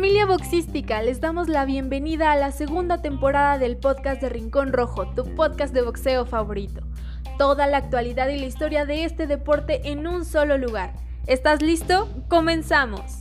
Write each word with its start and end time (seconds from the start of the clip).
Familia 0.00 0.24
boxística, 0.24 1.02
les 1.02 1.20
damos 1.20 1.50
la 1.50 1.66
bienvenida 1.66 2.32
a 2.32 2.36
la 2.36 2.52
segunda 2.52 3.02
temporada 3.02 3.58
del 3.58 3.76
podcast 3.76 4.22
de 4.22 4.30
Rincón 4.30 4.72
Rojo, 4.72 5.06
tu 5.08 5.34
podcast 5.34 5.74
de 5.74 5.82
boxeo 5.82 6.24
favorito. 6.24 6.80
Toda 7.36 7.66
la 7.66 7.76
actualidad 7.76 8.30
y 8.30 8.38
la 8.38 8.46
historia 8.46 8.86
de 8.86 9.04
este 9.04 9.26
deporte 9.26 9.90
en 9.90 10.06
un 10.06 10.24
solo 10.24 10.56
lugar. 10.56 10.94
¿Estás 11.26 11.60
listo? 11.60 12.08
Comenzamos. 12.28 13.20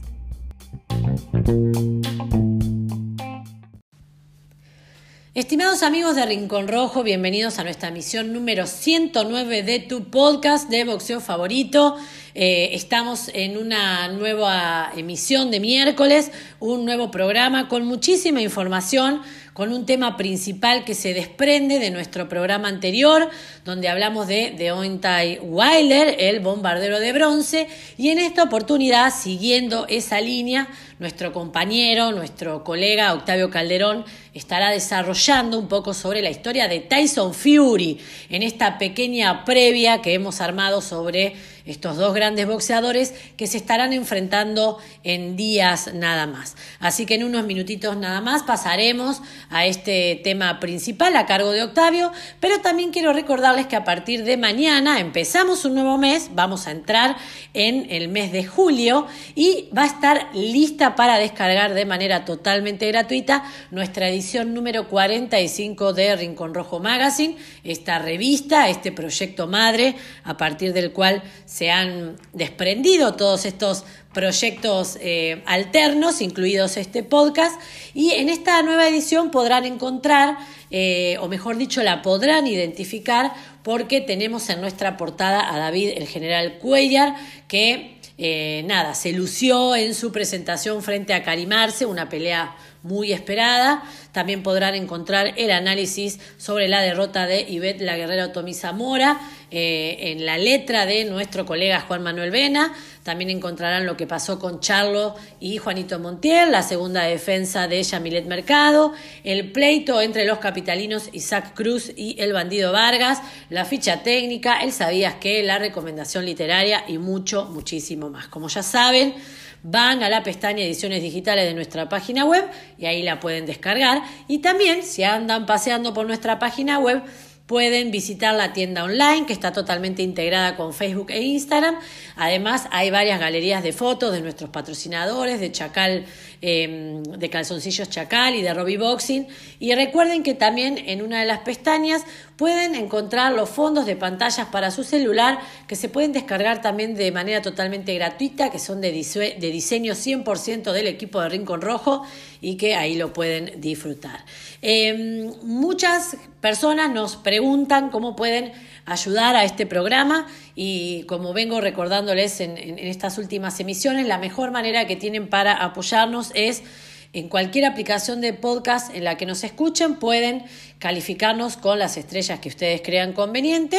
Estimados 5.35 5.83
amigos 5.83 6.15
de 6.15 6.25
Rincón 6.25 6.67
Rojo, 6.67 7.03
bienvenidos 7.03 7.59
a 7.59 7.63
nuestra 7.63 7.91
misión 7.91 8.33
número 8.33 8.65
109 8.65 9.61
de 9.61 9.77
tu 9.77 10.05
podcast 10.05 10.67
de 10.71 10.85
boxeo 10.85 11.21
favorito. 11.21 11.97
Eh, 12.33 12.71
estamos 12.73 13.29
en 13.35 13.55
una 13.55 14.07
nueva 14.07 14.91
emisión 14.97 15.51
de 15.51 15.59
miércoles, 15.59 16.31
un 16.59 16.83
nuevo 16.83 17.11
programa 17.11 17.67
con 17.67 17.85
muchísima 17.85 18.41
información, 18.41 19.21
con 19.59 19.73
un 19.73 19.85
tema 19.85 20.15
principal 20.15 20.85
que 20.85 20.95
se 20.95 21.13
desprende 21.13 21.79
de 21.79 21.91
nuestro 21.91 22.29
programa 22.29 22.69
anterior, 22.69 23.29
donde 23.65 23.89
hablamos 23.89 24.25
de 24.25 24.55
Deontay 24.57 25.39
Wilder, 25.41 26.15
el 26.17 26.39
bombardero 26.39 26.97
de 27.01 27.11
bronce, 27.11 27.67
y 27.97 28.07
en 28.07 28.19
esta 28.19 28.43
oportunidad, 28.43 29.13
siguiendo 29.13 29.85
esa 29.89 30.21
línea, 30.21 30.69
nuestro 30.97 31.33
compañero, 31.33 32.13
nuestro 32.13 32.63
colega 32.63 33.13
Octavio 33.13 33.49
Calderón, 33.49 34.05
estará 34.33 34.71
desarrollando 34.71 35.59
un 35.59 35.67
poco 35.67 35.93
sobre 35.93 36.21
la 36.21 36.29
historia 36.29 36.69
de 36.69 36.79
Tyson 36.79 37.33
Fury 37.33 37.99
en 38.29 38.43
esta 38.43 38.77
pequeña 38.77 39.43
previa 39.43 40.01
que 40.01 40.13
hemos 40.13 40.39
armado 40.39 40.79
sobre 40.79 41.35
estos 41.69 41.97
dos 41.97 42.15
grandes 42.15 42.47
boxeadores 42.47 43.13
que 43.37 43.45
se 43.45 43.57
estarán 43.57 43.93
enfrentando 43.93 44.79
en 45.03 45.35
días 45.35 45.93
nada 45.93 46.25
más. 46.25 46.55
Así 46.79 47.05
que 47.05 47.13
en 47.13 47.23
unos 47.23 47.45
minutitos 47.45 47.95
nada 47.95 48.21
más 48.21 48.41
pasaremos 48.41 49.21
a 49.51 49.67
este 49.67 50.19
tema 50.23 50.59
principal 50.59 51.15
a 51.15 51.27
cargo 51.27 51.51
de 51.51 51.61
Octavio, 51.61 52.11
pero 52.39 52.59
también 52.61 52.89
quiero 52.89 53.13
recordarles 53.13 53.67
que 53.67 53.75
a 53.75 53.83
partir 53.83 54.23
de 54.23 54.35
mañana 54.35 54.99
empezamos 54.99 55.63
un 55.63 55.75
nuevo 55.75 55.99
mes, 55.99 56.31
vamos 56.33 56.65
a 56.65 56.71
entrar 56.71 57.17
en 57.53 57.85
el 57.91 58.07
mes 58.07 58.31
de 58.31 58.45
julio 58.45 59.05
y 59.35 59.69
va 59.77 59.83
a 59.83 59.87
estar 59.87 60.29
lista 60.33 60.95
para 60.95 61.19
descargar 61.19 61.75
de 61.75 61.85
manera 61.85 62.25
totalmente 62.25 62.87
gratuita 62.87 63.43
nuestra 63.69 64.09
edición 64.09 64.55
número 64.55 64.87
45 64.87 65.93
de 65.93 66.15
Rincón 66.15 66.55
Rojo 66.55 66.79
Magazine, 66.79 67.37
esta 67.63 67.99
revista, 67.99 68.69
este 68.69 68.91
proyecto 68.91 69.45
madre 69.45 69.95
a 70.23 70.35
partir 70.35 70.73
del 70.73 70.91
cual 70.91 71.21
se 71.45 71.58
han 71.67 72.15
desprendido 72.33 73.15
todos 73.15 73.45
estos 73.45 73.83
proyectos 74.13 74.97
eh, 75.01 75.43
alternos, 75.45 76.21
incluidos 76.21 76.77
este 76.77 77.03
podcast, 77.03 77.59
y 77.93 78.11
en 78.11 78.29
esta 78.29 78.61
nueva 78.63 78.87
edición 78.87 79.29
podrán 79.29 79.65
encontrar, 79.65 80.37
eh, 80.71 81.17
o 81.19 81.27
mejor 81.27 81.57
dicho, 81.57 81.83
la 81.83 82.01
podrán 82.01 82.47
identificar 82.47 83.33
porque 83.63 84.01
tenemos 84.01 84.49
en 84.49 84.61
nuestra 84.61 84.97
portada 84.97 85.53
a 85.53 85.59
David, 85.59 85.91
el 85.97 86.07
general 86.07 86.59
Cuellar, 86.59 87.15
que 87.47 87.99
eh, 88.17 88.63
nada, 88.65 88.95
se 88.95 89.13
lució 89.13 89.75
en 89.75 89.95
su 89.95 90.11
presentación 90.11 90.83
frente 90.83 91.13
a 91.13 91.23
Carimarse, 91.23 91.85
una 91.85 92.09
pelea 92.09 92.55
muy 92.83 93.11
esperada. 93.11 93.83
También 94.11 94.43
podrán 94.43 94.75
encontrar 94.75 95.33
el 95.37 95.51
análisis 95.51 96.19
sobre 96.37 96.67
la 96.67 96.81
derrota 96.81 97.27
de 97.27 97.41
Ivette 97.41 97.81
la 97.81 97.97
guerrera 97.97 98.25
Otomi 98.25 98.53
Zamora 98.53 99.19
eh, 99.51 100.11
en 100.11 100.25
la 100.25 100.37
letra 100.37 100.85
de 100.85 101.05
nuestro 101.05 101.45
colega 101.45 101.81
Juan 101.81 102.03
Manuel 102.03 102.31
Vena. 102.31 102.73
También 103.03 103.29
encontrarán 103.29 103.85
lo 103.85 103.97
que 103.97 104.05
pasó 104.05 104.37
con 104.37 104.59
Charlo 104.59 105.15
y 105.39 105.57
Juanito 105.57 105.99
Montiel, 105.99 106.51
la 106.51 106.61
segunda 106.61 107.03
defensa 107.03 107.67
de 107.67 107.81
Yamilet 107.81 108.25
Mercado, 108.25 108.93
el 109.23 109.51
pleito 109.51 110.01
entre 110.01 110.25
los 110.25 110.37
capitalinos 110.37 111.09
Isaac 111.13 111.53
Cruz 111.55 111.91
y 111.95 112.15
el 112.19 112.33
bandido 112.33 112.71
Vargas, 112.71 113.21
la 113.49 113.65
ficha 113.65 114.03
técnica, 114.03 114.61
el 114.61 114.71
sabías 114.71 115.15
que, 115.15 115.41
la 115.43 115.57
recomendación 115.57 116.25
literaria 116.25 116.83
y 116.87 116.97
mucho, 116.97 117.45
muchísimo 117.45 118.09
más. 118.09 118.27
Como 118.27 118.47
ya 118.47 118.61
saben, 118.61 119.15
van 119.63 120.03
a 120.03 120.09
la 120.09 120.23
pestaña 120.23 120.63
Ediciones 120.63 121.01
Digitales 121.01 121.45
de 121.45 121.53
nuestra 121.53 121.89
página 121.89 122.25
web 122.25 122.45
y 122.77 122.85
ahí 122.85 123.03
la 123.03 123.19
pueden 123.19 123.45
descargar. 123.45 124.01
Y 124.27 124.39
también, 124.39 124.83
si 124.83 125.03
andan 125.03 125.45
paseando 125.45 125.93
por 125.93 126.07
nuestra 126.07 126.39
página 126.39 126.79
web, 126.79 127.03
pueden 127.49 127.89
visitar 127.89 128.35
la 128.35 128.53
tienda 128.53 128.83
online 128.83 129.25
que 129.25 129.33
está 129.33 129.51
totalmente 129.51 130.03
integrada 130.03 130.55
con 130.55 130.71
Facebook 130.71 131.09
e 131.09 131.23
Instagram. 131.23 131.79
Además, 132.15 132.67
hay 132.69 132.91
varias 132.91 133.19
galerías 133.19 133.63
de 133.63 133.73
fotos 133.73 134.13
de 134.13 134.21
nuestros 134.21 134.51
patrocinadores, 134.51 135.39
de 135.39 135.51
Chacal, 135.51 136.05
em, 136.41 137.03
de 137.03 137.29
Calzoncillos 137.29 137.89
Chacal 137.89 138.35
y 138.35 138.41
de 138.41 138.53
Robbie 138.53 138.77
Boxing. 138.77 139.27
Y 139.59 139.73
recuerden 139.75 140.23
que 140.23 140.33
también 140.33 140.77
en 140.77 141.01
una 141.01 141.19
de 141.19 141.25
las 141.25 141.39
pestañas 141.39 142.03
pueden 142.37 142.75
encontrar 142.75 143.33
los 143.33 143.49
fondos 143.49 143.85
de 143.85 143.95
pantallas 143.95 144.47
para 144.47 144.71
su 144.71 144.83
celular 144.83 145.39
que 145.67 145.75
se 145.75 145.89
pueden 145.89 146.13
descargar 146.13 146.61
también 146.61 146.95
de 146.95 147.11
manera 147.11 147.41
totalmente 147.41 147.93
gratuita, 147.95 148.49
que 148.49 148.59
son 148.59 148.79
de, 148.79 148.91
de 148.91 149.51
diseño 149.51 149.93
100% 149.93 150.71
del 150.71 150.87
equipo 150.87 151.21
de 151.21 151.29
Rincón 151.29 151.61
Rojo 151.61 152.03
y 152.41 152.55
que 152.55 152.75
ahí 152.75 152.95
lo 152.95 153.11
pueden 153.11 153.59
disfrutar. 153.59 154.23
Em, 154.61 155.33
muchas 155.43 156.17
personas 156.41 156.91
nos 156.91 157.17
preguntan 157.17 157.89
cómo 157.89 158.15
pueden 158.15 158.53
ayudar 158.91 159.35
a 159.35 159.43
este 159.43 159.65
programa 159.65 160.27
y 160.55 161.03
como 161.03 161.33
vengo 161.33 161.61
recordándoles 161.61 162.41
en, 162.41 162.57
estas 162.79 163.17
últimas 163.17 163.59
emisiones, 163.59 164.07
la 164.07 164.17
mejor 164.17 164.51
manera 164.51 164.87
que 164.87 164.95
tienen 164.95 165.27
para 165.27 165.53
apoyarnos 165.53 166.31
es 166.35 166.63
en 167.11 167.27
cualquier 167.27 167.65
aplicación 167.65 168.21
de 168.21 168.33
podcast 168.33 168.93
en 168.93 169.03
la 169.03 169.17
que 169.17 169.25
nos 169.25 169.43
escuchen 169.43 169.95
pueden 169.95 170.43
calificarnos 170.77 171.57
con 171.57 171.79
las 171.79 171.97
estrellas 171.97 172.39
que 172.39 172.49
ustedes 172.49 172.81
crean 172.81 173.13
conveniente, 173.13 173.77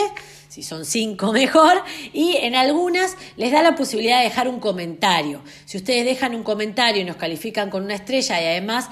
si 0.48 0.62
son 0.62 0.84
cinco 0.84 1.32
mejor, 1.32 1.82
y 2.12 2.36
en 2.38 2.56
algunas 2.56 3.16
les 3.36 3.52
da 3.52 3.62
la 3.62 3.76
posibilidad 3.76 4.18
de 4.18 4.24
dejar 4.24 4.48
un 4.48 4.58
comentario. 4.58 5.42
Si 5.64 5.76
ustedes 5.76 6.04
dejan 6.04 6.34
un 6.34 6.42
comentario 6.42 7.02
y 7.02 7.04
nos 7.04 7.16
califican 7.16 7.70
con 7.70 7.84
una 7.84 7.94
estrella 7.94 8.40
y 8.42 8.46
además 8.46 8.88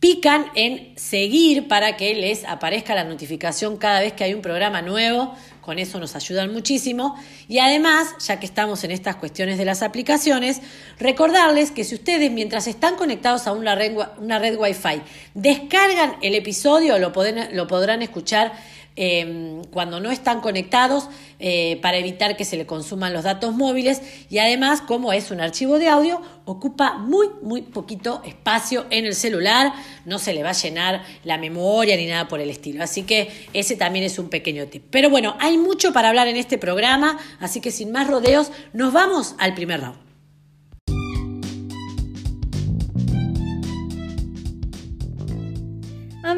pican 0.00 0.46
en 0.54 0.94
seguir 0.96 1.68
para 1.68 1.98
que 1.98 2.14
les 2.14 2.44
aparezca 2.44 2.94
la 2.94 3.04
notificación 3.04 3.76
cada 3.76 4.00
vez 4.00 4.14
que 4.14 4.24
hay 4.24 4.32
un 4.32 4.40
programa 4.40 4.80
nuevo. 4.80 5.34
Con 5.60 5.78
eso 5.78 6.00
nos 6.00 6.16
ayudan 6.16 6.52
muchísimo. 6.52 7.16
Y 7.48 7.58
además, 7.58 8.14
ya 8.26 8.40
que 8.40 8.46
estamos 8.46 8.82
en 8.82 8.92
estas 8.92 9.16
cuestiones 9.16 9.58
de 9.58 9.66
las 9.66 9.82
aplicaciones, 9.82 10.62
recordarles 10.98 11.70
que 11.70 11.84
si 11.84 11.94
ustedes 11.94 12.30
mientras 12.32 12.66
están 12.66 12.96
conectados 12.96 13.46
a 13.46 13.52
una 13.52 13.74
red, 13.74 14.58
Wi-Fi 14.58 15.02
descargan 15.34 16.16
el 16.22 16.34
episodio, 16.34 16.98
lo, 16.98 17.12
lo 17.52 17.66
podrán 17.66 18.02
escuchar 18.02 18.52
Em, 18.96 19.62
cuando 19.66 20.00
no 20.00 20.10
están 20.10 20.40
conectados 20.40 21.08
eh, 21.38 21.78
para 21.80 21.96
evitar 21.96 22.36
que 22.36 22.44
se 22.44 22.56
le 22.56 22.66
consuman 22.66 23.12
los 23.12 23.22
datos 23.22 23.54
móviles 23.54 24.02
y 24.28 24.38
además 24.38 24.80
como 24.80 25.12
es 25.12 25.30
un 25.30 25.40
archivo 25.40 25.78
de 25.78 25.88
audio 25.88 26.20
ocupa 26.44 26.98
muy 26.98 27.28
muy 27.40 27.62
poquito 27.62 28.20
espacio 28.26 28.86
en 28.90 29.06
el 29.06 29.14
celular, 29.14 29.72
no 30.04 30.18
se 30.18 30.34
le 30.34 30.42
va 30.42 30.50
a 30.50 30.54
llenar 30.54 31.04
la 31.22 31.38
memoria 31.38 31.96
ni 31.96 32.06
nada 32.06 32.26
por 32.26 32.40
el 32.40 32.50
estilo, 32.50 32.82
así 32.82 33.04
que 33.04 33.30
ese 33.52 33.76
también 33.76 34.04
es 34.04 34.18
un 34.18 34.28
pequeño 34.28 34.66
tip. 34.66 34.84
Pero 34.90 35.08
bueno, 35.08 35.36
hay 35.38 35.56
mucho 35.56 35.92
para 35.92 36.08
hablar 36.08 36.26
en 36.26 36.36
este 36.36 36.58
programa, 36.58 37.16
así 37.38 37.60
que 37.60 37.70
sin 37.70 37.92
más 37.92 38.08
rodeos 38.08 38.50
nos 38.72 38.92
vamos 38.92 39.36
al 39.38 39.54
primer 39.54 39.80
round. 39.80 40.09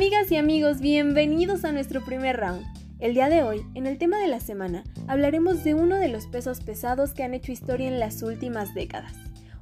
Amigas 0.02 0.32
y 0.32 0.36
amigos, 0.36 0.80
bienvenidos 0.80 1.64
a 1.64 1.70
nuestro 1.70 2.04
primer 2.04 2.36
round. 2.36 2.66
El 2.98 3.14
día 3.14 3.28
de 3.28 3.44
hoy, 3.44 3.64
en 3.76 3.86
el 3.86 3.98
tema 3.98 4.18
de 4.18 4.26
la 4.26 4.40
semana, 4.40 4.82
hablaremos 5.06 5.62
de 5.62 5.74
uno 5.74 5.94
de 5.94 6.08
los 6.08 6.26
pesos 6.26 6.60
pesados 6.60 7.14
que 7.14 7.22
han 7.22 7.34
hecho 7.34 7.52
historia 7.52 7.86
en 7.86 8.00
las 8.00 8.20
últimas 8.24 8.74
décadas. 8.74 9.14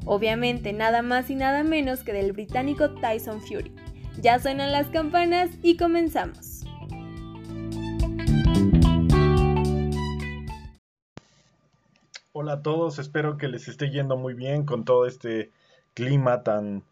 Obviamente, 0.07 0.73
nada 0.73 1.03
más 1.03 1.29
y 1.29 1.35
nada 1.35 1.63
menos 1.63 2.03
que 2.05 2.15
del 2.15 2.33
británico 2.33 2.89
Tyson 2.89 3.43
Fury. 3.43 3.75
Ya 4.23 4.39
suenan 4.39 4.73
las 4.73 4.87
campanas 4.87 5.51
y 5.63 5.77
comenzamos. 5.77 6.65
Hola 12.33 12.55
a 12.55 12.63
todos, 12.63 12.99
espero 12.99 13.37
que 13.37 13.49
les 13.49 13.69
esté 13.69 13.91
yendo 13.91 14.17
muy 14.17 14.33
bien 14.33 14.65
con 14.65 14.87
todo 14.87 15.05
este 15.05 15.51
clima 15.93 16.43
tan 16.43 16.83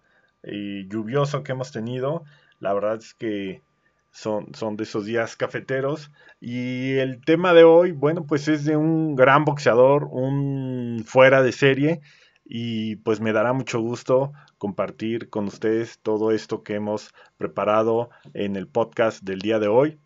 eh, 0.43 0.87
lluvioso 0.90 1.43
que 1.43 1.52
hemos 1.52 1.72
tenido. 1.72 2.25
La 2.60 2.72
verdad 2.72 2.96
es 2.96 3.14
que 3.14 3.62
son, 4.10 4.55
son 4.55 4.76
de 4.76 4.84
esos 4.84 5.05
días 5.05 5.37
cafeteros. 5.37 6.10
Y 6.40 6.94
el 6.94 7.25
tema 7.25 7.55
de 7.55 7.64
hoy, 7.64 7.93
bueno, 7.93 8.25
pues 8.26 8.49
es 8.49 8.64
de 8.64 8.76
un 8.76 9.16
gran 9.16 9.44
boxeador, 9.44 10.08
un 10.10 11.02
fuera 11.06 11.43
de 11.43 11.52
serie. 11.52 12.00
Y 12.44 12.96
pues 12.96 13.20
me 13.20 13.32
dará 13.32 13.52
mucho 13.52 13.81
gusto 13.81 14.32
compartir 14.56 15.28
con 15.28 15.46
ustedes 15.46 15.99
todo 16.00 16.32
esto 16.32 16.62
que 16.62 16.75
hemos 16.75 17.14
preparado 17.37 18.10
en 18.34 18.56
el 18.56 18.66
podcast 18.66 19.22
del 19.22 19.40
día 19.40 19.58
de 19.58 19.69
hoy. 19.69 19.99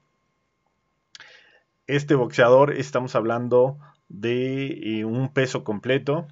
Este 1.86 2.14
boxeador, 2.14 2.72
estamos 2.72 3.14
hablando 3.14 3.78
de 4.08 4.98
eh, 4.98 5.04
un 5.04 5.32
peso 5.32 5.64
completo 5.64 6.26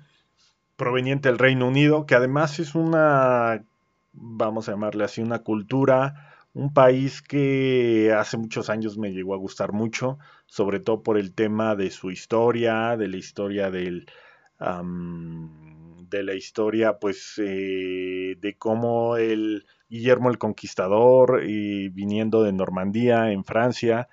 proveniente 0.76 1.28
del 1.28 1.38
Reino 1.38 1.68
Unido, 1.68 2.06
que 2.06 2.14
además 2.14 2.58
es 2.58 2.74
una 2.74 3.64
vamos 4.20 4.68
a 4.68 4.72
llamarle 4.72 5.04
así, 5.04 5.22
una 5.22 5.40
cultura, 5.40 6.46
un 6.52 6.72
país 6.72 7.22
que 7.22 8.12
hace 8.16 8.36
muchos 8.36 8.70
años 8.70 8.98
me 8.98 9.12
llegó 9.12 9.34
a 9.34 9.38
gustar 9.38 9.72
mucho, 9.72 10.18
sobre 10.46 10.80
todo 10.80 11.02
por 11.02 11.18
el 11.18 11.32
tema 11.32 11.74
de 11.74 11.90
su 11.90 12.10
historia, 12.10 12.96
de 12.96 13.08
la 13.08 13.16
historia 13.16 13.70
del... 13.70 14.06
de 14.58 16.22
la 16.22 16.34
historia, 16.34 16.98
pues, 16.98 17.34
eh, 17.38 18.36
de 18.40 18.56
cómo 18.58 19.16
el 19.16 19.64
Guillermo 19.88 20.28
el 20.28 20.38
Conquistador, 20.38 21.42
y 21.46 21.88
viniendo 21.88 22.42
de 22.42 22.52
Normandía, 22.52 23.32
en 23.32 23.44
Francia, 23.44 24.08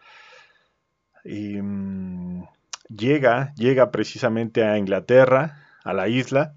mm, 1.25 2.43
llega, 2.89 3.53
llega 3.55 3.91
precisamente 3.91 4.63
a 4.63 4.77
Inglaterra, 4.77 5.67
a 5.83 5.93
la 5.93 6.07
isla, 6.07 6.56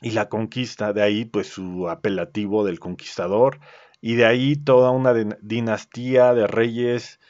y 0.00 0.10
la 0.12 0.28
conquista, 0.28 0.92
de 0.92 1.02
ahí 1.02 1.24
pues 1.24 1.48
su 1.48 1.88
apelativo 1.88 2.64
del 2.64 2.78
conquistador, 2.78 3.60
y 4.00 4.14
de 4.14 4.26
ahí 4.26 4.56
toda 4.56 4.90
una 4.90 5.12
dinastía 5.40 6.34
de 6.34 6.46
reyes, 6.46 7.20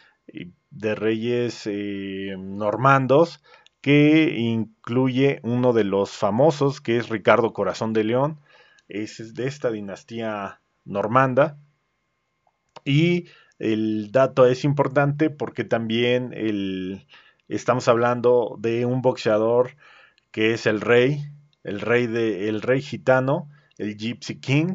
de 0.71 0.95
reyes 0.95 1.67
eh, 1.67 2.37
normandos, 2.39 3.43
que 3.81 4.35
incluye 4.37 5.41
uno 5.43 5.73
de 5.73 5.85
los 5.85 6.11
famosos, 6.11 6.81
que 6.81 6.99
es 6.99 7.09
Ricardo 7.09 7.53
Corazón 7.53 7.93
de 7.93 8.05
León, 8.05 8.41
es 8.89 9.35
de 9.35 9.47
esta 9.47 9.71
dinastía 9.71 10.61
normanda, 10.85 11.59
y 12.85 13.29
el 13.59 14.13
dato 14.13 14.47
es 14.47 14.65
importante 14.65 15.31
porque 15.31 15.65
también 15.65 16.33
el, 16.33 17.07
estamos 17.49 17.89
hablando 17.89 18.57
de 18.59 18.87
un 18.87 19.03
boxeador 19.03 19.77
que 20.31 20.53
es 20.53 20.67
el 20.67 20.81
rey, 20.81 21.31
el 21.69 21.81
rey 21.81 22.07
de 22.07 22.49
el 22.49 22.63
rey 22.63 22.81
gitano, 22.81 23.51
el 23.77 23.97
Gypsy 23.97 24.41
King 24.41 24.75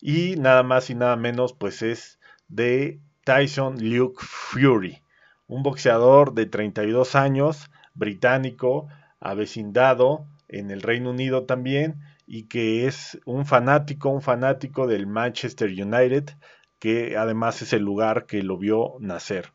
y 0.00 0.36
nada 0.36 0.62
más 0.62 0.90
y 0.90 0.94
nada 0.94 1.16
menos 1.16 1.52
pues 1.52 1.82
es 1.82 2.18
de 2.48 3.00
Tyson 3.24 3.76
Luke 3.78 4.20
Fury, 4.20 5.02
un 5.46 5.62
boxeador 5.62 6.32
de 6.32 6.46
32 6.46 7.14
años, 7.14 7.70
británico, 7.94 8.88
avecindado 9.20 10.26
en 10.48 10.70
el 10.70 10.82
Reino 10.82 11.10
Unido 11.10 11.44
también 11.44 12.00
y 12.26 12.48
que 12.48 12.86
es 12.86 13.20
un 13.26 13.44
fanático, 13.44 14.08
un 14.08 14.22
fanático 14.22 14.86
del 14.86 15.06
Manchester 15.06 15.68
United, 15.68 16.30
que 16.78 17.16
además 17.16 17.60
es 17.60 17.72
el 17.72 17.82
lugar 17.82 18.26
que 18.26 18.42
lo 18.42 18.56
vio 18.56 18.94
nacer. 19.00 19.52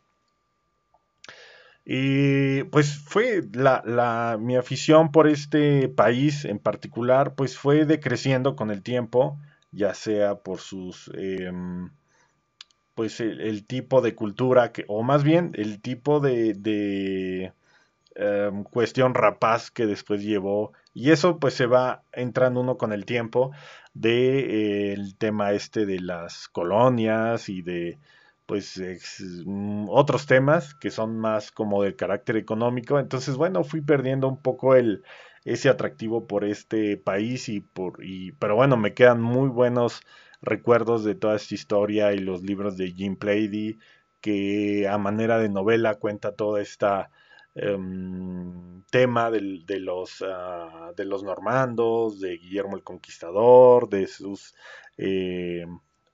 Y 1.85 2.63
pues 2.65 2.97
fue 2.97 3.43
la, 3.53 4.37
mi 4.41 4.55
afición 4.57 5.11
por 5.11 5.27
este 5.27 5.87
país 5.87 6.43
en 6.45 6.57
particular, 6.57 7.35
pues 7.35 7.57
fue 7.57 7.85
decreciendo 7.85 8.55
con 8.55 8.71
el 8.71 8.81
tiempo, 8.81 9.39
ya 9.71 9.93
sea 9.93 10.35
por 10.35 10.59
sus, 10.59 11.11
em, 11.15 11.91
pues 12.95 13.19
el, 13.19 13.65
tipo 13.67 14.01
de 14.01 14.15
cultura, 14.15 14.71
que, 14.71 14.85
o 14.87 15.03
más 15.03 15.23
bien 15.23 15.51
el 15.55 15.79
tipo 15.81 16.19
de, 16.19 17.53
em, 18.15 18.63
cuestión 18.63 19.13
rapaz 19.13 19.69
que 19.71 19.85
después 19.85 20.23
llevó. 20.23 20.73
Y 20.93 21.11
eso 21.11 21.39
pues 21.39 21.53
se 21.53 21.67
va 21.67 22.03
entrando 22.13 22.61
uno 22.61 22.77
con 22.77 22.93
el 22.93 23.05
tiempo 23.05 23.51
de 23.93 24.93
eh, 24.93 24.97
tema 25.17 25.51
este 25.53 25.85
de 25.85 25.99
las 25.99 26.47
colonias 26.49 27.49
y 27.49 27.61
de 27.61 27.99
pues 28.45 28.81
mm, 29.45 29.87
otros 29.89 30.25
temas 30.25 30.73
que 30.75 30.91
son 30.91 31.17
más 31.17 31.51
como 31.51 31.83
de 31.83 31.95
carácter 31.95 32.37
económico. 32.37 32.99
Entonces, 32.99 33.35
bueno, 33.37 33.63
fui 33.63 33.81
perdiendo 33.81 34.27
un 34.27 34.41
poco 34.41 34.75
el 34.75 35.03
ese 35.45 35.69
atractivo 35.69 36.27
por 36.27 36.43
este 36.43 36.97
país 36.97 37.49
y 37.49 37.61
por 37.61 38.03
y 38.03 38.31
pero 38.33 38.55
bueno, 38.55 38.77
me 38.77 38.93
quedan 38.93 39.21
muy 39.21 39.47
buenos 39.49 40.01
recuerdos 40.41 41.03
de 41.03 41.15
toda 41.15 41.35
esta 41.35 41.55
historia 41.55 42.13
y 42.13 42.19
los 42.19 42.41
libros 42.43 42.77
de 42.77 42.91
Jim 42.91 43.15
Plady 43.15 43.77
que 44.21 44.87
a 44.87 44.97
manera 44.97 45.37
de 45.37 45.49
novela 45.49 45.95
cuenta 45.95 46.35
toda 46.35 46.61
esta 46.61 47.11
em, 47.55 48.83
tema 48.91 49.29
de, 49.31 49.79
los 49.79 50.23
ah, 50.27 50.91
de 50.97 51.05
los 51.05 51.23
normandos, 51.23 52.19
de 52.19 52.37
Guillermo 52.37 52.75
el 52.75 52.83
Conquistador, 52.83 53.89
de 53.89 54.07
sus 54.07 54.55
eh, 54.97 55.65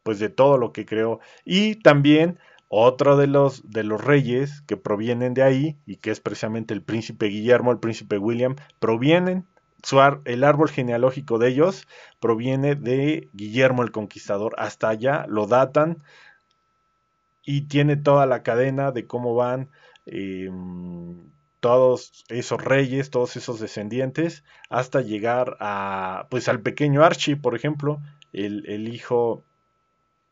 pues 0.03 0.19
de 0.19 0.29
todo 0.29 0.57
lo 0.57 0.71
que 0.73 0.85
creó. 0.85 1.19
Y 1.45 1.75
también 1.75 2.39
otro 2.73 3.17
de 3.17 3.27
los, 3.27 3.69
de 3.69 3.83
los 3.83 4.01
reyes 4.01 4.61
que 4.61 4.77
provienen 4.77 5.33
de 5.33 5.43
ahí, 5.43 5.77
y 5.85 5.97
que 5.97 6.11
es 6.11 6.21
precisamente 6.21 6.73
el 6.73 6.81
príncipe 6.81 7.25
Guillermo, 7.25 7.71
el 7.71 7.79
príncipe 7.79 8.17
William, 8.17 8.55
provienen, 8.79 9.45
su 9.83 9.99
el 10.25 10.43
árbol 10.43 10.69
genealógico 10.69 11.37
de 11.37 11.49
ellos 11.49 11.87
proviene 12.19 12.75
de 12.75 13.29
Guillermo 13.33 13.83
el 13.83 13.91
Conquistador. 13.91 14.53
Hasta 14.57 14.89
allá 14.89 15.25
lo 15.27 15.47
datan 15.47 16.03
y 17.43 17.63
tiene 17.63 17.97
toda 17.97 18.25
la 18.25 18.43
cadena 18.43 18.91
de 18.91 19.07
cómo 19.07 19.35
van 19.35 19.69
em, 20.05 21.31
todos 21.59 22.23
esos 22.29 22.63
reyes, 22.63 23.09
todos 23.09 23.35
esos 23.35 23.59
descendientes, 23.59 24.43
hasta 24.69 25.01
llegar 25.01 25.57
a, 25.59 26.27
pues 26.29 26.47
al 26.47 26.61
pequeño 26.61 27.03
Archie, 27.03 27.35
por 27.35 27.55
ejemplo, 27.55 27.99
el, 28.33 28.65
el 28.67 28.87
hijo 28.87 29.43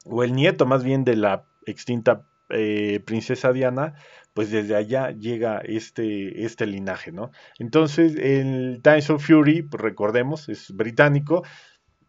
o 0.10 0.24
el 0.24 0.34
nieto 0.34 0.66
más 0.66 0.84
bien 0.84 1.04
de 1.04 1.16
la 1.16 1.46
extinta 1.66 2.26
eh, 2.50 3.00
princesa 3.06 3.54
Diana, 3.54 3.94
pues 4.34 4.52
desde 4.52 4.76
allá 4.76 5.12
llega 5.12 5.60
este, 5.60 6.46
este 6.46 6.66
linaje, 6.66 7.12
¿no? 7.12 7.32
Entonces, 7.60 8.16
el 8.16 8.80
Tyson 8.82 9.20
Fury, 9.20 9.64
pues 9.64 9.82
recordemos, 9.82 10.50
es 10.50 10.72
británico 10.72 11.44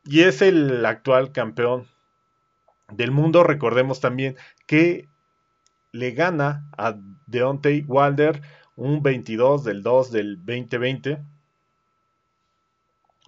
y 0.04 0.20
es 0.20 0.40
el 0.42 0.84
actual 0.86 1.32
campeón 1.32 1.86
del 2.90 3.10
mundo. 3.10 3.44
Recordemos 3.44 4.00
también 4.00 4.36
que 4.66 5.08
le 5.92 6.12
gana 6.12 6.68
a 6.76 6.96
Deontay 7.26 7.84
Wilder 7.86 8.40
un 8.76 9.02
22 9.02 9.64
del 9.64 9.82
2 9.82 10.10
del 10.10 10.36
2020 10.38 11.18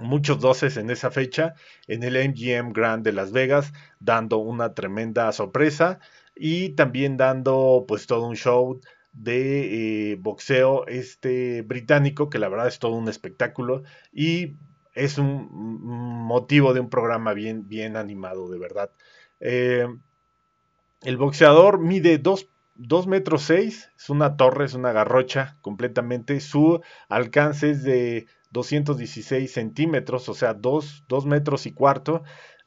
muchos 0.02 0.40
doces 0.40 0.76
en 0.76 0.90
esa 0.90 1.10
fecha 1.10 1.54
en 1.86 2.02
el 2.02 2.16
MGM 2.16 2.72
Grand 2.72 3.04
de 3.04 3.12
Las 3.12 3.32
Vegas, 3.32 3.72
dando 4.00 4.38
una 4.38 4.74
tremenda 4.74 5.30
sorpresa 5.32 5.98
y 6.34 6.70
también 6.70 7.16
dando 7.16 7.84
pues 7.86 8.06
todo 8.06 8.26
un 8.26 8.36
show 8.36 8.80
de 9.12 10.12
eh, 10.12 10.16
boxeo 10.16 10.86
este 10.86 11.62
británico 11.62 12.30
que 12.30 12.38
la 12.38 12.48
verdad 12.48 12.68
es 12.68 12.78
todo 12.78 12.92
un 12.92 13.08
espectáculo 13.08 13.82
y 14.12 14.56
es 14.94 15.18
un 15.18 15.48
motivo 15.52 16.74
de 16.74 16.80
un 16.80 16.90
programa 16.90 17.32
bien, 17.32 17.68
bien 17.68 17.96
animado 17.96 18.48
de 18.50 18.58
verdad. 18.58 18.90
Eh, 19.40 19.86
el 21.02 21.16
boxeador 21.16 21.78
mide 21.80 22.18
2 22.18 23.06
metros 23.06 23.42
6, 23.42 23.90
es 23.96 24.10
una 24.10 24.36
torre, 24.36 24.66
es 24.66 24.74
una 24.74 24.92
garrocha 24.92 25.56
completamente. 25.60 26.40
Su 26.40 26.80
alcance 27.08 27.70
es 27.70 27.82
de 27.82 28.26
216 28.52 29.50
centímetros, 29.50 30.28
o 30.28 30.34
sea, 30.34 30.54
2, 30.54 31.04
metros 31.26 31.66
y 31.66 31.72
cuarto. 31.72 32.22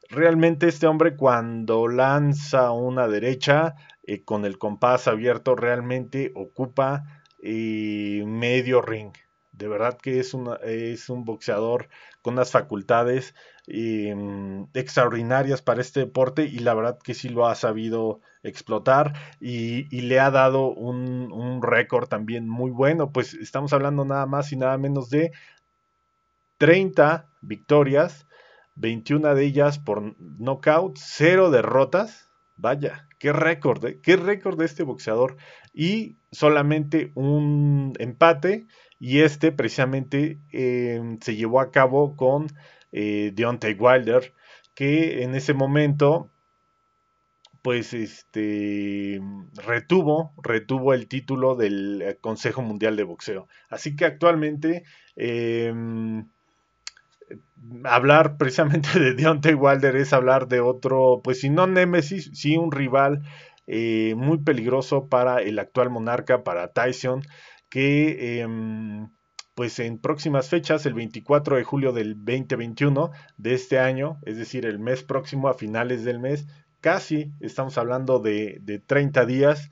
Realmente 0.09 0.67
este 0.67 0.87
hombre 0.87 1.15
cuando 1.15 1.87
lanza 1.87 2.71
una 2.71 3.07
derecha 3.07 3.75
eh, 4.03 4.23
con 4.23 4.45
el 4.45 4.57
compás 4.57 5.07
abierto 5.07 5.55
realmente 5.55 6.31
ocupa 6.35 7.23
eh, 7.41 8.23
medio 8.25 8.81
ring. 8.81 9.13
De 9.51 9.67
verdad 9.69 9.97
que 9.97 10.19
es, 10.19 10.35
es 10.65 11.09
un 11.09 11.23
boxeador 11.23 11.87
con 12.21 12.33
unas 12.33 12.51
facultades 12.51 13.35
em, 13.67 14.67
extraordinarias 14.73 15.61
para 15.61 15.79
este 15.79 16.01
deporte 16.01 16.43
y 16.43 16.59
la 16.59 16.73
verdad 16.73 16.99
que 17.01 17.13
sí 17.13 17.29
lo 17.29 17.47
ha 17.47 17.55
sabido 17.55 18.19
explotar 18.43 19.13
y, 19.39 19.83
le 20.01 20.19
ha 20.19 20.29
dado 20.29 20.73
un, 20.73 21.31
un 21.31 21.61
récord 21.61 22.07
también 22.07 22.49
muy 22.49 22.71
bueno. 22.71 23.11
Pues 23.11 23.33
estamos 23.35 23.71
hablando 23.73 24.03
nada 24.03 24.25
más 24.25 24.51
y 24.51 24.57
nada 24.57 24.77
menos 24.77 25.09
de 25.09 25.31
30 26.57 27.29
victorias, 27.41 28.27
21 28.75 29.35
de 29.35 29.45
ellas 29.45 29.79
por 29.79 30.15
knockout, 30.19 30.97
0 30.97 31.51
derrotas. 31.51 32.29
Vaya, 32.57 33.07
qué 33.19 33.33
récord, 33.33 33.83
¿eh? 33.85 33.99
qué 34.01 34.15
récord 34.15 34.57
de 34.57 34.65
este 34.65 34.83
boxeador. 34.83 35.37
Y 35.73 36.17
solamente 36.31 37.11
un 37.15 37.93
empate. 37.99 38.67
Y 38.99 39.21
este 39.21 39.51
precisamente 39.51 40.39
em, 40.51 41.19
se 41.19 41.35
llevó 41.35 41.59
a 41.59 41.71
cabo 41.71 42.15
con 42.15 42.47
eh, 42.91 43.31
Deontay 43.35 43.73
Wilder, 43.73 44.33
que 44.73 45.23
en 45.23 45.35
ese 45.35 45.53
momento 45.53 46.31
pues 47.61 47.93
este 47.93 49.19
retuvo, 49.55 50.33
retuvo 50.37 50.93
el 50.93 51.07
título 51.07 51.55
del 51.55 52.01
eh, 52.03 52.17
Consejo 52.21 52.61
Mundial 52.61 52.95
de 52.95 53.03
Boxeo. 53.03 53.47
Así 53.69 53.95
que 53.95 54.05
actualmente 54.05 54.83
em, 55.15 56.29
hablar 57.83 58.37
precisamente 58.37 58.99
de 58.99 59.13
Deontay 59.13 59.53
Wilder 59.53 59.95
es 59.95 60.13
hablar 60.13 60.47
de 60.47 60.59
otro, 60.59 61.21
pues 61.23 61.41
si 61.41 61.49
no 61.49 61.67
Nemesis, 61.67 62.31
sí 62.33 62.57
un 62.57 62.71
rival 62.71 63.21
eh, 63.67 64.13
muy 64.15 64.39
peligroso 64.39 65.07
para 65.09 65.41
el 65.41 65.57
actual 65.59 65.89
monarca, 65.89 66.43
para 66.43 66.71
Tyson, 66.71 67.21
que 67.69 68.41
em, 68.41 69.09
pues 69.55 69.79
en 69.79 69.99
próximas 69.99 70.49
fechas, 70.49 70.85
el 70.85 70.93
24 70.93 71.57
de 71.57 71.63
julio 71.63 71.93
del 71.93 72.15
2021 72.15 73.11
de 73.37 73.53
este 73.53 73.79
año, 73.79 74.19
es 74.25 74.37
decir, 74.37 74.65
el 74.65 74.79
mes 74.79 75.03
próximo 75.03 75.47
a 75.47 75.53
finales 75.55 76.03
del 76.03 76.19
mes, 76.19 76.45
casi 76.81 77.31
estamos 77.39 77.77
hablando 77.77 78.19
de, 78.19 78.59
de 78.61 78.79
30 78.79 79.25
días, 79.25 79.71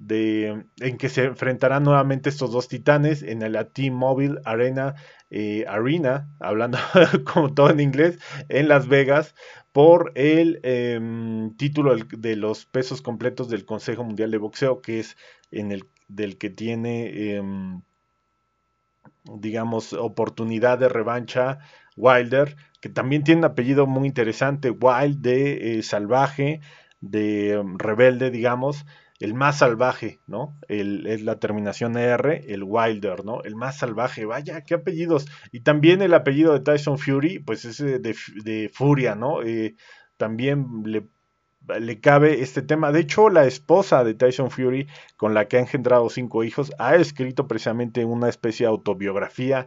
de, 0.00 0.64
en 0.80 0.96
que 0.96 1.10
se 1.10 1.24
enfrentarán 1.24 1.84
nuevamente 1.84 2.30
estos 2.30 2.50
dos 2.52 2.68
titanes 2.68 3.22
en 3.22 3.40
la 3.52 3.64
T-Mobile 3.66 4.40
Arena, 4.46 4.94
eh, 5.28 5.66
Arena, 5.68 6.30
hablando 6.40 6.78
como 7.32 7.52
todo 7.52 7.70
en 7.70 7.80
inglés, 7.80 8.18
en 8.48 8.68
Las 8.68 8.88
Vegas, 8.88 9.34
por 9.72 10.12
el 10.14 10.58
em, 10.62 11.54
título 11.56 11.96
de 11.96 12.34
los 12.34 12.64
pesos 12.64 13.02
completos 13.02 13.50
del 13.50 13.66
Consejo 13.66 14.02
Mundial 14.02 14.30
de 14.30 14.38
Boxeo, 14.38 14.80
que 14.80 15.00
es 15.00 15.18
en 15.50 15.70
el 15.70 15.84
del 16.08 16.38
que 16.38 16.48
tiene, 16.48 17.34
em, 17.36 17.82
digamos, 19.24 19.92
oportunidad 19.92 20.78
de 20.78 20.88
revancha 20.88 21.58
Wilder, 21.96 22.56
que 22.80 22.88
también 22.88 23.22
tiene 23.22 23.40
un 23.40 23.44
apellido 23.44 23.86
muy 23.86 24.08
interesante, 24.08 24.70
Wild 24.70 25.20
de 25.20 25.78
eh, 25.78 25.82
salvaje, 25.82 26.62
de 27.02 27.52
em, 27.52 27.76
rebelde, 27.78 28.30
digamos, 28.30 28.86
el 29.20 29.34
más 29.34 29.58
salvaje, 29.58 30.18
¿no? 30.26 30.58
El, 30.66 31.06
es 31.06 31.22
la 31.22 31.38
terminación 31.38 31.96
R, 31.98 32.42
el 32.48 32.64
Wilder, 32.64 33.22
¿no? 33.24 33.42
El 33.42 33.54
más 33.54 33.76
salvaje, 33.76 34.24
vaya, 34.24 34.62
qué 34.62 34.74
apellidos. 34.74 35.26
Y 35.52 35.60
también 35.60 36.00
el 36.00 36.14
apellido 36.14 36.54
de 36.54 36.60
Tyson 36.60 36.98
Fury, 36.98 37.38
pues 37.38 37.66
es 37.66 37.78
de, 37.78 38.70
Furia, 38.72 39.14
¿no? 39.14 39.42
Eh, 39.42 39.76
también 40.16 40.82
le, 40.86 41.06
le, 41.78 42.00
cabe 42.00 42.40
este 42.40 42.62
tema. 42.62 42.92
De 42.92 43.00
hecho, 43.00 43.28
la 43.28 43.44
esposa 43.44 44.04
de 44.04 44.14
Tyson 44.14 44.50
Fury, 44.50 44.88
con 45.18 45.34
la 45.34 45.48
que 45.48 45.58
ha 45.58 45.60
engendrado 45.60 46.08
cinco 46.08 46.42
hijos, 46.42 46.72
ha 46.78 46.96
escrito 46.96 47.46
precisamente 47.46 48.06
una 48.06 48.30
especie 48.30 48.64
de 48.64 48.70
autobiografía 48.70 49.66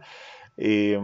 eh, 0.56 0.98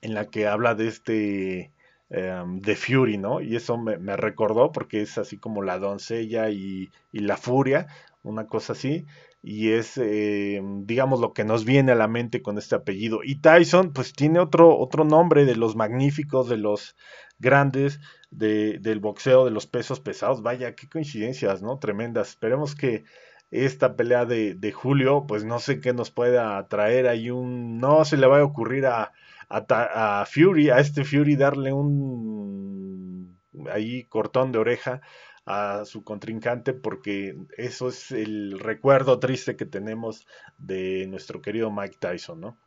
en 0.00 0.14
la 0.14 0.26
que 0.26 0.46
habla 0.46 0.76
de 0.76 0.86
este 0.86 1.72
Em, 2.10 2.60
de 2.60 2.74
Fury, 2.74 3.18
¿no? 3.18 3.40
Y 3.40 3.54
eso 3.54 3.78
me, 3.78 4.16
recordó 4.16 4.72
porque 4.72 5.00
es 5.02 5.16
así 5.16 5.38
como 5.38 5.62
la 5.62 5.78
doncella 5.78 6.50
y, 6.50 6.90
la 7.12 7.36
furia, 7.36 7.86
una 8.24 8.46
cosa 8.46 8.72
así. 8.72 9.06
Y 9.42 9.70
es, 9.70 9.96
em, 9.96 10.86
digamos, 10.86 11.20
lo 11.20 11.32
que 11.32 11.44
nos 11.44 11.64
viene 11.64 11.92
a 11.92 11.94
la 11.94 12.08
mente 12.08 12.42
con 12.42 12.58
este 12.58 12.74
apellido. 12.74 13.20
Y 13.22 13.36
Tyson, 13.36 13.92
pues 13.92 14.12
tiene 14.12 14.40
otro, 14.40 14.76
otro 14.76 15.04
nombre 15.04 15.44
de 15.44 15.54
los 15.56 15.76
magníficos, 15.76 16.48
de 16.48 16.56
los 16.56 16.96
grandes, 17.38 18.00
del 18.30 19.00
boxeo, 19.00 19.44
de 19.44 19.52
los 19.52 19.66
pesos 19.68 20.00
pesados. 20.00 20.42
Vaya, 20.42 20.74
qué 20.74 20.88
coincidencias, 20.88 21.62
¿no? 21.62 21.78
Tremendas. 21.78 22.30
Esperemos 22.30 22.74
que 22.74 23.04
esta 23.52 23.96
pelea 23.96 24.24
de, 24.26 24.54
de 24.54 24.72
julio, 24.72 25.26
pues 25.28 25.44
no 25.44 25.58
sé 25.60 25.80
qué 25.80 25.92
nos 25.94 26.10
pueda 26.10 26.66
traer 26.68 27.06
ahí 27.08 27.30
un... 27.30 27.78
No 27.78 28.04
se 28.04 28.16
le 28.16 28.26
va 28.26 28.40
a 28.40 28.44
ocurrir 28.44 28.86
a, 28.86 29.12
a, 29.50 30.24
Fury, 30.26 30.70
a 30.70 30.78
este 30.78 31.04
Fury 31.04 31.36
darle 31.36 31.72
un 31.72 33.38
ahí 33.70 34.04
cortón 34.04 34.52
de 34.52 34.58
oreja 34.58 35.00
a 35.44 35.84
su 35.84 36.04
contrincante 36.04 36.72
porque 36.72 37.36
eso 37.56 37.88
es 37.88 38.12
el 38.12 38.58
recuerdo 38.60 39.18
triste 39.18 39.56
que 39.56 39.66
tenemos 39.66 40.26
de 40.58 41.06
nuestro 41.08 41.42
querido 41.42 41.70
Mike 41.70 41.96
Tyson, 41.98 42.40
¿no? 42.40 42.58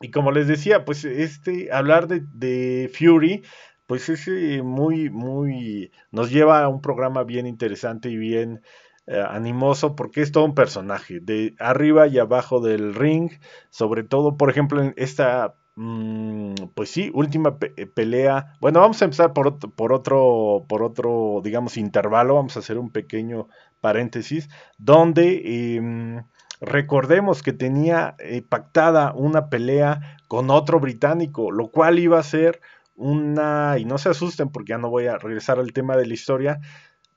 Y 0.00 0.10
como 0.10 0.32
les 0.32 0.48
decía, 0.48 0.84
pues 0.84 1.04
este 1.04 1.72
hablar 1.72 2.08
de, 2.08 2.90
Fury 2.92 3.42
pues 3.86 4.08
es 4.08 4.26
eh, 4.28 4.62
muy 4.62 5.10
muy 5.10 5.90
nos 6.12 6.30
lleva 6.30 6.62
a 6.62 6.68
un 6.68 6.80
programa 6.80 7.24
bien 7.24 7.46
interesante 7.46 8.08
y 8.10 8.16
bien 8.16 8.62
eh, 9.06 9.20
animoso 9.28 9.96
porque 9.96 10.22
es 10.22 10.32
todo 10.32 10.44
un 10.44 10.54
personaje 10.54 11.18
de 11.20 11.54
arriba 11.58 12.06
y 12.06 12.18
abajo 12.18 12.60
del 12.60 12.94
ring, 12.94 13.30
sobre 13.70 14.04
todo 14.04 14.36
por 14.36 14.50
ejemplo 14.50 14.82
en 14.82 14.94
esta 14.96 15.56
Mm, 15.74 16.54
pues 16.74 16.90
sí, 16.90 17.10
última 17.14 17.56
eh, 17.76 17.86
pelea. 17.86 18.56
Bueno, 18.60 18.80
vamos 18.80 19.00
a 19.00 19.06
empezar 19.06 19.32
por 19.32 19.48
otro, 19.48 19.70
por 19.70 19.92
otro, 19.92 20.66
por 20.68 20.82
otro, 20.82 21.40
digamos, 21.42 21.76
intervalo. 21.76 22.34
Vamos 22.34 22.56
a 22.56 22.60
hacer 22.60 22.78
un 22.78 22.90
pequeño 22.90 23.48
paréntesis 23.80 24.48
donde 24.78 25.76
em, 25.76 26.24
recordemos 26.60 27.42
que 27.42 27.52
tenía 27.52 28.16
eh, 28.18 28.42
pactada 28.42 29.12
una 29.14 29.48
pelea 29.48 30.18
con 30.28 30.50
otro 30.50 30.78
británico, 30.80 31.50
lo 31.50 31.70
cual 31.70 31.98
iba 31.98 32.18
a 32.18 32.22
ser 32.22 32.60
una, 32.94 33.76
y 33.78 33.84
no 33.84 33.98
se 33.98 34.10
asusten 34.10 34.50
porque 34.50 34.70
ya 34.70 34.78
no 34.78 34.90
voy 34.90 35.06
a 35.06 35.18
regresar 35.18 35.58
al 35.58 35.72
tema 35.72 35.96
de 35.96 36.06
la 36.06 36.14
historia, 36.14 36.60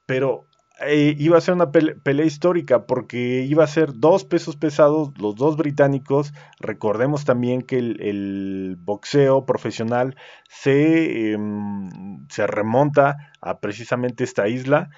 pero 0.06 0.48
eh, 0.82 1.16
iba 1.18 1.38
a 1.38 1.42
ser 1.42 1.54
una 1.54 1.72
pelea 1.72 2.26
histórica 2.26 2.86
porque 2.86 3.46
iba 3.48 3.64
a 3.64 3.68
ser 3.68 3.94
dos 3.94 4.26
pesos 4.26 4.58
pesados, 4.58 5.14
los 5.18 5.36
dos 5.36 5.56
británicos. 5.56 6.34
Recordemos 6.60 7.24
también 7.24 7.62
que 7.62 7.78
el, 7.78 8.76
boxeo 8.80 9.46
profesional 9.46 10.16
se, 10.50 11.32
em, 11.32 12.28
se, 12.30 12.46
remonta 12.46 13.32
a 13.42 13.60
precisamente 13.60 14.24
esta 14.26 14.48
isla 14.50 14.90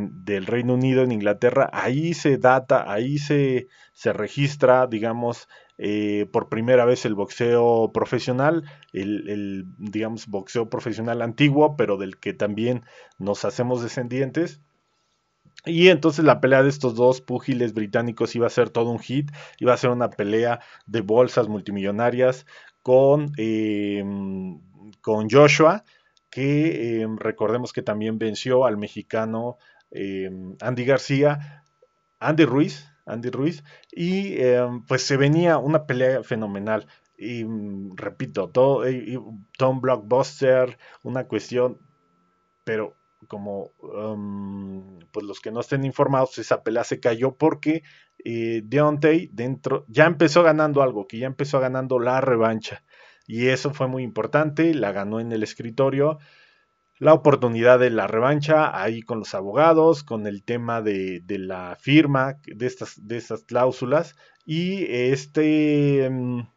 del 0.00 0.46
Reino 0.46 0.74
Unido 0.74 1.02
en 1.02 1.12
Inglaterra. 1.12 1.68
Ahí 1.72 2.14
se 2.14 2.38
data, 2.38 2.90
ahí 2.92 3.18
se, 3.18 3.66
se 3.92 4.12
registra, 4.12 4.86
digamos, 4.86 5.48
eh, 5.78 6.26
por 6.32 6.48
primera 6.48 6.84
vez 6.84 7.04
el 7.04 7.16
boxeo 7.16 7.90
profesional, 7.92 8.64
el, 8.92 9.28
el, 9.28 9.64
digamos, 9.78 10.28
boxeo 10.28 10.70
profesional 10.70 11.22
antiguo, 11.22 11.76
pero 11.76 11.96
del 11.96 12.18
que 12.18 12.32
también 12.34 12.84
nos 13.18 13.44
hacemos 13.44 13.82
descendientes. 13.82 14.60
Y 15.66 15.88
entonces 15.88 16.24
la 16.24 16.40
pelea 16.40 16.62
de 16.62 16.68
estos 16.68 16.94
dos 16.94 17.20
púgiles 17.20 17.72
británicos 17.72 18.34
iba 18.36 18.46
a 18.46 18.50
ser 18.50 18.70
todo 18.70 18.90
un 18.90 18.98
hit, 18.98 19.30
iba 19.58 19.72
a 19.72 19.78
ser 19.78 19.90
una 19.90 20.10
pelea 20.10 20.60
de 20.86 21.00
bolsas 21.00 21.48
multimillonarias 21.48 22.46
con, 22.82 23.32
em, 23.38 24.60
con 25.00 25.28
Joshua, 25.30 25.84
que 26.30 27.00
em, 27.00 27.16
recordemos 27.16 27.72
que 27.72 27.82
también 27.82 28.18
venció 28.18 28.66
al 28.66 28.76
mexicano 28.76 29.56
em, 29.90 30.56
Andy 30.60 30.84
García, 30.84 31.64
Andy 32.20 32.44
Ruiz, 32.44 32.90
Andy 33.06 33.30
Ruiz, 33.30 33.62
y 33.92 34.36
pues 34.88 35.02
se 35.06 35.16
venía 35.16 35.58
una 35.58 35.86
pelea 35.86 36.22
fenomenal. 36.24 36.86
Y 37.16 37.44
mm, 37.44 37.96
repito, 37.96 38.50
todo, 38.50 38.86
eh, 38.86 39.18
Tom 39.56 39.80
Blockbuster, 39.80 40.78
una 41.02 41.24
cuestión, 41.24 41.78
pero 42.64 42.96
como 43.26 43.72
um, 43.80 44.98
pues 45.12 45.26
los 45.26 45.40
que 45.40 45.50
no 45.50 45.60
estén 45.60 45.84
informados, 45.84 46.38
esa 46.38 46.62
pelea 46.62 46.84
se 46.84 47.00
cayó 47.00 47.36
porque 47.36 47.82
eh, 48.24 48.62
Deontay 48.64 49.30
dentro 49.32 49.84
ya 49.88 50.06
empezó 50.06 50.42
ganando 50.42 50.82
algo, 50.82 51.06
que 51.06 51.18
ya 51.18 51.26
empezó 51.26 51.60
ganando 51.60 51.98
la 51.98 52.20
revancha. 52.20 52.84
Y 53.26 53.48
eso 53.48 53.72
fue 53.72 53.88
muy 53.88 54.02
importante, 54.02 54.74
la 54.74 54.92
ganó 54.92 55.20
en 55.20 55.32
el 55.32 55.42
escritorio. 55.42 56.18
La 56.98 57.12
oportunidad 57.12 57.78
de 57.80 57.90
la 57.90 58.06
revancha 58.06 58.80
ahí 58.80 59.02
con 59.02 59.18
los 59.18 59.34
abogados, 59.34 60.04
con 60.04 60.26
el 60.26 60.44
tema 60.44 60.80
de, 60.80 61.22
la 61.26 61.76
firma 61.80 62.38
de 62.46 62.66
estas, 62.66 63.06
de 63.06 63.16
estas 63.16 63.44
cláusulas. 63.44 64.14
Y 64.46 64.84
este, 64.88 66.08
mm, 66.10 66.53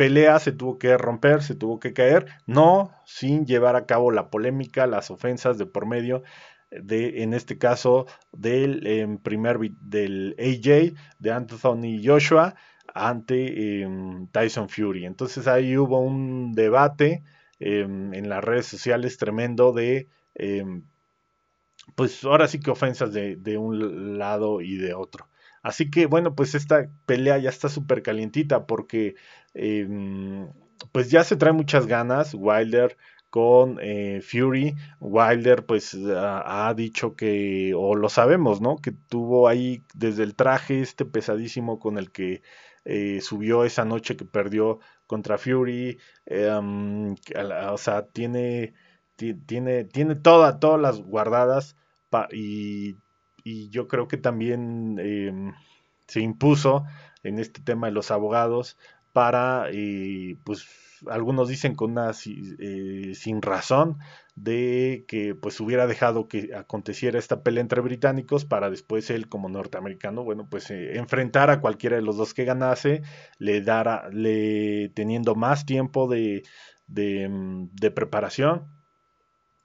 pelea 0.00 0.38
se 0.38 0.52
tuvo 0.52 0.78
que 0.78 0.96
romper, 0.96 1.42
se 1.42 1.54
tuvo 1.54 1.78
que 1.78 1.92
caer, 1.92 2.24
no 2.46 2.90
sin 3.04 3.44
llevar 3.44 3.76
a 3.76 3.84
cabo 3.84 4.10
la 4.10 4.30
polémica, 4.30 4.86
las 4.86 5.10
ofensas 5.10 5.58
de 5.58 5.66
por 5.66 5.84
medio 5.84 6.22
de, 6.70 7.22
en 7.22 7.34
este 7.34 7.58
caso, 7.58 8.06
del 8.32 8.86
em, 8.86 9.18
primer 9.18 9.58
del 9.58 10.34
AJ, 10.38 10.94
de 11.18 11.32
Anthony 11.32 12.00
Joshua, 12.02 12.54
ante 12.94 13.82
em, 13.82 14.26
Tyson 14.28 14.70
Fury. 14.70 15.04
Entonces 15.04 15.46
ahí 15.46 15.76
hubo 15.76 16.00
un 16.00 16.54
debate 16.54 17.22
em, 17.58 18.14
en 18.14 18.30
las 18.30 18.42
redes 18.42 18.64
sociales 18.64 19.18
tremendo 19.18 19.74
de, 19.74 20.08
pues 21.94 22.24
ahora 22.24 22.48
sí 22.48 22.58
que 22.58 22.70
ofensas 22.70 23.12
de 23.12 23.58
un 23.58 24.16
lado 24.18 24.62
y 24.62 24.78
de 24.78 24.94
otro. 24.94 25.29
Así 25.62 25.90
que 25.90 26.06
bueno, 26.06 26.34
pues 26.34 26.54
esta 26.54 26.88
pelea 27.06 27.38
ya 27.38 27.50
está 27.50 27.68
súper 27.68 28.02
calientita 28.02 28.66
porque 28.66 29.14
em, 29.54 30.48
pues 30.92 31.10
ya 31.10 31.24
se 31.24 31.36
trae 31.36 31.52
muchas 31.52 31.86
ganas 31.86 32.34
Wilder 32.34 32.96
con 33.30 33.78
eh, 33.80 34.20
Fury. 34.22 34.74
Wilder 35.00 35.64
pues 35.66 35.94
ha, 35.94 36.72
dicho 36.76 37.14
que, 37.16 37.72
o 37.76 37.94
lo 37.94 38.08
sabemos, 38.08 38.60
¿no? 38.60 38.76
Que 38.78 38.92
tuvo 38.92 39.48
ahí 39.48 39.84
desde 39.94 40.24
el 40.24 40.34
traje 40.34 40.80
este 40.80 41.04
pesadísimo 41.04 41.78
con 41.78 41.98
el 41.98 42.10
que 42.10 42.42
eh, 42.84 43.20
subió 43.20 43.64
esa 43.64 43.84
noche 43.84 44.16
que 44.16 44.24
perdió 44.24 44.80
contra 45.06 45.38
Fury. 45.38 45.98
Em, 46.26 47.14
o 47.70 47.78
sea, 47.78 48.06
tiene, 48.08 48.74
tiene, 49.16 49.84
tiene 49.84 50.14
toda, 50.16 50.58
todas 50.58 50.80
las 50.80 51.00
guardadas 51.00 51.76
y 52.32 52.96
y 53.44 53.68
yo 53.70 53.88
creo 53.88 54.08
que 54.08 54.16
también 54.16 54.98
em, 54.98 55.52
se 56.06 56.20
impuso 56.20 56.84
en 57.22 57.38
este 57.38 57.60
tema 57.62 57.88
de 57.88 57.92
los 57.92 58.10
abogados 58.10 58.76
para 59.12 59.66
eh, 59.72 60.36
pues 60.44 60.66
algunos 61.08 61.48
dicen 61.48 61.74
con 61.74 61.92
una 61.92 62.10
eh, 62.10 63.12
sin 63.14 63.42
razón 63.42 63.98
de 64.36 65.04
que 65.08 65.34
pues 65.34 65.60
hubiera 65.60 65.86
dejado 65.86 66.28
que 66.28 66.54
aconteciera 66.54 67.18
esta 67.18 67.42
pelea 67.42 67.62
entre 67.62 67.80
británicos 67.80 68.44
para 68.44 68.70
después 68.70 69.10
él 69.10 69.28
como 69.28 69.48
norteamericano, 69.48 70.24
bueno, 70.24 70.46
pues 70.50 70.70
eh, 70.70 70.96
enfrentar 70.96 71.50
a 71.50 71.60
cualquiera 71.60 71.96
de 71.96 72.02
los 72.02 72.16
dos 72.16 72.34
que 72.34 72.44
ganase, 72.44 73.02
le 73.38 73.60
dara, 73.60 74.08
le 74.10 74.90
teniendo 74.90 75.34
más 75.34 75.66
tiempo 75.66 76.08
de, 76.08 76.42
de, 76.86 77.28
mm, 77.28 77.68
preparación. 77.94 78.66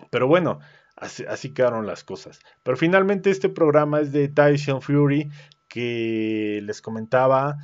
Pero 0.10 0.28
bueno, 0.28 0.60
así, 0.96 1.54
quedaron 1.54 1.86
las 1.86 2.04
cosas. 2.04 2.40
Pero 2.64 2.78
finalmente 2.78 3.30
este 3.30 3.50
programa 3.50 4.00
es 4.00 4.12
de 4.12 4.28
Tyson 4.28 4.82
Fury, 4.82 5.30
que 5.68 6.62
les 6.64 6.82
comentaba, 6.82 7.58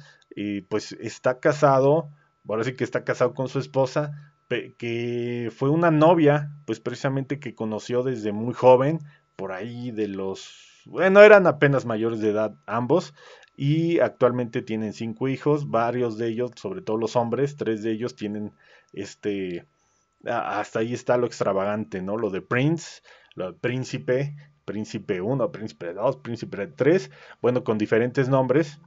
pues 0.69 0.93
está 0.93 1.39
casado, 1.39 2.09
ahora 2.47 2.63
sí 2.63 2.73
que 2.73 2.83
está 2.83 3.03
casado 3.03 3.33
con 3.33 3.47
su 3.47 3.59
esposa, 3.59 4.33
que 4.77 5.50
fue 5.55 5.69
una 5.69 5.91
novia, 5.91 6.51
pues 6.65 6.79
precisamente 6.81 7.39
que 7.39 7.55
conoció 7.55 8.03
desde 8.03 8.33
muy 8.33 8.53
joven, 8.53 9.00
por 9.38 9.53
ahí 9.53 9.91
de 9.91 10.09
los, 10.09 10.83
bueno, 10.85 11.21
eran 11.21 11.47
apenas 11.47 11.85
mayores 11.85 12.19
de 12.19 12.31
edad 12.31 12.55
ambos, 12.65 13.13
y 13.55 14.00
actualmente 14.00 14.61
tienen 14.61 14.93
cinco 14.93 15.27
hijos, 15.27 15.69
varios 15.69 16.17
de 16.17 16.27
ellos, 16.27 16.51
sobre 16.55 16.81
todo 16.81 16.97
los 16.97 17.15
hombres, 17.15 17.55
tres 17.55 17.83
de 17.83 17.91
ellos 17.91 18.15
tienen 18.15 18.53
este, 18.91 19.65
hasta 20.25 20.79
ahí 20.79 20.93
está 20.93 21.17
lo 21.17 21.27
extravagante, 21.27 22.01
¿no? 22.01 22.17
Lo 22.17 22.29
de 22.29 22.41
Prince, 22.41 23.01
lo 23.35 23.55
Príncipe, 23.57 24.35
Príncipe 24.65 25.21
1, 25.21 25.51
Príncipe 25.51 25.93
2, 25.93 26.17
Príncipe 26.17 26.67
3, 26.67 27.11
bueno, 27.41 27.63
con 27.63 27.77
diferentes 27.77 28.29
nombres. 28.29 28.79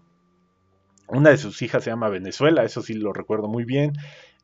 Una 1.08 1.30
de 1.30 1.36
sus 1.36 1.60
hijas 1.62 1.84
se 1.84 1.90
llama 1.90 2.08
Venezuela, 2.08 2.64
eso 2.64 2.82
sí 2.82 2.94
lo 2.94 3.12
recuerdo 3.12 3.48
muy 3.48 3.64
bien. 3.64 3.92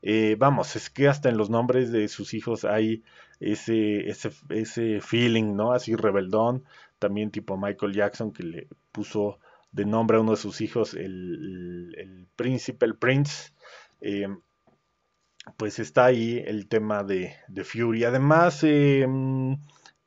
Eh, 0.03 0.37
vamos, 0.39 0.77
es 0.77 0.91
que 0.91 1.09
hasta 1.09 1.29
en 1.29 1.37
los 1.37 1.51
nombres 1.51 1.93
de 1.93 2.09
sus 2.09 2.35
hijos 2.35 2.65
hay 2.65 3.03
ese, 3.39 4.09
ese, 4.09 4.31
ese 4.49 5.01
feeling, 5.01 5.55
¿no? 5.55 5.73
Así 5.73 5.95
rebeldón, 5.95 6.65
también 6.99 7.31
tipo 7.31 7.57
Michael 7.57 7.95
Jackson 7.95 8.33
que 8.33 8.43
le 8.43 8.69
puso 8.93 9.39
de 9.73 9.85
nombre 9.85 10.17
a 10.17 10.21
uno 10.21 10.33
de 10.33 10.37
sus 10.37 10.61
hijos 10.61 10.95
el, 10.95 12.27
príncipe, 12.37 12.87
el 12.87 12.97
prince. 12.97 13.53
Eh, 14.01 14.29
pues 15.57 15.79
está 15.79 16.07
ahí 16.07 16.43
el 16.47 16.69
tema 16.69 17.03
de, 17.03 17.35
de 17.49 17.65
Fury. 17.65 18.05
Además, 18.05 18.63
eh, 18.63 19.07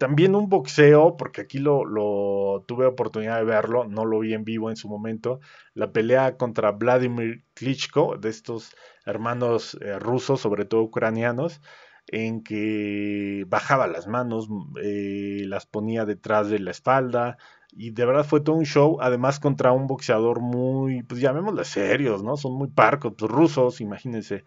también 0.04 0.36
un 0.36 0.50
boxeo, 0.50 1.16
porque 1.16 1.40
aquí 1.40 1.60
lo, 1.60 2.66
tuve 2.68 2.86
oportunidad 2.86 3.38
de 3.38 3.46
verlo, 3.46 3.86
no 3.86 4.04
lo 4.04 4.20
vi 4.20 4.34
en 4.34 4.44
vivo 4.44 4.70
en 4.70 4.76
su 4.76 4.90
momento, 4.90 5.40
la 5.76 5.94
pelea 5.94 6.36
contra 6.36 6.72
Vladimir 6.72 7.46
Klitschko, 7.54 8.18
de 8.18 8.28
estos 8.28 8.76
hermanos 9.06 9.78
eh, 9.80 9.98
rusos, 10.00 10.42
sobre 10.42 10.66
todo 10.66 10.82
ucranianos, 10.82 11.62
en 12.08 12.44
que 12.44 13.46
bajaba 13.48 13.88
las 13.88 14.08
manos, 14.08 14.50
eh, 14.84 15.44
las 15.48 15.66
ponía 15.68 16.04
detrás 16.04 16.50
de 16.50 16.60
la 16.60 16.72
espalda, 16.72 17.38
y 17.72 17.92
de 17.92 18.06
verdad 18.06 18.26
fue 18.26 18.42
todo 18.42 18.58
un 18.58 18.66
show, 18.66 18.98
además 19.00 19.40
contra 19.40 19.72
un 19.72 19.88
boxeador 19.88 20.42
muy, 20.42 21.04
pues 21.04 21.22
llamémosle 21.22 21.64
serios, 21.64 22.24
¿no? 22.24 22.36
Son 22.36 22.54
muy 22.56 22.68
parcos, 22.68 23.14
pues, 23.18 23.32
rusos, 23.32 23.80
imagínense. 23.80 24.44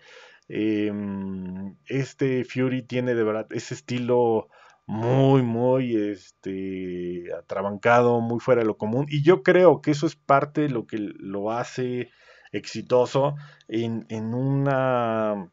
Em, 0.49 1.77
este 1.87 2.45
Fury 2.45 2.83
tiene 2.83 3.15
de 3.15 3.25
verdad 3.25 3.47
ese 3.53 3.73
estilo 3.73 4.51
muy, 4.87 5.43
muy 5.43 5.97
este, 5.97 7.25
atrabancado, 7.35 8.21
muy 8.21 8.41
fuera 8.41 8.63
de 8.63 8.67
lo 8.67 8.77
común. 8.79 9.07
Y 9.09 9.23
yo 9.23 9.43
creo 9.43 9.81
que 9.83 9.91
eso 9.93 10.07
es 10.07 10.17
parte 10.17 10.63
de 10.63 10.71
lo 10.71 10.87
que 10.87 10.99
lo 10.99 11.51
hace 11.53 12.11
exitoso 12.53 13.35
en, 13.69 14.07
en 14.09 14.35
una 14.35 15.51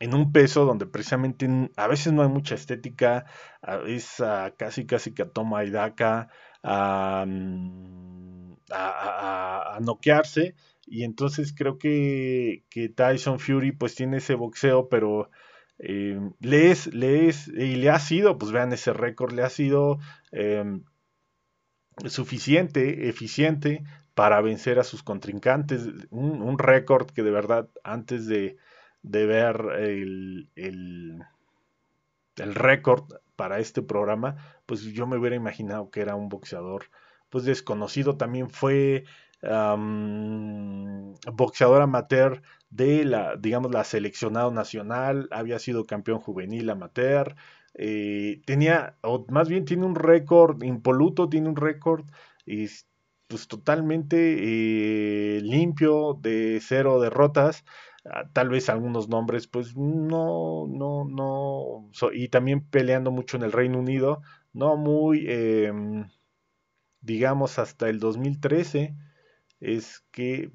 en 0.00 0.14
un 0.14 0.32
peso 0.32 0.64
donde 0.64 0.86
precisamente 0.86 1.48
a 1.76 1.86
veces 1.86 2.12
no 2.12 2.22
hay 2.22 2.28
mucha 2.28 2.56
estética, 2.56 3.24
es 3.86 4.16
casi 4.56 4.84
casi 4.84 5.14
que 5.14 5.22
a 5.22 5.28
toma 5.30 5.64
y 5.64 5.70
daca, 5.70 6.28
a, 6.64 7.24
mm, 7.26 8.54
a, 8.72 9.76
a, 9.76 9.80
noquearse, 9.80 10.56
y 10.86 11.04
entonces 11.04 11.54
creo 11.56 11.78
que, 11.78 12.64
que 12.68 12.88
Tyson 12.88 13.38
Fury 13.38 13.72
pues 13.72 13.94
tiene 13.94 14.16
ese 14.16 14.34
boxeo, 14.34 14.88
pero 14.88 15.30
eh, 15.84 16.30
le, 16.38 16.70
es, 16.70 16.86
y 17.48 17.74
le 17.74 17.90
ha 17.90 17.98
sido, 17.98 18.38
pues 18.38 18.52
vean 18.52 18.72
ese 18.72 18.92
récord, 18.92 19.32
le 19.32 19.42
ha 19.42 19.50
sido 19.50 19.98
em, 20.30 20.84
suficiente, 22.06 23.08
eficiente 23.08 23.82
para 24.14 24.40
vencer 24.40 24.78
a 24.78 24.84
sus 24.84 25.02
contrincantes. 25.02 25.88
Un, 26.10 26.58
récord 26.58 27.10
que 27.10 27.24
de 27.24 27.32
verdad 27.32 27.68
antes 27.82 28.28
de, 28.28 28.56
ver 29.02 29.56
el, 29.80 30.50
el, 30.54 31.24
récord 32.36 33.04
para 33.34 33.58
este 33.58 33.82
programa, 33.82 34.36
pues 34.66 34.82
yo 34.82 35.08
me 35.08 35.16
hubiera 35.16 35.34
imaginado 35.34 35.90
que 35.90 36.00
era 36.00 36.14
un 36.14 36.28
boxeador 36.28 36.84
pues 37.28 37.44
desconocido. 37.44 38.16
También 38.16 38.50
fue 38.50 39.04
boxeador 41.32 41.82
amateur 41.82 42.42
de 42.70 43.04
la, 43.04 43.36
digamos, 43.36 43.72
la 43.72 43.84
seleccionado 43.84 44.50
nacional, 44.50 45.28
había 45.30 45.58
sido 45.58 45.84
campeón 45.86 46.20
juvenil 46.20 46.70
amateur, 46.70 47.34
eh, 47.74 48.40
tenía, 48.46 48.96
o 49.02 49.24
más 49.28 49.48
bien 49.48 49.64
tiene 49.64 49.84
un 49.86 49.94
récord 49.94 50.62
impoluto, 50.62 51.28
tiene 51.28 51.48
un 51.48 51.56
récord 51.56 52.04
pues 53.26 53.48
totalmente 53.48 54.16
eh, 55.38 55.40
limpio 55.40 56.14
de 56.20 56.60
cero 56.62 57.00
derrotas, 57.00 57.64
ah, 58.04 58.28
tal 58.32 58.48
vez 58.50 58.68
algunos 58.68 59.08
nombres 59.08 59.46
pues 59.48 59.76
no, 59.76 60.66
no, 60.68 61.04
no, 61.08 61.90
y 62.12 62.28
también 62.28 62.60
peleando 62.68 63.10
mucho 63.10 63.36
en 63.38 63.44
el 63.44 63.52
Reino 63.52 63.78
Unido, 63.78 64.22
no 64.52 64.76
muy, 64.76 65.24
em, 65.28 66.08
digamos, 67.00 67.58
hasta 67.58 67.88
el 67.88 67.98
2013 68.00 68.94
es 69.62 70.04
que 70.10 70.50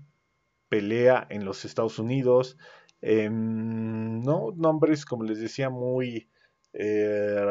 pelea 0.69 1.25
en 1.29 1.45
los 1.45 1.65
Estados 1.65 1.97
Unidos. 1.97 2.57
Em, 3.01 4.21
no 4.21 4.51
nombres, 4.55 5.05
como 5.05 5.23
les 5.23 5.39
decía, 5.39 5.69
muy 5.69 6.29
eh, 6.73 7.45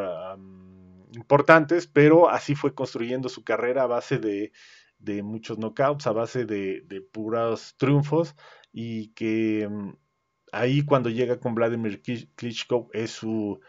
importantes, 1.15 1.87
pero 1.87 2.29
así 2.29 2.55
fue 2.55 2.75
construyendo 2.75 3.29
su 3.29 3.45
carrera 3.45 3.85
a 3.85 3.87
base 3.87 4.19
de, 4.19 4.53
muchos 5.23 5.59
knockouts, 5.59 6.07
a 6.07 6.13
base 6.13 6.45
de, 6.45 7.09
puros 7.13 7.75
triunfos 7.79 8.35
y 8.73 9.09
que 9.15 9.63
em, 9.63 9.97
ahí 10.53 10.85
cuando 10.85 11.11
llega 11.11 11.41
con 11.41 11.55
Vladimir 11.55 12.03
Klitschko 12.03 12.91
es 12.93 13.11
su 13.13 13.61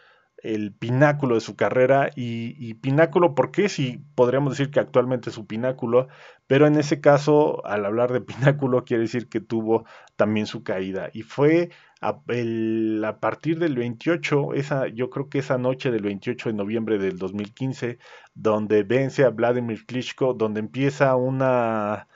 el 0.44 0.72
pináculo 0.74 1.36
de 1.36 1.42
su 1.42 1.56
carrera 1.56 2.12
y, 2.16 2.74
pináculo, 2.76 3.36
¿por 3.36 3.52
qué? 3.52 3.70
Si 3.70 4.02
podríamos 4.16 4.54
decir 4.54 4.72
que 4.72 4.80
actualmente 4.80 5.30
es 5.30 5.36
su 5.36 5.48
pináculo, 5.48 6.08
pero 6.48 6.68
en 6.68 6.76
ese 6.78 7.02
caso, 7.02 7.66
al 7.66 7.86
hablar 7.86 8.14
de 8.14 8.22
pináculo, 8.22 8.86
quiere 8.86 9.04
decir 9.04 9.30
que 9.30 9.42
tuvo 9.42 9.86
también 10.16 10.46
su 10.46 10.64
caída 10.64 11.10
y 11.14 11.24
fue 11.24 11.72
a, 12.02 12.10
a, 12.10 13.20
partir 13.20 13.60
del 13.60 13.76
28, 13.76 14.54
esa, 14.54 14.88
yo 14.88 15.10
creo 15.10 15.30
que 15.30 15.40
esa 15.40 15.58
noche 15.58 15.92
del 15.92 16.04
28 16.04 16.50
de 16.50 16.56
noviembre 16.56 16.98
del 17.00 17.18
2015, 17.18 17.98
donde 18.36 18.84
vence 18.84 19.26
a 19.26 19.30
Vladimir 19.30 19.86
Klitschko, 19.86 20.34
donde 20.34 20.60
empieza 20.60 21.16
una 21.16 22.08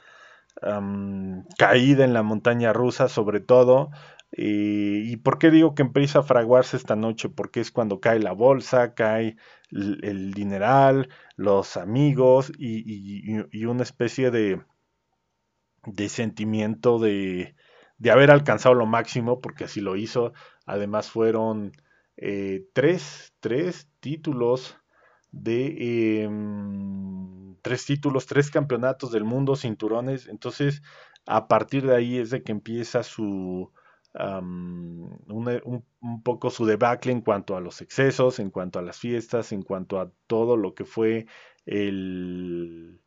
caída 1.57 2.05
en 2.05 2.13
la 2.13 2.23
montaña 2.23 2.73
rusa, 2.73 3.07
sobre 3.10 3.39
todo, 3.39 3.89
¿Y 4.34 5.17
por 5.17 5.38
qué 5.39 5.52
digo 5.52 5.76
que 5.76 5.82
empieza 5.82 6.20
a 6.20 6.24
fraguarse 6.24 6.78
esta 6.78 6.96
noche? 6.96 7.30
Porque 7.30 7.60
es 7.60 7.72
cuando 7.72 8.00
cae 8.00 8.20
la 8.20 8.32
bolsa, 8.32 8.94
cae 8.94 9.36
el, 9.72 10.34
dineral, 10.34 11.10
los 11.36 11.76
amigos 11.78 12.52
y, 12.58 13.65
una 13.65 13.84
especie 13.84 14.32
de, 14.32 14.62
de 15.86 16.10
sentimiento 16.10 17.00
de, 17.00 17.56
de, 17.98 18.12
haber 18.12 18.32
alcanzado 18.32 18.76
lo 18.76 18.86
máximo, 18.86 19.41
porque 19.41 19.65
así 19.65 19.82
lo 19.82 19.98
hizo. 19.98 20.34
Además 20.65 21.10
fueron 21.10 21.74
eh, 22.17 22.65
tres, 22.74 23.34
tres, 23.41 23.89
títulos 24.00 24.78
de... 25.32 26.24
Em, 26.24 27.56
tres 27.62 27.86
títulos, 27.86 28.26
tres 28.26 28.50
campeonatos 28.50 29.12
del 29.12 29.24
mundo, 29.24 29.56
cinturones. 29.56 30.28
Entonces, 30.28 30.82
a 31.26 31.48
partir 31.48 31.86
de 31.86 31.96
ahí 31.96 32.17
es 32.17 32.32
de 32.32 32.44
que 32.44 32.52
empieza 32.52 33.04
su 33.04 33.72
un, 34.13 35.84
poco 36.24 36.50
su 36.50 36.65
debacle 36.65 37.12
en 37.12 37.21
cuanto 37.21 37.56
a 37.56 37.62
los 37.62 37.82
excesos, 37.82 38.39
en 38.39 38.50
cuanto 38.50 38.80
a 38.80 38.82
las 38.82 39.00
fiestas, 39.00 39.52
en 39.52 39.63
cuanto 39.63 40.00
a 40.00 40.12
todo 40.28 40.58
lo 40.58 40.74
que 40.74 40.86
fue 40.86 41.28
el 41.65 43.00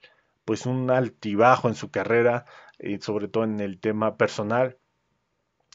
pues 0.45 0.67
un 0.67 0.91
altibajo 0.91 1.69
en 1.69 1.75
su 1.75 1.91
carrera, 1.91 2.45
y 2.79 2.99
sobre 2.99 3.29
todo 3.29 3.45
en 3.45 3.61
el 3.61 3.81
tema 3.81 4.17
personal. 4.17 4.79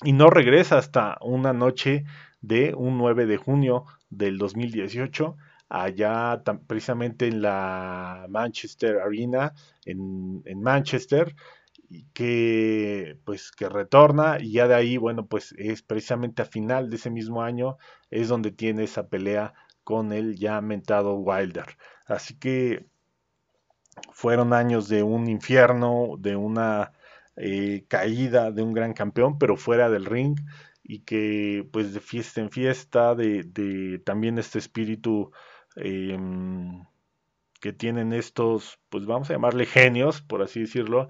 Y 0.03 0.13
no 0.13 0.29
regresa 0.29 0.77
hasta 0.77 1.17
una 1.21 1.53
noche 1.53 2.05
de 2.41 2.73
un 2.73 2.97
9 2.97 3.25
de 3.25 3.37
junio 3.37 3.85
del 4.09 4.37
2018, 4.37 5.35
allá 5.69 6.41
precisamente 6.67 7.27
en 7.27 7.41
la 7.41 8.25
Manchester 8.29 8.99
Arena, 8.99 9.53
en, 9.85 10.41
en 10.45 10.61
Manchester, 10.61 11.35
que 12.13 13.19
pues 13.25 13.51
que 13.51 13.67
retorna 13.67 14.39
y 14.39 14.51
ya 14.53 14.67
de 14.67 14.75
ahí 14.75 14.97
bueno 14.97 15.25
pues 15.25 15.53
es 15.57 15.81
precisamente 15.81 16.41
a 16.43 16.45
final 16.45 16.89
de 16.89 16.97
ese 16.97 17.09
mismo 17.09 17.41
año 17.41 17.77
es 18.11 18.27
donde 18.27 18.51
tiene 18.51 18.83
esa 18.83 19.07
pelea 19.07 19.53
con 19.83 20.13
el 20.13 20.35
ya 20.37 20.61
mentado 20.61 21.15
Wilder. 21.15 21.65
Así 22.05 22.37
que 22.37 22.85
fueron 24.11 24.53
años 24.53 24.87
de 24.87 25.03
un 25.03 25.27
infierno 25.27 26.15
de 26.19 26.35
una 26.35 26.93
eh, 27.35 27.85
caída 27.87 28.51
de 28.51 28.61
un 28.61 28.73
gran 28.73 28.93
campeón 28.93 29.39
pero 29.39 29.57
fuera 29.57 29.89
del 29.89 30.05
ring 30.05 30.39
y 30.83 30.99
que 30.99 31.67
pues 31.71 31.93
de 31.93 32.01
fiesta 32.01 32.41
en 32.41 32.51
fiesta 32.51 33.15
de, 33.15 34.01
también 34.05 34.37
este 34.37 34.59
espíritu 34.59 35.31
em, 35.75 36.85
que 37.61 37.73
tienen 37.73 38.13
estos 38.13 38.79
pues 38.89 39.05
vamos 39.05 39.29
a 39.29 39.33
llamarle 39.33 39.65
genios 39.65 40.21
por 40.21 40.41
así 40.41 40.61
decirlo 40.61 41.09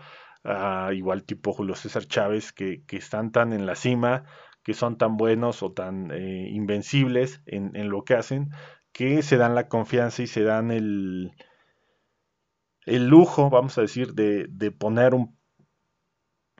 igual 0.93 1.23
tipo 1.23 1.53
Julio 1.53 1.75
César 1.75 2.05
Chávez, 2.05 2.53
que, 2.53 2.83
están 2.91 3.31
tan 3.31 3.53
en 3.53 3.65
la 3.65 3.75
cima, 3.75 4.25
que 4.63 4.73
son 4.73 4.97
tan 4.97 5.17
buenos 5.17 5.63
o 5.63 5.71
tan 5.71 6.11
eh, 6.11 6.49
invencibles 6.51 7.41
en, 7.45 7.89
lo 7.89 8.03
que 8.03 8.15
hacen, 8.15 8.51
que 8.91 9.21
se 9.21 9.37
dan 9.37 9.55
la 9.55 9.67
confianza 9.67 10.21
y 10.21 10.27
se 10.27 10.43
dan 10.43 10.71
el, 10.71 11.33
el 12.85 13.07
lujo, 13.07 13.49
vamos 13.49 13.77
a 13.77 13.81
decir, 13.81 14.13
de, 14.13 14.71
poner 14.71 15.13
un, 15.13 15.37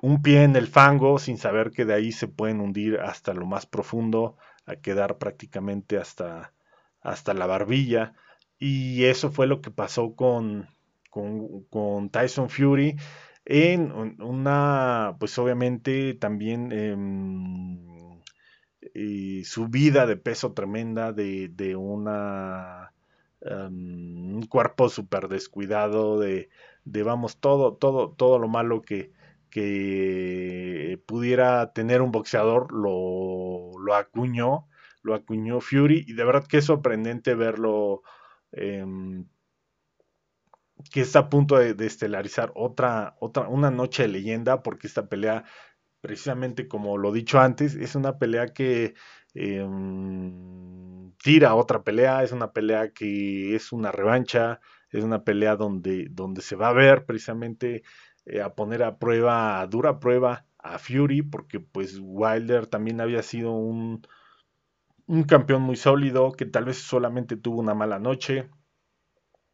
un 0.02 0.22
pie 0.22 0.44
en 0.44 0.56
el 0.56 0.68
fango 0.68 1.20
sin 1.20 1.38
saber 1.38 1.72
que 1.72 1.86
de 1.86 1.94
ahí 1.94 2.12
se 2.12 2.28
pueden 2.28 2.60
hundir 2.60 3.00
hasta 3.00 3.34
lo 3.34 3.46
más 3.46 3.66
profundo, 3.66 4.38
a 4.66 4.76
quedar 4.76 5.18
prácticamente 5.18 5.98
hasta, 5.98 6.54
hasta 7.02 7.34
la 7.34 7.48
barbilla. 7.48 8.14
Y 8.60 9.06
eso 9.06 9.32
fue 9.32 9.48
lo 9.48 9.62
que 9.62 9.72
pasó 9.72 10.16
con, 10.16 10.68
con, 11.10 11.64
con 11.66 12.10
Tyson 12.10 12.50
Fury 12.50 12.98
en 13.52 13.92
una, 14.22 15.16
pues 15.20 15.38
obviamente 15.40 16.14
también 16.14 16.72
em, 16.72 17.80
eh, 18.94 19.42
subida 19.44 20.06
de 20.06 20.18
peso 20.18 20.54
tremenda 20.54 21.14
de, 21.14 21.50
de 21.50 21.76
una, 21.76 22.94
em, 23.42 24.36
un 24.36 24.46
cuerpo 24.48 24.88
súper 24.90 25.28
descuidado, 25.30 26.20
de, 26.20 26.50
de, 26.86 27.04
vamos, 27.04 27.40
todo, 27.40 27.74
todo, 27.76 28.12
todo 28.12 28.38
lo 28.38 28.48
malo 28.48 28.82
que, 28.84 29.12
que 29.50 31.02
pudiera 31.08 31.74
tener 31.74 32.02
un 32.04 32.12
boxeador 32.12 32.72
lo, 32.72 33.72
lo 33.80 33.96
acuñó, 33.96 34.68
lo 35.02 35.16
acuñó 35.16 35.60
Fury 35.60 36.06
y 36.08 36.14
de 36.14 36.24
verdad 36.24 36.46
que 36.48 36.58
es 36.60 36.66
sorprendente 36.66 37.34
verlo 37.34 38.04
em, 38.52 39.26
que 40.92 41.02
está 41.02 41.20
a 41.20 41.30
punto 41.30 41.58
de, 41.58 41.86
estelarizar 41.86 42.52
otra, 42.56 43.16
otra, 43.20 43.48
una 43.50 43.72
noche 43.72 44.04
de 44.04 44.10
leyenda, 44.10 44.64
porque 44.64 44.88
esta 44.88 45.08
pelea, 45.10 45.46
precisamente 46.02 46.68
como 46.68 46.98
lo 46.98 47.12
dicho 47.12 47.40
antes, 47.40 47.76
es 47.76 47.96
una 47.96 48.18
pelea 48.18 48.48
que 48.54 48.96
em, 49.34 51.12
tira 51.24 51.56
otra 51.56 51.84
pelea, 51.84 52.24
es 52.24 52.32
una 52.32 52.52
pelea 52.54 52.92
que 52.94 53.56
es 53.56 53.72
una 53.72 53.92
revancha, 53.92 54.60
es 54.92 55.04
una 55.04 55.24
pelea 55.24 55.56
donde, 55.56 56.08
donde 56.12 56.42
se 56.42 56.56
va 56.56 56.70
a 56.70 56.74
ver 56.74 57.06
precisamente 57.06 57.84
eh, 58.26 58.42
a 58.42 58.54
poner 58.56 58.84
a 58.84 58.98
prueba, 58.98 59.62
a 59.62 59.68
dura 59.68 60.00
prueba 60.00 60.46
a 60.58 60.80
Fury, 60.80 61.22
porque 61.22 61.60
pues 61.60 62.00
Wilder 62.02 62.68
también 62.68 63.02
había 63.02 63.24
sido 63.24 63.52
un, 63.52 64.02
un 65.08 65.24
campeón 65.24 65.62
muy 65.64 65.76
sólido, 65.76 66.32
que 66.34 66.46
tal 66.46 66.66
vez 66.66 66.78
solamente 66.78 67.38
tuvo 67.38 67.60
una 67.60 67.74
mala 67.74 68.00
noche, 68.00 68.50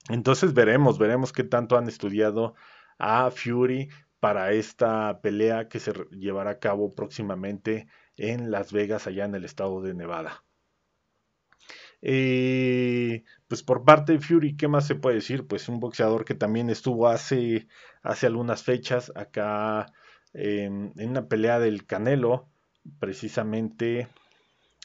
entonces 0.10 0.54
veremos, 0.54 1.00
veremos 1.00 1.34
qué 1.34 1.44
tanto 1.44 1.78
han 1.78 1.88
estudiado 1.88 2.56
a 2.98 3.32
Fury 3.32 3.90
para 4.20 4.52
esta 4.54 5.22
pelea 5.22 5.68
que 5.68 5.80
se 5.80 5.94
llevará 6.12 6.52
a 6.52 6.60
cabo 6.60 6.96
próximamente 6.96 7.88
en 8.18 8.52
Las 8.52 8.72
Vegas, 8.72 9.08
allá 9.08 9.26
en 9.26 9.36
el 9.36 9.46
estado 9.46 9.82
de 9.82 9.94
Nevada. 9.94 10.44
Eh, 12.02 13.24
pues 13.48 13.64
por 13.64 13.84
parte 13.84 14.14
de 14.14 14.20
Fury, 14.20 14.56
¿qué 14.56 14.68
más 14.68 14.86
se 14.88 14.96
puede 14.96 15.16
decir? 15.16 15.48
Pues 15.48 15.70
un 15.70 15.80
boxeador 15.80 16.26
que 16.26 16.36
también 16.36 16.70
estuvo 16.70 17.08
hace, 17.08 17.68
hace 18.04 18.28
algunas 18.28 18.64
fechas 18.64 19.12
acá 19.16 19.92
en 20.34 20.94
una 20.98 21.28
pelea 21.28 21.60
del 21.60 21.86
Canelo, 21.86 22.50
precisamente. 23.00 24.08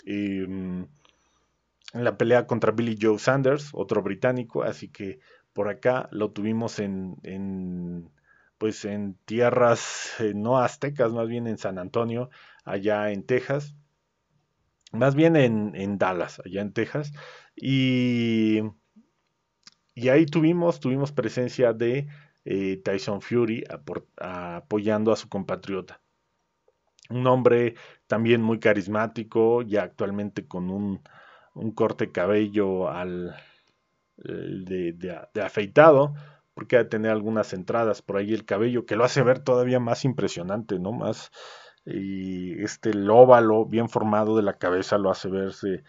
Em, 0.06 0.86
en 1.92 2.04
la 2.04 2.16
pelea 2.16 2.46
contra 2.46 2.72
Billy 2.72 2.98
Joe 3.00 3.18
Sanders, 3.18 3.70
otro 3.72 4.02
británico, 4.02 4.62
así 4.62 4.88
que 4.88 5.20
por 5.52 5.68
acá 5.68 6.08
lo 6.12 6.30
tuvimos 6.32 6.78
en, 6.78 7.16
en 7.22 8.10
pues 8.58 8.84
en 8.84 9.14
tierras 9.24 10.14
eh, 10.20 10.32
no 10.34 10.58
aztecas, 10.58 11.12
más 11.12 11.28
bien 11.28 11.46
en 11.46 11.58
San 11.58 11.78
Antonio, 11.78 12.30
allá 12.64 13.10
en 13.10 13.24
Texas, 13.24 13.74
más 14.92 15.14
bien 15.14 15.36
en, 15.36 15.98
Dallas, 15.98 16.42
allá 16.44 16.60
en 16.60 16.72
Texas, 16.72 17.12
y, 17.56 18.60
y 19.94 20.08
ahí 20.08 20.26
tuvimos, 20.26 20.78
tuvimos 20.78 21.12
presencia 21.12 21.72
de 21.72 22.08
eh, 22.44 22.80
Tyson 22.84 23.22
Fury 23.22 23.64
apoyando 24.18 25.12
a 25.12 25.16
su 25.16 25.28
compatriota. 25.28 26.00
Un 27.08 27.26
hombre 27.26 27.74
también 28.06 28.42
muy 28.42 28.60
carismático, 28.60 29.62
ya 29.62 29.84
actualmente 29.84 30.46
con 30.46 30.70
un, 30.70 31.02
un 31.54 31.72
corte 31.72 32.12
cabello 32.12 32.88
al 32.88 33.34
de, 34.16 35.42
afeitado, 35.42 36.14
porque 36.54 36.76
ha 36.76 36.80
de 36.80 36.90
tener 36.90 37.10
algunas 37.10 37.52
entradas 37.52 38.02
por 38.02 38.16
ahí 38.16 38.32
el 38.32 38.44
cabello, 38.44 38.86
que 38.86 38.96
lo 38.96 39.04
hace 39.04 39.22
ver 39.22 39.40
todavía 39.40 39.80
más 39.80 40.04
impresionante, 40.04 40.78
¿no? 40.78 40.92
Más, 40.92 41.30
y 41.84 42.62
este 42.62 42.90
óvalo 43.08 43.64
bien 43.66 43.88
formado 43.88 44.36
de 44.36 44.42
la 44.42 44.58
cabeza 44.58 44.98
lo 44.98 45.10
hace 45.10 45.28
verse 45.28 45.84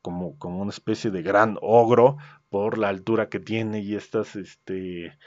como, 0.00 0.38
como 0.38 0.60
una 0.62 0.70
especie 0.70 1.10
de 1.10 1.22
gran 1.22 1.58
ogro 1.60 2.16
por 2.48 2.78
la 2.78 2.88
altura 2.88 3.28
que 3.28 3.40
tiene 3.40 3.80
y 3.80 3.96
estas, 3.96 4.36
este, 4.36 5.18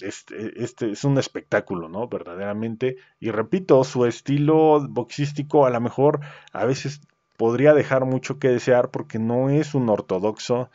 este, 0.00 0.62
este, 0.62 0.90
es 0.92 1.04
un 1.04 1.18
espectáculo, 1.18 1.88
¿no? 1.88 2.08
Verdaderamente. 2.08 2.96
Y 3.18 3.30
repito, 3.30 3.82
su 3.84 4.06
estilo 4.06 4.86
boxístico 4.88 5.66
a 5.66 5.70
lo 5.70 5.80
mejor 5.80 6.20
a 6.52 6.64
veces 6.64 7.00
podría 7.40 7.72
dejar 7.72 8.04
mucho 8.04 8.38
que 8.38 8.48
desear 8.48 8.90
porque 8.90 9.18
no 9.18 9.48
es 9.48 9.74
un 9.74 9.88
ortodoxo. 9.88 10.70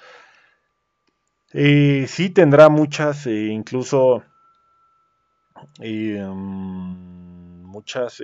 Eh, 1.54 2.08
sí 2.08 2.32
tendrá 2.32 2.69
muchas, 2.69 3.28
eh, 3.28 3.49
incluso 3.51 4.23
eh, 5.80 6.25
mm, 6.28 7.63
muchas, 7.67 8.19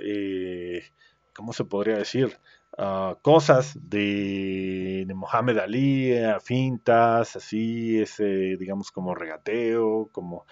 ¿cómo 1.32 1.52
se 1.52 1.64
podría 1.64 1.98
decir? 1.98 2.36
Ah, 2.76 3.16
cosas 3.22 3.78
de, 3.80 5.06
Mohamed 5.14 5.58
Ali, 5.58 6.12
fintas, 6.42 7.36
así, 7.36 8.00
ese, 8.00 8.56
digamos, 8.56 8.90
como 8.90 9.14
regateo, 9.14 10.08
como 10.10 10.46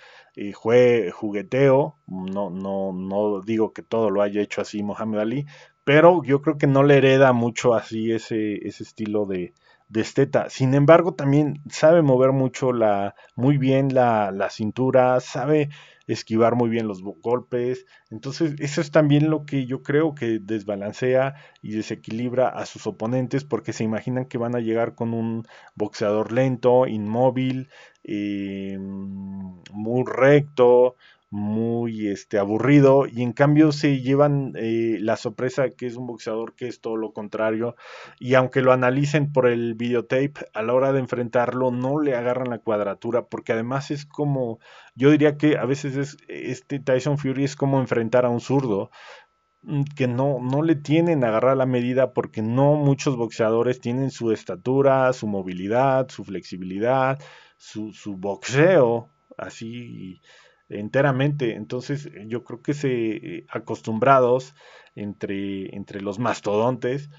jugueteo. 1.12 1.96
No, 2.07 2.50
no, 2.50 2.92
no 2.92 3.40
digo 3.40 3.72
que 3.72 3.83
todo 3.83 4.11
lo 4.11 4.22
haya 4.22 4.40
hecho 4.42 4.61
así 4.61 4.83
Mohamed 4.85 5.18
Ali, 5.18 5.46
pero 5.90 6.22
yo 6.22 6.40
creo 6.40 6.57
que 6.57 6.68
no 6.68 6.85
le 6.85 6.98
hereda 6.98 7.33
mucho 7.33 7.74
así 7.74 8.12
ese, 8.12 8.64
ese 8.64 8.85
estilo 8.85 9.26
de, 9.26 9.55
de 9.88 10.00
esteta. 10.03 10.48
Sin 10.48 10.74
embargo, 10.74 11.14
también 11.14 11.64
sabe 11.68 12.00
mover 12.00 12.31
mucho 12.31 12.72
la, 12.72 13.16
muy 13.35 13.59
bien 13.59 13.92
la, 13.92 14.31
la, 14.31 14.50
cintura, 14.50 15.18
sabe 15.18 15.68
esquivar 16.07 16.55
muy 16.55 16.70
bien 16.70 16.87
los 16.87 17.03
golpes. 17.03 17.87
Entonces, 18.09 18.55
eso 18.61 18.81
es 18.81 18.92
también 18.92 19.31
lo 19.31 19.44
que 19.44 19.66
yo 19.66 19.83
creo 19.83 20.14
que 20.14 20.38
desbalancea 20.40 21.35
y 21.61 21.72
desequilibra 21.72 22.50
a 22.50 22.66
sus 22.66 22.87
oponentes 22.87 23.42
porque 23.42 23.72
se 23.72 23.83
imaginan 23.83 24.26
que 24.26 24.38
van 24.38 24.55
a 24.55 24.61
llegar 24.61 24.94
con 24.94 25.12
un 25.12 25.44
boxeador 25.74 26.31
lento, 26.31 26.87
inmóvil, 26.87 27.68
eh, 28.05 28.79
muy 28.79 30.05
recto, 30.07 30.94
muy 31.31 32.09
este, 32.09 32.38
aburrido 32.38 33.07
y 33.07 33.23
en 33.23 33.33
cambio 33.33 33.71
se 33.71 34.01
llevan 34.01 34.53
eh, 34.57 34.99
la 35.01 35.16
sorpresa 35.16 35.71
que 35.71 35.87
es 35.87 35.95
un 35.97 36.09
boxeador 36.09 36.57
que 36.57 36.66
es 36.66 36.81
todo 36.81 36.97
lo 36.97 37.12
contrario 37.12 37.77
y 38.19 38.35
aunque 38.35 38.62
lo 38.62 38.73
analicen 38.73 39.33
por 39.33 39.47
el 39.47 39.75
videotape 39.75 40.35
a 40.53 40.62
la 40.62 40.75
hora 40.75 40.93
de 40.93 40.99
enfrentarlo 40.99 41.71
no 41.71 42.01
le 42.01 42.16
agarran 42.16 42.51
la 42.51 42.59
cuadratura 42.59 43.27
porque 43.27 43.53
además 43.53 43.93
es 43.93 44.07
como 44.07 44.59
yo 44.97 45.11
diría 45.12 45.37
que 45.37 45.57
a 45.57 45.64
veces 45.66 45.97
es 45.97 46.16
este 46.27 46.81
Tyson 46.81 47.16
Fury 47.16 47.45
es 47.45 47.55
como 47.55 47.79
enfrentar 47.81 48.27
a 48.27 48.31
un 48.31 48.40
zurdo 48.40 48.90
mm, 49.62 49.85
que 49.97 50.09
no, 50.09 50.38
no 50.40 50.62
le 50.62 50.75
tienen 50.75 51.23
agarrar 51.23 51.57
la 51.57 51.66
medida 51.66 52.12
porque 52.12 52.43
no 52.43 52.75
muchos 52.75 53.16
boxeadores 53.16 53.81
tienen 53.81 54.11
su 54.11 54.33
estatura, 54.33 55.12
su 55.12 55.29
movilidad, 55.29 56.09
su 56.09 56.25
flexibilidad, 56.25 57.21
su, 57.57 57.93
su 57.93 58.16
boxeo 58.16 59.11
así 59.38 60.21
enteramente. 60.70 61.54
Entonces, 61.56 62.11
yo 62.26 62.44
creo 62.44 62.62
que 62.62 62.74
se 62.74 62.90
eh, 63.16 63.46
acostumbrados 63.50 64.54
entre, 64.94 65.74
entre 65.76 66.00
los 66.00 66.18
mastodontes 66.18 67.11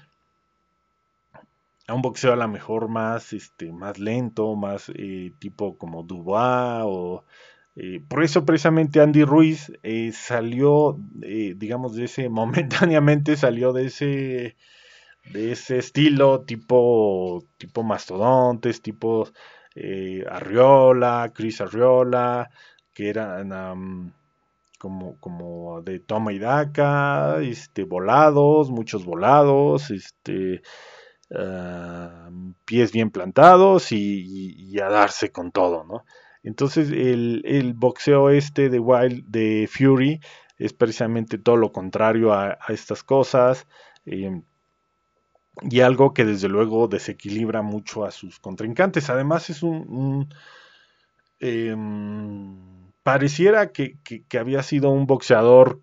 a 1.88 1.94
un 1.94 2.02
boxeo 2.02 2.32
a 2.32 2.36
lo 2.36 2.48
mejor 2.48 2.88
más, 2.88 3.32
este, 3.32 3.72
más 3.72 3.98
lento, 3.98 4.54
más 4.56 4.90
eh, 4.94 5.32
tipo 5.38 5.76
como 5.78 6.02
Dubois 6.04 6.84
o 6.86 7.24
Eh, 7.76 8.00
por 8.08 8.22
eso 8.24 8.46
precisamente 8.46 9.00
Andy 9.02 9.24
Ruiz 9.24 9.72
eh, 9.82 10.12
salió, 10.12 10.98
eh, 11.24 11.54
digamos, 11.58 11.96
de 11.96 12.04
ese, 12.06 12.30
momentáneamente 12.42 13.36
salió 13.36 13.74
de 13.74 13.86
ese, 13.88 14.56
de 15.34 15.52
ese 15.52 15.78
estilo 15.78 16.42
tipo, 16.44 17.44
tipo 17.58 17.82
mastodontes, 17.84 18.82
tipo 18.82 19.28
Arriola, 20.30 21.32
Chris 21.34 21.60
Arriola, 21.60 22.50
que 22.94 23.08
eran 23.08 24.12
como, 24.78 25.16
como 25.20 25.80
de 25.82 26.00
toma 26.00 26.32
y 26.32 26.38
daca, 26.38 27.40
este, 27.40 27.84
volados, 27.84 28.70
muchos 28.70 29.04
volados, 29.04 29.90
este, 29.90 30.62
pies 32.64 32.92
bien 32.92 33.10
plantados 33.10 33.92
y, 33.92 34.78
a 34.80 34.88
darse 34.88 35.30
con 35.30 35.52
todo, 35.52 35.84
¿no? 35.84 36.04
Entonces 36.42 36.90
el, 36.90 37.74
boxeo 37.76 38.30
este 38.30 38.68
de 38.68 38.78
Wild, 38.80 39.26
de 39.28 39.68
Fury, 39.70 40.20
es 40.58 40.72
precisamente 40.72 41.38
todo 41.38 41.56
lo 41.56 41.72
contrario 41.72 42.32
a, 42.32 42.58
estas 42.68 43.02
cosas. 43.04 43.66
Em, 44.04 44.42
y 45.62 45.80
algo 45.80 46.14
que 46.14 46.24
desde 46.24 46.48
luego 46.48 46.88
desequilibra 46.88 47.62
mucho 47.62 48.04
a 48.04 48.10
sus 48.10 48.40
contrincantes. 48.40 49.10
Además 49.10 49.50
es 49.50 49.62
un... 49.62 50.28
Em, 51.40 52.81
pareciera 53.02 53.72
que, 53.72 53.98
había 54.38 54.62
sido 54.62 54.90
un 54.90 55.06
boxeador 55.06 55.80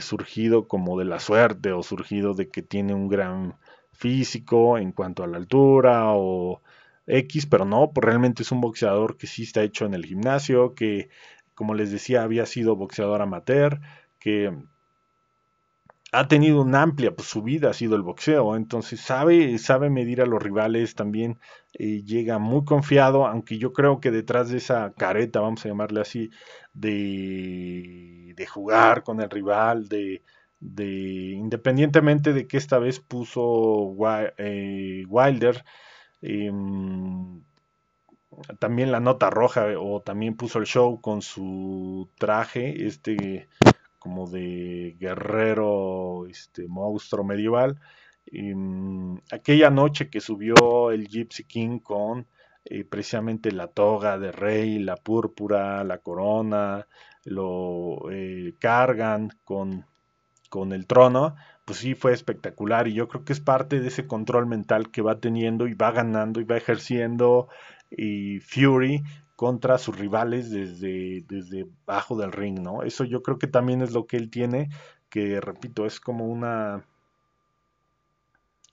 surgido 0.00 0.68
como 0.68 0.98
de 0.98 1.04
la 1.04 1.18
suerte 1.18 1.72
o 1.72 1.82
surgido 1.82 2.34
de 2.34 2.48
que 2.48 2.62
tiene 2.62 2.94
un 2.94 3.08
gran 3.08 3.56
físico 3.92 4.78
en 4.78 4.92
cuanto 4.92 5.24
a 5.24 5.26
la 5.26 5.36
altura 5.36 6.12
o 6.14 6.62
X, 7.06 7.46
pero 7.46 7.64
no, 7.64 7.90
pues 7.92 8.04
realmente 8.04 8.42
es 8.42 8.52
un 8.52 8.60
boxeador 8.60 9.16
que 9.16 9.26
sí 9.26 9.42
está 9.42 9.62
hecho 9.62 9.84
en 9.86 9.94
el 9.94 10.06
gimnasio, 10.06 10.74
que 10.74 11.08
como 11.54 11.74
les 11.74 11.90
decía 11.90 12.22
había 12.22 12.46
sido 12.46 12.76
boxeador 12.76 13.22
amateur, 13.22 13.80
que 14.18 14.52
ha 16.18 16.28
tenido 16.28 16.62
una 16.62 16.82
amplia, 16.82 17.14
pues 17.14 17.28
su 17.28 17.42
vida 17.42 17.70
ha 17.70 17.74
sido 17.74 17.96
el 17.96 18.02
boxeo, 18.02 18.56
entonces 18.56 19.00
sabe, 19.00 19.58
sabe 19.58 19.90
medir 19.90 20.22
a 20.22 20.26
los 20.26 20.42
rivales, 20.42 20.94
también 20.94 21.38
eh, 21.74 22.02
llega 22.04 22.38
muy 22.38 22.64
confiado, 22.64 23.26
aunque 23.26 23.58
yo 23.58 23.72
creo 23.72 24.00
que 24.00 24.10
detrás 24.10 24.50
de 24.50 24.58
esa 24.58 24.92
careta, 24.96 25.40
vamos 25.40 25.64
a 25.64 25.68
llamarle 25.68 26.00
así, 26.00 26.30
de, 26.72 28.32
de 28.36 28.46
jugar 28.46 29.02
con 29.02 29.20
el 29.20 29.30
rival, 29.30 29.88
de, 29.88 30.22
de 30.60 31.32
independientemente 31.36 32.32
de 32.32 32.46
que 32.46 32.56
esta 32.56 32.78
vez 32.78 33.00
puso 33.00 33.94
eh, 34.38 35.04
Wilder, 35.08 35.64
Em, 36.26 37.42
también 38.58 38.90
la 38.90 39.00
nota 39.00 39.28
roja 39.28 39.66
o 39.78 40.00
también 40.00 40.36
puso 40.36 40.58
el 40.58 40.64
show 40.64 41.00
con 41.02 41.20
su 41.20 42.08
traje, 42.18 42.86
este 42.86 43.48
como 44.04 44.28
de 44.28 44.96
guerrero, 45.00 46.26
este 46.26 46.68
monstruo 46.68 47.24
medieval. 47.24 47.80
Em, 48.26 49.16
aquella 49.32 49.70
noche 49.70 50.10
que 50.10 50.20
subió 50.20 50.90
el 50.90 51.08
Gypsy 51.08 51.44
King 51.44 51.78
con 51.78 52.26
eh, 52.66 52.84
precisamente 52.84 53.50
la 53.50 53.68
toga 53.68 54.18
de 54.18 54.30
rey, 54.30 54.78
la 54.78 54.96
púrpura, 54.96 55.82
la 55.84 55.98
corona, 55.98 56.86
lo 57.24 58.10
eh, 58.10 58.54
cargan 58.58 59.30
con, 59.42 59.86
con 60.50 60.72
el 60.74 60.86
trono, 60.86 61.34
pues 61.64 61.78
sí 61.78 61.94
fue 61.94 62.12
espectacular 62.12 62.88
y 62.88 62.92
yo 62.92 63.08
creo 63.08 63.24
que 63.24 63.32
es 63.32 63.40
parte 63.40 63.80
de 63.80 63.88
ese 63.88 64.06
control 64.06 64.46
mental 64.46 64.90
que 64.90 65.00
va 65.00 65.18
teniendo 65.18 65.66
y 65.66 65.72
va 65.72 65.92
ganando 65.92 66.40
y 66.40 66.44
va 66.44 66.58
ejerciendo 66.58 67.48
y 67.90 68.40
Fury 68.40 69.02
contra 69.36 69.78
sus 69.78 69.98
rivales 69.98 70.50
desde, 70.50 71.24
desde 71.28 71.66
bajo 71.86 72.16
del 72.16 72.32
ring, 72.32 72.60
¿no? 72.60 72.82
Eso 72.82 73.04
yo 73.04 73.22
creo 73.22 73.38
que 73.38 73.46
también 73.46 73.82
es 73.82 73.92
lo 73.92 74.06
que 74.06 74.16
él 74.16 74.30
tiene, 74.30 74.70
que 75.08 75.40
repito, 75.40 75.86
es 75.86 76.00
como 76.00 76.26
una 76.26 76.84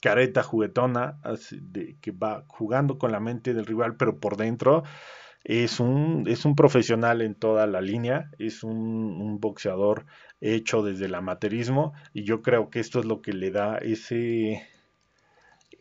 careta 0.01 0.43
juguetona 0.43 1.19
de, 1.51 1.97
que 2.01 2.11
va 2.11 2.43
jugando 2.47 2.97
con 2.97 3.11
la 3.11 3.19
mente 3.19 3.53
del 3.53 3.65
rival, 3.65 3.95
pero 3.95 4.19
por 4.19 4.35
dentro 4.37 4.83
es 5.43 5.79
un, 5.79 6.25
es 6.27 6.45
un 6.45 6.55
profesional 6.55 7.21
en 7.21 7.35
toda 7.35 7.67
la 7.67 7.81
línea, 7.81 8.31
es 8.37 8.63
un, 8.63 8.75
un 8.75 9.39
boxeador 9.39 10.05
hecho 10.39 10.83
desde 10.83 11.05
el 11.05 11.15
amateurismo 11.15 11.93
y 12.13 12.23
yo 12.23 12.41
creo 12.41 12.69
que 12.69 12.79
esto 12.79 12.99
es 12.99 13.05
lo 13.05 13.21
que 13.21 13.33
le 13.33 13.51
da 13.51 13.77
ese 13.77 14.67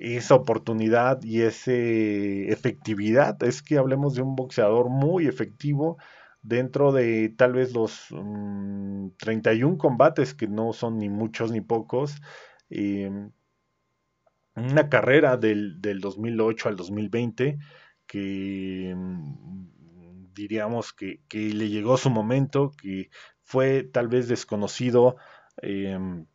esa 0.01 0.35
oportunidad 0.35 1.23
y 1.23 1.43
esa 1.43 1.73
efectividad 1.73 3.43
es 3.43 3.63
que 3.63 3.79
hablemos 3.79 4.15
de 4.15 4.23
un 4.23 4.35
boxeador 4.35 4.89
muy 4.89 5.27
efectivo 5.27 5.99
dentro 6.43 6.91
de 6.93 7.29
tal 7.37 7.53
vez 7.53 7.75
los 7.75 8.09
31 9.19 9.75
mm, 9.75 9.77
combates 9.77 10.35
que 10.35 10.49
no 10.49 10.73
son 10.73 10.99
ni 10.99 11.09
muchos 11.11 11.53
ni 11.53 11.61
pocos 11.61 12.17
una 14.57 14.89
carrera 14.89 15.37
del, 15.37 15.81
del, 15.81 16.01
2008 16.01 16.69
al 16.69 16.77
2020 16.77 17.59
que 18.07 18.95
mm, 18.97 20.35
diríamos 20.35 20.93
que, 20.93 21.21
que, 21.29 21.39
le 21.53 21.69
llegó 21.69 21.97
su 21.97 22.11
momento, 22.11 22.73
que 22.81 23.11
fue 23.43 23.85
tal 23.85 24.09
vez 24.09 24.29
desconocido, 24.29 25.17
em, 25.59 26.27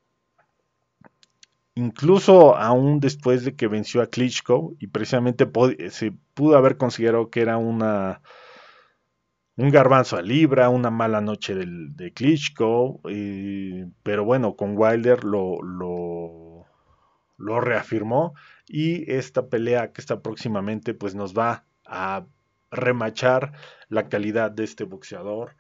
incluso 1.76 2.56
aún 2.56 3.00
después 3.00 3.46
de 3.46 3.56
que 3.56 3.68
venció 3.68 4.02
a 4.02 4.08
Klitschko, 4.08 4.76
y 4.80 4.88
precisamente 4.88 5.48
se 5.90 6.14
pudo 6.34 6.58
haber 6.58 6.78
considerado 6.78 7.30
que 7.30 7.42
era 7.42 7.58
una 7.58 8.22
un 9.58 9.70
garbanzo 9.70 10.18
a 10.18 10.22
libra, 10.22 10.70
una 10.70 10.90
mala 10.90 11.22
noche 11.22 11.56
de 11.56 12.12
Klitschko, 12.14 13.02
eh, 13.10 13.88
pero 14.04 14.26
bueno, 14.26 14.56
con 14.56 14.78
Wilder 14.78 15.24
lo, 15.24 15.62
lo, 15.62 16.66
lo 17.38 17.62
reafirmó 17.62 18.34
y 18.68 19.10
esta 19.12 19.48
pelea 19.48 19.94
que 19.94 20.02
está 20.02 20.22
próximamente 20.22 20.94
pues 20.94 21.16
nos 21.16 21.34
va 21.34 21.66
a 21.86 22.26
remachar 22.72 23.54
la 23.88 24.10
calidad 24.10 24.52
de 24.52 24.66
este 24.66 24.84
boxeador. 24.84 25.56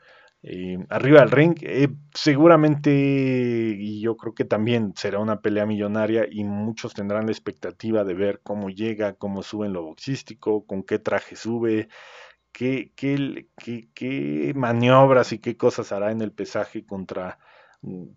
Eh, 0.48 0.78
arriba 0.90 1.22
del 1.22 1.32
ring. 1.32 1.56
Eh, 1.62 1.90
seguramente, 2.14 2.92
y 2.92 4.00
yo 4.00 4.16
creo 4.16 4.36
que 4.36 4.46
también 4.46 4.94
será 4.96 5.18
una 5.20 5.42
pelea 5.42 5.66
millonaria 5.66 6.28
y 6.30 6.44
muchos 6.44 6.94
tendrán 6.94 7.26
la 7.26 7.32
expectativa 7.32 8.04
de 8.04 8.14
ver 8.14 8.42
cómo 8.44 8.70
llega, 8.70 9.14
cómo 9.16 9.42
sube 9.42 9.66
en 9.66 9.74
lo 9.74 9.82
boxístico, 9.84 10.64
con 10.68 10.84
qué 10.84 11.00
traje 11.00 11.36
sube, 11.36 11.88
qué, 12.52 12.92
qué, 12.96 13.48
qué, 13.96 14.54
maniobras 14.56 15.34
y 15.34 15.40
qué 15.40 15.58
cosas 15.58 15.92
hará 15.92 16.12
en 16.12 16.22
el 16.22 16.32
pesaje 16.32 16.86
contra, 16.86 17.40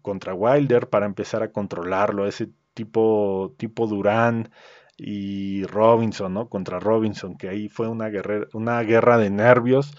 contra 0.03 0.35
Wilder 0.35 0.91
para 0.91 1.07
empezar 1.07 1.43
a 1.43 1.53
controlarlo, 1.53 2.27
ese 2.29 2.51
tipo, 2.75 3.55
tipo 3.59 3.87
Durán 3.87 4.51
y 4.99 5.64
Robinson, 5.64 6.35
¿no? 6.35 6.49
Contra 6.51 6.79
Robinson, 6.81 7.38
que 7.38 7.49
ahí 7.49 7.69
fue 7.71 7.88
una, 7.88 8.11
una 8.53 8.83
guerra 8.83 9.17
de 9.19 9.31
nervios 9.31 9.95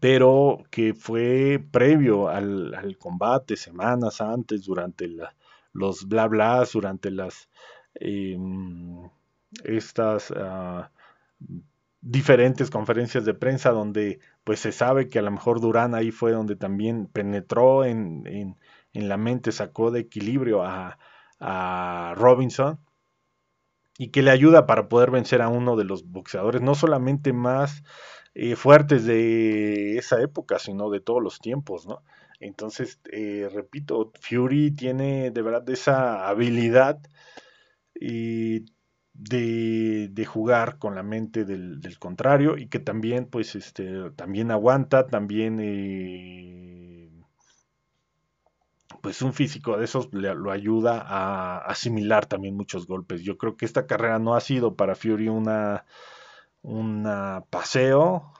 pero 0.00 0.64
que 0.70 0.94
fue 0.94 1.64
previo 1.70 2.28
al, 2.28 2.96
combate, 2.98 3.56
semanas 3.56 4.20
antes, 4.20 4.64
durante 4.64 5.08
los 5.72 6.08
bla 6.08 6.28
bla, 6.28 6.64
durante 6.72 7.10
las 7.10 7.48
em, 7.94 9.08
estas 9.64 10.32
ah, 10.36 10.90
diferentes 12.00 12.70
conferencias 12.70 13.24
de 13.24 13.34
prensa 13.34 13.70
donde 13.70 14.20
pues 14.44 14.60
se 14.60 14.72
sabe 14.72 15.08
que 15.08 15.18
a 15.18 15.22
lo 15.22 15.30
mejor 15.30 15.60
Durán 15.60 15.94
ahí 15.94 16.10
fue 16.10 16.32
donde 16.32 16.56
también 16.56 17.06
penetró 17.06 17.84
en, 17.84 18.26
en, 18.26 19.08
la 19.08 19.16
mente, 19.16 19.52
sacó 19.52 19.90
de 19.90 20.00
equilibrio 20.00 20.62
a, 20.64 20.98
a 21.38 22.14
Robinson 22.16 22.80
y 23.98 24.08
que 24.08 24.22
le 24.22 24.30
ayuda 24.30 24.66
para 24.66 24.88
poder 24.88 25.10
vencer 25.10 25.42
a 25.42 25.48
uno 25.48 25.76
de 25.76 25.84
los 25.84 26.08
boxeadores 26.08 26.60
no 26.60 26.74
solamente 26.74 27.32
más 27.32 27.84
eh, 28.34 28.56
fuertes 28.56 29.04
de 29.04 29.98
esa 29.98 30.20
época, 30.22 30.58
sino 30.58 30.90
de 30.90 31.00
todos 31.00 31.22
los 31.22 31.40
tiempos, 31.40 31.86
¿no? 31.86 32.02
Entonces, 32.40 33.00
eh, 33.12 33.48
repito, 33.52 34.12
Fury 34.20 34.72
tiene 34.72 35.30
de 35.30 35.42
verdad 35.42 35.68
esa 35.70 36.28
habilidad 36.28 37.00
de, 39.14 40.08
de, 40.10 40.24
jugar 40.24 40.78
con 40.78 40.94
la 40.94 41.02
mente 41.02 41.44
del, 41.44 41.80
contrario 41.98 42.56
y 42.58 42.68
que 42.68 42.78
también, 42.80 43.26
pues, 43.26 43.54
este, 43.54 44.10
también 44.16 44.50
aguanta, 44.50 45.06
también, 45.06 45.60
eh, 45.60 47.10
pues, 49.02 49.22
un 49.22 49.32
físico 49.32 49.76
de 49.76 49.84
esos 49.84 50.12
le, 50.14 50.34
lo 50.34 50.50
ayuda 50.50 51.02
a 51.06 51.58
asimilar 51.58 52.26
también 52.26 52.56
muchos 52.56 52.86
golpes. 52.86 53.22
Yo 53.22 53.36
creo 53.36 53.56
que 53.56 53.66
esta 53.66 53.86
carrera 53.86 54.18
no 54.18 54.34
ha 54.34 54.40
sido 54.40 54.76
para 54.76 54.94
Fury 54.94 55.28
una 55.28 55.84
un 56.62 57.04
paseo 57.50 58.32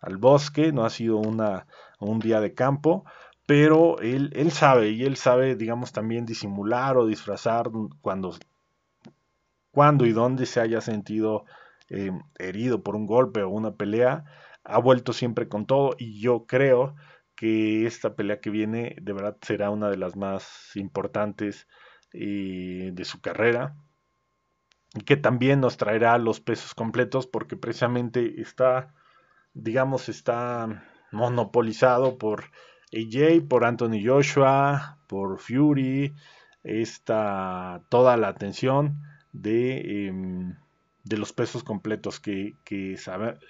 al 0.00 0.16
bosque, 0.16 0.72
no 0.72 0.84
ha 0.84 0.90
sido 0.90 1.18
una, 1.18 1.66
un 1.98 2.20
día 2.20 2.40
de 2.40 2.54
campo, 2.54 3.04
pero 3.46 3.98
él, 4.00 4.30
él 4.34 4.52
sabe 4.52 4.90
y 4.90 5.04
él 5.04 5.16
sabe, 5.16 5.56
digamos, 5.56 5.92
también 5.92 6.26
disimular 6.26 6.96
o 6.96 7.06
disfrazar 7.06 7.70
cuando, 8.00 8.36
cuando 9.70 10.06
y 10.06 10.12
dónde 10.12 10.46
se 10.46 10.60
haya 10.60 10.80
sentido 10.80 11.44
eh, 11.88 12.10
herido 12.38 12.82
por 12.82 12.96
un 12.96 13.06
golpe 13.06 13.42
o 13.42 13.48
una 13.48 13.74
pelea 13.76 14.24
ha 14.64 14.78
vuelto 14.78 15.12
siempre 15.14 15.48
con 15.48 15.66
todo 15.66 15.94
y 15.98 16.20
yo 16.20 16.46
creo 16.46 16.94
que 17.34 17.86
esta 17.86 18.14
pelea 18.14 18.40
que 18.40 18.50
viene 18.50 18.96
de 19.00 19.12
verdad 19.14 19.38
será 19.40 19.70
una 19.70 19.88
de 19.88 19.96
las 19.96 20.16
más 20.16 20.72
importantes 20.74 21.66
eh, 22.12 22.90
de 22.92 23.04
su 23.04 23.20
carrera 23.20 23.76
que 25.04 25.16
también 25.16 25.60
nos 25.60 25.76
traerá 25.76 26.18
los 26.18 26.40
pesos 26.40 26.74
completos 26.74 27.26
porque 27.26 27.56
precisamente 27.56 28.40
está, 28.40 28.94
digamos, 29.54 30.08
está 30.08 30.84
monopolizado 31.12 32.18
por 32.18 32.44
AJ, 32.92 33.46
por 33.48 33.64
Anthony 33.64 34.00
Joshua, 34.04 34.98
por 35.06 35.38
Fury, 35.38 36.14
está 36.62 37.82
toda 37.88 38.16
la 38.16 38.28
atención 38.28 39.02
de, 39.32 40.06
em, 40.08 40.56
de 41.04 41.16
los 41.18 41.32
pesos 41.32 41.64
completos 41.64 42.20
que, 42.20 42.56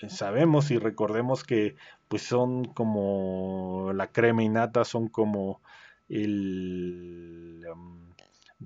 sabemos 0.09 0.71
y 0.71 0.79
recordemos 0.79 1.45
que 1.45 1.77
pues 2.09 2.23
son 2.23 2.65
como 2.65 3.93
la 3.95 4.09
crema 4.13 4.43
y 4.43 4.49
nata, 4.49 4.85
son 4.85 5.09
como 5.09 5.61
el... 6.09 7.65
Em, 7.69 8.08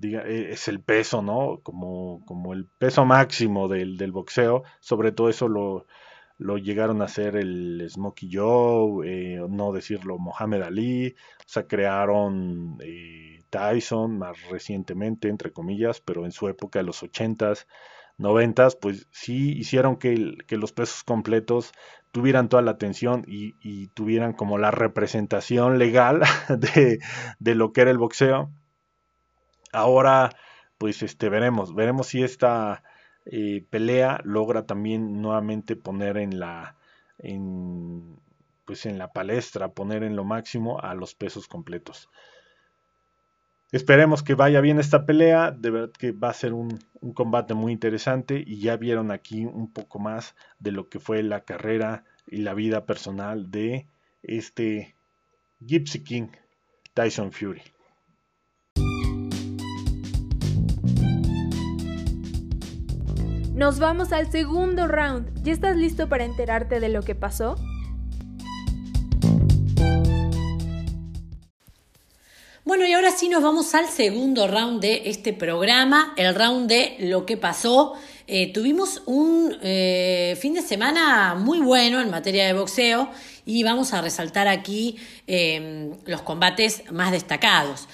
e, 0.01 0.51
es 0.51 0.67
el 0.67 0.81
peso, 0.81 1.21
¿no? 1.21 1.59
Como, 1.63 2.23
como 2.25 2.53
el 2.53 2.65
peso 2.65 3.05
máximo 3.05 3.67
del, 3.67 3.97
del 3.97 4.11
boxeo. 4.11 4.63
Sobre 4.79 5.11
todo 5.11 5.29
eso 5.29 5.47
lo, 5.47 5.85
lo 6.37 6.57
llegaron 6.57 7.01
a 7.01 7.05
hacer 7.05 7.35
el 7.35 7.85
Smokey 7.89 8.29
Joe, 8.31 9.07
eh, 9.07 9.39
no 9.49 9.71
decirlo 9.71 10.17
Mohamed 10.17 10.61
Ali, 10.63 11.15
o 11.39 11.43
sea, 11.45 11.67
crearon 11.67 12.77
eh, 12.81 13.43
Tyson 13.49 14.17
más 14.17 14.37
recientemente, 14.49 15.29
entre 15.29 15.51
comillas, 15.51 16.01
pero 16.01 16.25
en 16.25 16.31
su 16.31 16.47
época, 16.49 16.81
los 16.81 17.03
80s, 17.03 17.65
90s, 18.17 18.77
pues 18.79 19.07
sí 19.11 19.53
hicieron 19.57 19.97
que, 19.97 20.35
que, 20.47 20.57
los 20.57 20.71
pesos 20.71 21.03
completos 21.03 21.71
tuvieran 22.11 22.49
toda 22.49 22.61
la 22.61 22.71
atención 22.71 23.23
y, 23.27 23.55
y 23.61 23.87
tuvieran 23.87 24.33
como 24.33 24.57
la 24.57 24.71
representación 24.71 25.79
legal 25.79 26.21
de, 26.49 26.99
de, 27.39 27.55
lo 27.55 27.73
que 27.73 27.81
era 27.81 27.91
el 27.91 27.97
boxeo. 27.97 28.51
Ahora, 29.73 30.29
pues 30.77 31.03
este, 31.03 31.29
veremos, 31.29 31.75
veremos 31.75 32.07
si 32.07 32.23
esta 32.23 32.83
eh, 33.25 33.65
pelea 33.69 34.21
logra 34.23 34.65
también 34.65 35.21
nuevamente 35.21 35.75
poner 35.75 36.17
en 36.17 36.39
la 36.39 36.75
en, 37.19 38.17
pues 38.65 38.85
en 38.85 38.97
la 38.97 39.11
palestra, 39.13 39.69
poner 39.69 40.03
en 40.03 40.15
lo 40.15 40.23
máximo 40.23 40.79
a 40.79 40.93
los 40.93 41.15
pesos 41.15 41.47
completos. 41.47 42.09
Esperemos 43.71 44.21
que 44.21 44.35
vaya 44.35 44.61
bien 44.61 44.79
esta 44.79 45.05
pelea, 45.05 45.51
de 45.51 45.71
verdad 45.71 45.91
que 45.97 46.11
va 46.11 46.29
a 46.29 46.33
ser 46.33 46.53
un, 46.53 46.79
un, 47.01 47.13
combate 47.13 47.55
muy 47.55 47.71
interesante 47.71 48.43
y 48.45 48.59
ya 48.59 48.77
vieron 48.77 49.09
aquí 49.09 49.45
un 49.45 49.71
poco 49.73 49.97
más 49.97 50.35
de 50.59 50.71
lo 50.71 50.89
que 50.89 50.99
fue 50.99 51.23
la 51.23 51.41
carrera 51.41 52.03
y 52.27 52.37
la 52.37 52.53
vida 52.53 52.85
personal 52.85 53.49
de 53.49 53.87
este 54.21 54.95
Gypsy 55.59 56.03
King 56.03 56.27
Tyson 56.93 57.31
Fury. 57.31 57.63
Nos 63.63 63.79
vamos 63.79 64.11
al 64.11 64.29
segundo 64.29 64.89
round. 64.89 65.41
¿Ya 65.41 65.53
estás 65.53 65.77
listo 65.77 66.09
para 66.09 66.25
enterarte 66.25 66.81
de 66.81 66.89
lo 66.89 67.01
que 67.01 67.15
pasó? 67.15 67.55
Bueno, 72.65 72.85
y 72.85 72.91
ahora 72.91 73.11
sí 73.11 73.29
nos 73.29 73.41
vamos 73.41 73.73
al 73.73 73.87
segundo 73.87 74.47
round 74.47 74.81
de 74.81 75.03
este 75.05 75.31
programa, 75.31 76.13
el 76.17 76.35
round 76.35 76.67
de 76.67 76.97
lo 76.99 77.25
que 77.25 77.37
pasó. 77.37 77.93
Eh, 78.27 78.51
tuvimos 78.51 79.01
un 79.05 79.57
eh, 79.61 80.37
fin 80.41 80.53
de 80.53 80.61
semana 80.61 81.35
muy 81.35 81.59
bueno 81.59 82.01
en 82.01 82.09
materia 82.09 82.45
de 82.45 82.53
boxeo 82.53 83.09
y 83.45 83.63
vamos 83.63 83.93
a 83.93 84.01
resaltar 84.01 84.49
aquí 84.49 84.97
eh, 85.27 85.91
los 86.05 86.21
combates 86.21 86.83
más 86.91 87.11
destacados. 87.11 87.87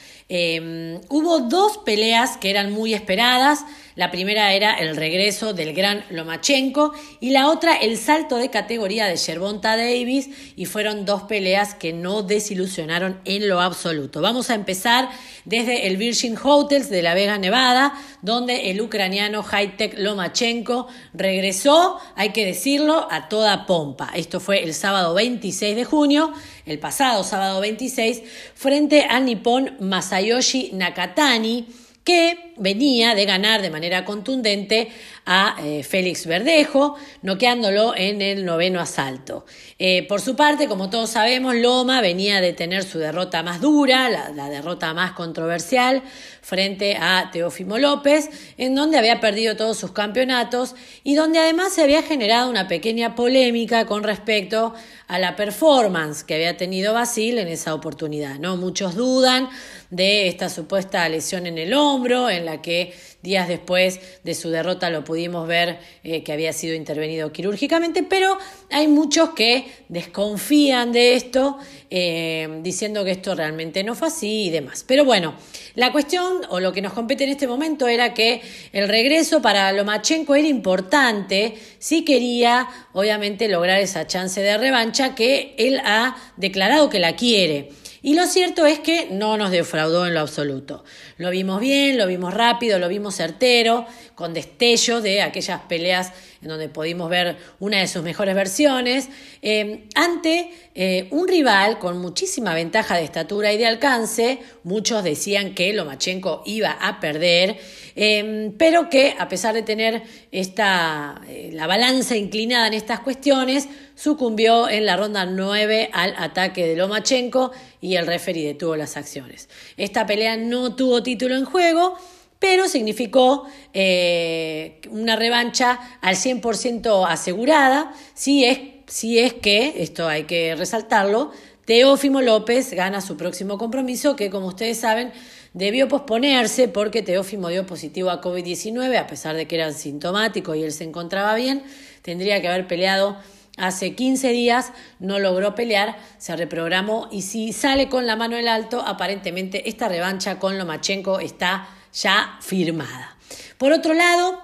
hubo 1.10 1.39
dos 1.41 1.79
peleas 1.79 2.38
que 2.38 2.49
eran 2.49 2.71
muy 2.71 2.93
esperadas. 2.95 3.65
La 3.99 4.12
primera 4.12 4.53
era 4.53 4.75
el 4.75 4.95
regreso 4.95 5.51
del 5.51 5.73
gran 5.73 6.05
Lomachenko 6.09 6.93
y 7.19 7.31
la 7.31 7.49
otra 7.49 7.75
el 7.75 7.97
salto 7.97 8.38
de 8.38 8.49
categoría 8.49 9.07
de 9.07 9.17
Gervonta 9.17 9.75
Davis 9.75 10.29
y 10.55 10.67
fueron 10.67 11.03
dos 11.03 11.23
peleas 11.23 11.75
que 11.75 11.91
no 11.91 12.23
desilusionaron 12.23 13.19
en 13.25 13.49
lo 13.49 13.59
absoluto. 13.59 14.21
Vamos 14.21 14.49
a 14.49 14.55
empezar 14.55 15.09
desde 15.43 15.88
el 15.88 15.97
Virgin 15.97 16.38
Hotels 16.41 16.89
de 16.89 17.01
La 17.01 17.13
Vega, 17.13 17.38
Nevada, 17.38 17.93
donde 18.21 18.71
el 18.71 18.79
ucraniano 18.79 19.43
Haitek 19.43 19.99
Lomachenko 19.99 20.88
regresó, 21.13 21.99
hay 22.15 22.29
que 22.29 22.45
decirlo, 22.45 23.05
a 23.12 23.27
toda 23.27 23.65
pompa. 23.65 24.12
Esto 24.15 24.39
fue 24.39 24.63
el 24.63 24.73
sábado 24.73 25.13
26 25.13 25.75
de 25.75 25.83
junio, 25.83 26.31
el 26.65 26.79
pasado 26.79 27.25
sábado 27.25 27.59
26, 27.59 28.21
frente 28.55 29.03
al 29.03 29.25
nipón 29.25 29.75
Masayoshi 29.81 30.69
Nakatani 30.71 31.67
que 32.09 32.48
venía 32.60 33.15
de 33.15 33.26
ganar 33.26 33.62
de 33.62 33.69
manera 33.69 34.06
contundente 34.06 34.89
a 35.26 35.56
eh, 35.63 35.84
Félix 35.84 36.26
Verdejo, 36.26 36.95
noqueándolo 37.22 37.93
en 37.95 38.22
el 38.22 38.45
noveno 38.45 38.80
asalto. 38.80 39.45
Eh, 39.78 40.08
por 40.08 40.22
su 40.22 40.36
parte, 40.36 40.67
como 40.67 40.89
todos 40.89 41.12
sabemos, 41.12 41.56
Loma 41.56 42.02
venía 42.02 42.41
de 42.41 42.54
tener 42.54 42.84
su 42.84 42.98
derrota 42.98 43.43
más 43.43 43.62
dura, 43.62 44.10
la, 44.10 44.50
derrota 44.50 44.93
más 44.95 45.12
controversial, 45.12 46.02
frente 46.41 46.98
a 47.00 47.30
Teófimo 47.32 47.78
López, 47.78 48.30
en 48.58 48.74
donde 48.74 48.98
había 48.98 49.19
perdido 49.19 49.56
todos 49.56 49.78
sus 49.78 49.91
campeonatos 49.91 50.74
y 51.04 51.13
donde 51.13 51.38
además 51.38 51.74
se 51.74 51.84
había 51.84 52.02
generado 52.02 52.50
una 52.50 52.67
pequeña 52.67 53.13
polémica 53.13 53.86
con 53.86 54.02
respecto 54.02 54.74
a 55.08 55.19
la 55.19 55.36
performance 55.36 56.24
que 56.24 56.34
había 56.36 56.58
tenido 56.58 56.93
Basil 56.93 57.38
en 57.38 57.50
esa 57.50 57.76
oportunidad. 57.76 58.39
¿no? 58.39 58.58
Muchos 58.58 58.95
dudan 58.95 59.50
de 59.91 60.28
esta 60.28 60.50
supuesta 60.50 61.08
lesión 61.08 61.45
en 61.45 61.58
el 61.58 61.74
hombro, 61.74 62.30
en 62.30 62.45
la 62.45 62.48
que 62.57 62.93
días 63.21 63.47
después 63.47 63.99
de 64.23 64.33
su 64.33 64.49
derrota 64.49 64.89
lo 64.89 65.03
pudimos 65.03 65.47
ver 65.47 65.79
eh, 66.03 66.23
que 66.23 66.31
había 66.31 66.53
sido 66.53 66.75
intervenido 66.75 67.31
quirúrgicamente, 67.31 68.03
pero 68.03 68.38
hay 68.69 68.88
muchos 68.88 69.29
que 69.31 69.65
desconfían 69.89 70.91
de 70.91 71.15
esto, 71.15 71.57
eh, 71.89 72.59
diciendo 72.62 73.03
que 73.03 73.12
esto 73.12 73.35
realmente 73.35 73.83
no 73.83 73.95
fue 73.95 74.07
así 74.07 74.45
y 74.45 74.49
demás. 74.49 74.83
Pero 74.88 75.05
bueno, 75.05 75.35
la 75.75 75.91
cuestión 75.91 76.41
o 76.49 76.59
lo 76.59 76.73
que 76.73 76.81
nos 76.81 76.93
compete 76.93 77.23
en 77.23 77.31
este 77.31 77.47
momento 77.47 77.88
era 77.88 78.13
que 78.13 78.41
el 78.73 78.88
regreso 78.88 79.41
para 79.41 79.71
Lomachenko 79.71 80.35
era 80.35 80.47
importante 80.47 81.55
si 81.79 82.03
quería, 82.03 82.67
obviamente, 82.93 83.47
lograr 83.47 83.79
esa 83.79 84.07
chance 84.07 84.41
de 84.41 84.57
revancha 84.57 85.15
que 85.15 85.55
él 85.57 85.81
ha 85.83 86.15
declarado 86.38 86.89
que 86.89 86.99
la 86.99 87.15
quiere. 87.15 87.69
Y 88.01 88.15
lo 88.15 88.25
cierto 88.27 88.65
es 88.65 88.79
que 88.79 89.07
no 89.12 89.38
nos 89.38 89.51
defraudó 89.51 90.07
en 90.07 90.13
lo 90.13 90.21
absoluto. 90.21 90.83
Lo 91.17 91.29
vimos 91.29 91.59
bien, 91.59 91.97
lo 91.97 92.07
vimos 92.07 92.33
rápido, 92.33 92.79
lo 92.79 92.88
vimos 92.88 93.15
certero, 93.15 93.85
con 94.15 94.33
destellos 94.33 95.03
de 95.03 95.21
aquellas 95.21 95.62
peleas 95.62 96.13
en 96.41 96.47
donde 96.47 96.69
pudimos 96.69 97.09
ver 97.09 97.38
una 97.59 97.79
de 97.79 97.88
sus 97.88 98.01
mejores 98.01 98.33
versiones, 98.33 99.09
eh, 99.41 99.88
ante 99.95 100.51
eh, 100.73 101.07
un 101.12 101.27
rival 101.27 101.79
con 101.79 101.97
muchísima 101.99 102.53
ventaja 102.53 102.95
de 102.95 103.03
estatura 103.03 103.51
y 103.51 103.57
de 103.57 103.67
alcance. 103.67 104.39
Muchos 104.63 105.03
decían 105.03 105.53
que 105.53 105.73
Lomachenko 105.73 106.43
iba 106.45 106.71
a 106.71 107.01
perder, 107.01 107.57
eh, 107.95 108.53
pero 108.57 108.89
que 108.89 109.15
a 109.19 109.27
pesar 109.27 109.53
de 109.53 109.63
tener 109.63 110.03
esta, 110.31 111.21
la 111.51 111.67
balanza 111.67 112.15
inclinada 112.15 112.67
en 112.67 112.73
estas 112.73 113.01
cuestiones, 113.01 113.67
sucumbió 113.95 114.69
en 114.69 114.85
la 114.85 114.95
ronda 114.95 115.25
9 115.25 115.89
al 115.91 116.15
ataque 116.17 116.65
de 116.65 116.77
Lomachenko 116.77 117.51
y 117.81 117.95
el 117.95 118.07
referee 118.07 118.47
detuvo 118.47 118.75
las 118.75 118.97
acciones. 118.97 119.49
Esta 119.77 120.05
pelea 120.05 120.37
no 120.37 120.75
tuvo 120.75 121.03
título 121.03 121.35
en 121.35 121.45
juego, 121.45 121.95
pero 122.39 122.67
significó 122.67 123.45
eh, 123.73 124.79
una 124.89 125.15
revancha 125.15 125.79
al 126.01 126.15
100% 126.15 127.05
asegurada, 127.07 127.93
si 128.13 128.45
es, 128.45 128.59
si 128.87 129.19
es 129.19 129.33
que, 129.33 129.83
esto 129.83 130.07
hay 130.07 130.23
que 130.23 130.55
resaltarlo, 130.55 131.31
Teófimo 131.65 132.21
López 132.21 132.73
gana 132.73 133.01
su 133.01 133.15
próximo 133.15 133.57
compromiso, 133.57 134.15
que 134.15 134.31
como 134.31 134.47
ustedes 134.47 134.79
saben, 134.79 135.11
debió 135.53 135.87
posponerse 135.87 136.67
porque 136.67 137.03
Teófimo 137.03 137.49
dio 137.49 137.65
positivo 137.65 138.09
a 138.09 138.21
COVID-19, 138.21 138.97
a 138.97 139.05
pesar 139.05 139.36
de 139.36 139.47
que 139.47 139.55
era 139.55 139.71
sintomático 139.71 140.55
y 140.55 140.63
él 140.63 140.71
se 140.71 140.86
encontraba 140.86 141.36
bien, 141.36 141.61
tendría 142.01 142.41
que 142.41 142.47
haber 142.47 142.67
peleado 142.67 143.17
Hace 143.60 143.95
15 143.95 144.30
días 144.30 144.72
no 144.99 145.20
logró 145.20 145.55
pelear, 145.55 145.97
se 146.18 146.36
reprogramó 146.36 147.10
y 147.12 147.24
si 147.24 147.53
sale 147.53 147.89
con 147.89 148.07
la 148.07 148.16
mano 148.16 148.38
en 148.38 148.47
alto, 148.47 148.82
aparentemente 148.82 149.70
esta 149.70 149.88
revancha 149.88 150.39
con 150.39 150.57
Lomachenko 150.57 151.20
está 151.20 151.68
ya 151.93 152.38
firmada. 152.41 153.18
Por 153.57 153.74
otro 153.74 153.93
lado, 153.93 154.41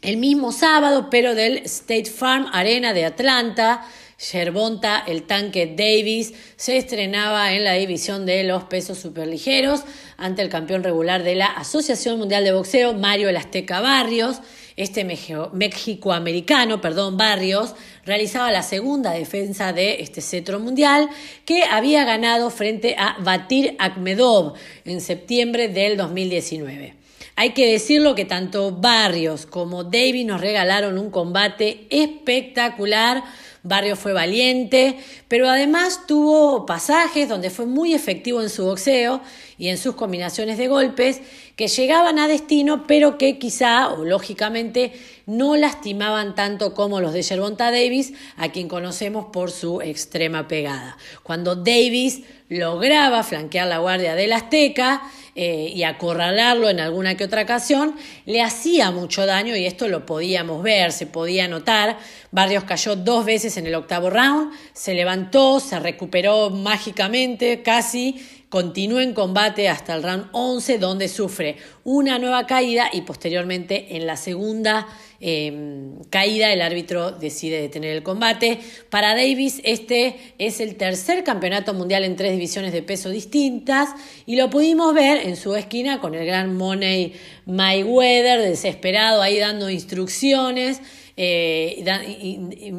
el 0.00 0.16
mismo 0.16 0.52
sábado, 0.52 1.08
pero 1.10 1.34
del 1.34 1.58
State 1.58 2.06
Farm 2.06 2.46
Arena 2.52 2.92
de 2.92 3.04
Atlanta, 3.04 3.84
Yerbonta, 4.32 5.04
el 5.06 5.24
tanque 5.24 5.74
Davis, 5.76 6.34
se 6.56 6.76
estrenaba 6.76 7.52
en 7.52 7.62
la 7.62 7.74
división 7.74 8.26
de 8.26 8.42
los 8.42 8.64
pesos 8.64 8.98
superligeros 8.98 9.82
ante 10.16 10.42
el 10.42 10.48
campeón 10.48 10.82
regular 10.82 11.22
de 11.22 11.36
la 11.36 11.46
Asociación 11.46 12.18
Mundial 12.18 12.42
de 12.42 12.52
Boxeo, 12.52 12.94
Mario 12.94 13.28
El 13.28 13.36
Azteca 13.36 13.80
Barrios. 13.80 14.40
Este 14.76 15.04
mexicoamericano, 15.04 16.80
perdón, 16.80 17.16
Barrios, 17.16 17.74
realizaba 18.08 18.50
la 18.50 18.62
segunda 18.62 19.12
defensa 19.12 19.74
de 19.74 20.00
este 20.00 20.22
cetro 20.22 20.58
mundial 20.58 21.10
que 21.44 21.62
había 21.62 22.04
ganado 22.04 22.48
frente 22.50 22.96
a 22.98 23.16
Batir 23.20 23.76
Akhmedov 23.78 24.54
en 24.86 25.02
septiembre 25.02 25.68
del 25.68 25.98
2019. 25.98 26.94
Hay 27.36 27.50
que 27.50 27.70
decirlo 27.70 28.14
que 28.14 28.24
tanto 28.24 28.72
Barrios 28.72 29.44
como 29.44 29.84
Davis 29.84 30.24
nos 30.24 30.40
regalaron 30.40 30.98
un 30.98 31.10
combate 31.10 31.86
espectacular 31.90 33.22
Barrio 33.62 33.96
fue 33.96 34.12
valiente, 34.12 34.96
pero 35.26 35.48
además 35.48 36.06
tuvo 36.06 36.64
pasajes 36.64 37.28
donde 37.28 37.50
fue 37.50 37.66
muy 37.66 37.92
efectivo 37.92 38.40
en 38.40 38.50
su 38.50 38.64
boxeo 38.64 39.20
y 39.58 39.68
en 39.68 39.78
sus 39.78 39.94
combinaciones 39.94 40.58
de 40.58 40.68
golpes 40.68 41.20
que 41.56 41.66
llegaban 41.66 42.18
a 42.18 42.28
destino, 42.28 42.86
pero 42.86 43.18
que 43.18 43.38
quizá 43.38 43.88
o 43.88 44.04
lógicamente 44.04 44.92
no 45.28 45.56
lastimaban 45.56 46.34
tanto 46.34 46.74
como 46.74 47.00
los 47.00 47.12
de 47.12 47.22
Gervonta 47.22 47.70
Davis, 47.70 48.14
a 48.36 48.48
quien 48.48 48.66
conocemos 48.66 49.26
por 49.32 49.50
su 49.50 49.80
extrema 49.82 50.48
pegada. 50.48 50.96
Cuando 51.22 51.54
Davis 51.54 52.22
lograba 52.48 53.22
flanquear 53.22 53.68
la 53.68 53.78
guardia 53.78 54.14
del 54.14 54.32
Azteca, 54.32 55.02
eh, 55.40 55.70
y 55.72 55.84
acorralarlo 55.84 56.68
en 56.68 56.80
alguna 56.80 57.16
que 57.16 57.22
otra 57.22 57.42
ocasión, 57.42 57.94
le 58.26 58.42
hacía 58.42 58.90
mucho 58.90 59.24
daño 59.24 59.54
y 59.54 59.66
esto 59.66 59.86
lo 59.86 60.04
podíamos 60.04 60.64
ver, 60.64 60.90
se 60.90 61.06
podía 61.06 61.46
notar. 61.46 61.96
Barrios 62.32 62.64
cayó 62.64 62.96
dos 62.96 63.24
veces 63.24 63.56
en 63.56 63.68
el 63.68 63.76
octavo 63.76 64.10
round, 64.10 64.50
se 64.72 64.94
levantó, 64.94 65.60
se 65.60 65.78
recuperó 65.78 66.50
mágicamente 66.50 67.62
casi 67.62 68.20
Continúa 68.48 69.02
en 69.02 69.12
combate 69.12 69.68
hasta 69.68 69.94
el 69.94 70.02
round 70.02 70.28
11, 70.32 70.78
donde 70.78 71.08
sufre 71.08 71.58
una 71.84 72.18
nueva 72.18 72.46
caída 72.46 72.88
y 72.90 73.02
posteriormente 73.02 73.94
en 73.96 74.06
la 74.06 74.16
segunda 74.16 74.88
em, 75.20 75.98
caída 76.10 76.52
el 76.52 76.62
árbitro 76.62 77.12
decide 77.12 77.60
detener 77.60 77.96
el 77.96 78.02
combate. 78.02 78.58
Para 78.90 79.14
Davis 79.14 79.60
este 79.64 80.16
es 80.38 80.60
el 80.60 80.76
tercer 80.76 81.24
campeonato 81.24 81.74
mundial 81.74 82.04
en 82.04 82.16
tres 82.16 82.32
divisiones 82.32 82.72
de 82.72 82.82
peso 82.82 83.10
distintas 83.10 83.90
y 84.26 84.36
lo 84.36 84.50
pudimos 84.50 84.94
ver 84.94 85.26
en 85.26 85.36
su 85.36 85.54
esquina 85.56 86.00
con 86.00 86.14
el 86.14 86.26
gran 86.26 86.56
Money 86.56 87.14
Mayweather 87.46 88.40
desesperado 88.40 89.22
ahí 89.22 89.38
dando 89.38 89.70
instrucciones. 89.70 90.80
Eh, 91.20 91.82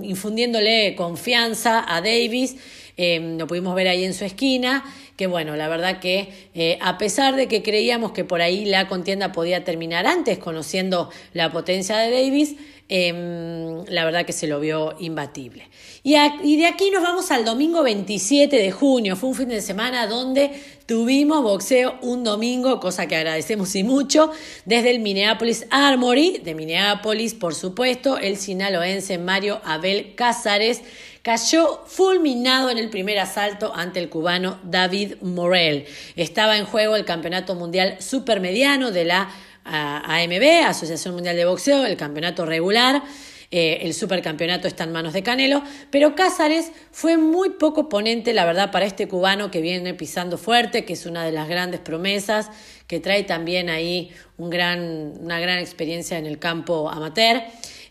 infundiéndole 0.01 0.95
confianza 0.95 1.83
a 1.85 1.99
Davis, 1.99 2.55
em, 2.95 3.37
lo 3.37 3.47
pudimos 3.47 3.75
ver 3.75 3.89
ahí 3.89 4.05
en 4.05 4.13
su 4.13 4.23
esquina, 4.23 4.85
que 5.17 5.27
bueno, 5.27 5.57
la 5.57 5.67
verdad 5.67 5.99
que 5.99 6.29
eh, 6.55 6.77
a 6.79 6.97
pesar 6.97 7.35
de 7.35 7.49
que 7.49 7.61
creíamos 7.61 8.13
que 8.13 8.23
por 8.23 8.41
ahí 8.41 8.63
la 8.63 8.87
contienda 8.87 9.33
podía 9.33 9.65
terminar 9.65 10.07
antes, 10.07 10.37
conociendo 10.37 11.09
la 11.33 11.51
potencia 11.51 11.97
de 11.97 12.11
Davis, 12.11 12.55
em, 12.87 13.83
la 13.87 14.05
verdad 14.05 14.25
que 14.25 14.31
se 14.31 14.47
lo 14.47 14.61
vio 14.61 14.95
imbatible. 15.01 15.67
Y, 16.01 16.15
y, 16.15 16.55
de 16.55 16.65
aquí 16.65 16.91
nos 16.91 17.03
vamos 17.03 17.31
al 17.31 17.43
domingo 17.43 17.83
27 17.83 18.55
de 18.55 18.71
junio, 18.71 19.17
fue 19.17 19.27
un 19.31 19.35
fin 19.35 19.49
de 19.49 19.59
semana 19.59 20.07
donde 20.07 20.51
tuvimos 20.89 21.43
boxeo 21.43 21.99
un 22.01 22.23
domingo, 22.23 22.79
cosa 22.79 23.05
que 23.05 23.15
agradecemos 23.15 23.75
y 23.75 23.83
mucho, 23.83 24.31
desde 24.65 24.89
el 24.89 25.01
Minneapolis 25.01 25.67
Armory, 25.69 26.39
de 26.39 26.55
Minneapolis, 26.55 27.35
por 27.35 27.53
supuesto, 27.53 28.17
el 28.17 28.37
sinaloense 28.37 29.19
Mario 29.19 29.61
Abel 29.63 30.15
Cázares 30.15 30.81
cayó 31.21 31.83
fulminado 31.85 32.71
en 32.71 32.79
el 32.79 32.89
primer 32.89 33.19
asalto 33.19 33.71
ante 33.75 33.99
el 33.99 34.09
cubano 34.09 34.57
David 34.63 35.17
Morel. 35.21 35.85
Estaba 36.15 36.57
en 36.57 36.65
juego 36.65 36.95
el 36.95 37.05
Campeonato 37.05 37.53
Mundial 37.53 37.97
Supermediano 37.99 38.89
de 38.89 39.05
la 39.05 39.29
AMB, 39.63 40.65
Asociación 40.65 41.13
Mundial 41.13 41.35
de 41.35 41.45
Boxeo, 41.45 41.85
el 41.85 41.97
campeonato 41.97 42.47
regular. 42.47 43.03
Eh, 43.51 43.79
el 43.81 43.95
supercampeonato 43.95 44.67
está 44.67 44.83
en 44.83 44.91
manos 44.91 45.13
de 45.13 45.23
Canelo, 45.23 45.63
pero 45.89 46.13
Cázares 46.13 46.71
fue 46.91 47.17
muy 47.17 47.49
poco 47.51 47.89
ponente, 47.89 48.31
la 48.31 48.45
verdad, 48.45 48.71
para 48.71 48.85
este 48.85 49.07
cubano 49.07 49.49
que 49.49 49.59
viene 49.59 49.95
pisando 49.95 50.37
fuerte, 50.37 50.85
que 50.85 50.93
es 50.93 51.07
una 51.07 51.25
de 51.25 51.31
las 51.31 51.49
grandes 51.49 51.79
promesas, 51.79 52.51
que 52.85 52.99
trae 52.99 53.23
también 53.23 53.69
ahí 53.69 54.11
un 54.37 54.51
gran, 54.51 55.13
una 55.19 55.39
gran 55.39 55.57
experiencia 55.57 56.19
en 56.19 56.27
el 56.27 56.37
campo 56.37 56.89
amateur. 56.89 57.41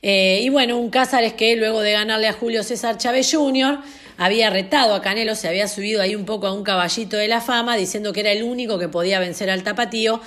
Eh, 0.01 0.41
y 0.43 0.49
bueno, 0.49 0.79
un 0.79 0.91
Cázares 0.91 1.33
que 1.33 1.57
luego 1.57 1.81
de 1.81 1.91
ganarle 1.91 2.29
a 2.29 2.33
Julio 2.33 2.63
César 2.63 2.97
Chávez 2.99 3.29
Jr., 3.33 3.81
había 4.17 4.51
retado 4.51 4.95
a 4.95 5.03
Canelo, 5.03 5.35
se 5.35 5.49
había 5.49 5.69
subido 5.69 6.03
ahí 6.03 6.17
un 6.17 6.25
poco 6.25 6.49
a 6.49 6.53
un 6.53 6.65
caballito 6.65 7.17
de 7.17 7.29
la 7.29 7.41
fama, 7.41 7.77
diciendo 7.77 8.13
que 8.13 8.21
era 8.21 8.33
el 8.33 8.43
único 8.43 8.79
que 8.79 8.89
podía 8.89 9.21
vencer 9.21 9.49
al 9.49 9.63
tapatío, 9.63 10.21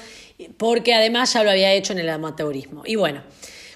porque 0.58 0.94
además 0.94 1.34
ya 1.34 1.44
lo 1.44 1.52
había 1.52 1.72
hecho 1.74 1.94
en 1.94 2.00
el 2.00 2.10
amateurismo. 2.10 2.84
Y 2.86 2.96
bueno, 2.96 3.22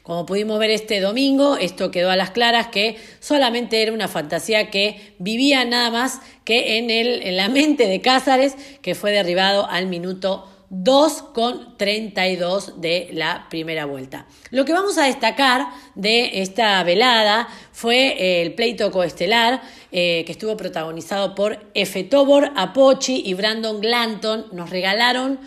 como 0.06 0.28
pudimos 0.28 0.60
ver 0.60 0.70
este 0.70 1.02
domingo, 1.02 1.58
esto 1.58 1.90
quedó 1.90 2.12
a 2.12 2.16
las 2.16 2.30
claras 2.30 2.68
que 2.68 2.96
solamente 3.20 3.82
era 3.82 3.92
una 3.92 4.08
fantasía 4.08 4.70
que 4.70 5.16
vivía 5.18 5.66
nada 5.66 5.90
más 5.90 6.22
que 6.44 6.78
en, 6.78 6.92
el, 6.92 7.24
en 7.24 7.36
la 7.36 7.50
mente 7.50 7.88
de 7.88 8.02
Cázares, 8.02 8.56
que 8.84 8.94
fue 8.94 9.12
derribado 9.12 9.68
al 9.68 9.88
minuto 9.88 10.48
2 10.70 11.22
con 11.34 11.76
32 11.78 12.80
de 12.82 13.10
la 13.14 13.48
primera 13.50 13.86
vuelta. 13.86 14.28
Lo 14.52 14.64
que 14.64 14.74
vamos 14.74 15.00
a 15.00 15.06
destacar 15.06 15.70
de 15.96 16.40
esta 16.44 16.84
velada 16.84 17.48
fue 17.72 18.10
eh, 18.10 18.44
el 18.44 18.54
pleito 18.54 18.92
coestelar 18.92 19.64
eh, 19.92 20.24
que 20.28 20.32
estuvo 20.32 20.56
protagonizado 20.56 21.34
por 21.34 21.72
Efe 21.74 22.04
Tobor, 22.04 22.52
Apochi 22.56 23.24
y 23.26 23.34
Brandon 23.34 23.82
Glanton. 23.82 24.50
Nos 24.52 24.70
regalaron 24.70 25.40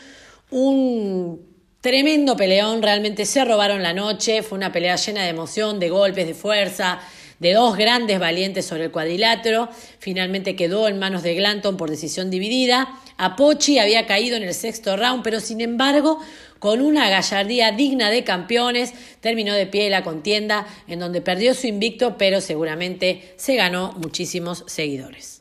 un 0.50 1.46
tremendo 1.80 2.36
peleón, 2.36 2.82
realmente 2.82 3.24
se 3.24 3.44
robaron 3.44 3.82
la 3.82 3.92
noche, 3.92 4.42
fue 4.42 4.58
una 4.58 4.72
pelea 4.72 4.96
llena 4.96 5.22
de 5.22 5.28
emoción, 5.28 5.78
de 5.78 5.90
golpes, 5.90 6.26
de 6.26 6.34
fuerza, 6.34 7.00
de 7.38 7.52
dos 7.52 7.76
grandes 7.76 8.18
valientes 8.18 8.66
sobre 8.66 8.84
el 8.84 8.90
cuadrilátero. 8.90 9.68
Finalmente 9.98 10.56
quedó 10.56 10.88
en 10.88 10.98
manos 10.98 11.22
de 11.22 11.34
Glanton 11.34 11.76
por 11.76 11.90
decisión 11.90 12.30
dividida. 12.30 12.88
Apochi 13.16 13.78
había 13.78 14.06
caído 14.06 14.36
en 14.36 14.42
el 14.42 14.54
sexto 14.54 14.96
round, 14.96 15.22
pero 15.22 15.40
sin 15.40 15.60
embargo, 15.60 16.20
con 16.58 16.80
una 16.80 17.08
gallardía 17.08 17.72
digna 17.72 18.10
de 18.10 18.24
campeones, 18.24 18.92
terminó 19.20 19.54
de 19.54 19.66
pie 19.66 19.90
la 19.90 20.02
contienda, 20.02 20.66
en 20.88 20.98
donde 20.98 21.20
perdió 21.20 21.54
su 21.54 21.68
invicto, 21.68 22.18
pero 22.18 22.40
seguramente 22.40 23.34
se 23.36 23.54
ganó 23.54 23.92
muchísimos 23.92 24.64
seguidores. 24.66 25.37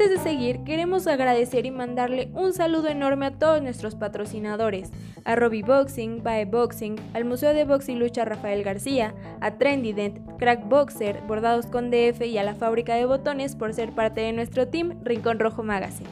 Antes 0.00 0.16
de 0.16 0.30
seguir, 0.30 0.64
queremos 0.64 1.06
agradecer 1.06 1.66
y 1.66 1.70
mandarle 1.70 2.30
un 2.32 2.54
saludo 2.54 2.88
enorme 2.88 3.26
a 3.26 3.38
todos 3.38 3.60
nuestros 3.60 3.96
patrocinadores, 3.96 4.90
a 5.26 5.36
Robbie 5.36 5.62
Boxing, 5.62 6.22
Bae 6.22 6.46
Boxing, 6.46 6.96
al 7.12 7.26
Museo 7.26 7.52
de 7.52 7.66
Box 7.66 7.90
y 7.90 7.96
Lucha 7.96 8.24
Rafael 8.24 8.62
García, 8.62 9.14
a 9.42 9.58
Trendy 9.58 9.92
Dent, 9.92 10.20
Crack 10.38 10.66
Boxer, 10.66 11.20
Bordados 11.28 11.66
con 11.66 11.90
DF 11.90 12.22
y 12.22 12.38
a 12.38 12.44
la 12.44 12.54
fábrica 12.54 12.94
de 12.94 13.04
botones 13.04 13.54
por 13.54 13.74
ser 13.74 13.92
parte 13.92 14.22
de 14.22 14.32
nuestro 14.32 14.68
team 14.68 14.98
Rincón 15.04 15.38
Rojo 15.38 15.62
Magazine. 15.62 16.08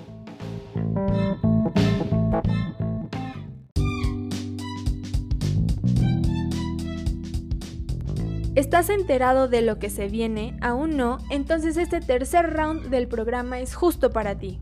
¿Estás 8.54 8.88
enterado 8.90 9.46
de 9.48 9.62
lo 9.62 9.78
que 9.78 9.90
se 9.90 10.08
viene? 10.08 10.56
¿Aún 10.60 10.96
no? 10.96 11.18
Entonces 11.30 11.76
este 11.76 12.00
tercer 12.00 12.52
round 12.52 12.88
del 12.90 13.06
programa 13.06 13.60
es 13.60 13.74
justo 13.74 14.10
para 14.10 14.38
ti. 14.38 14.60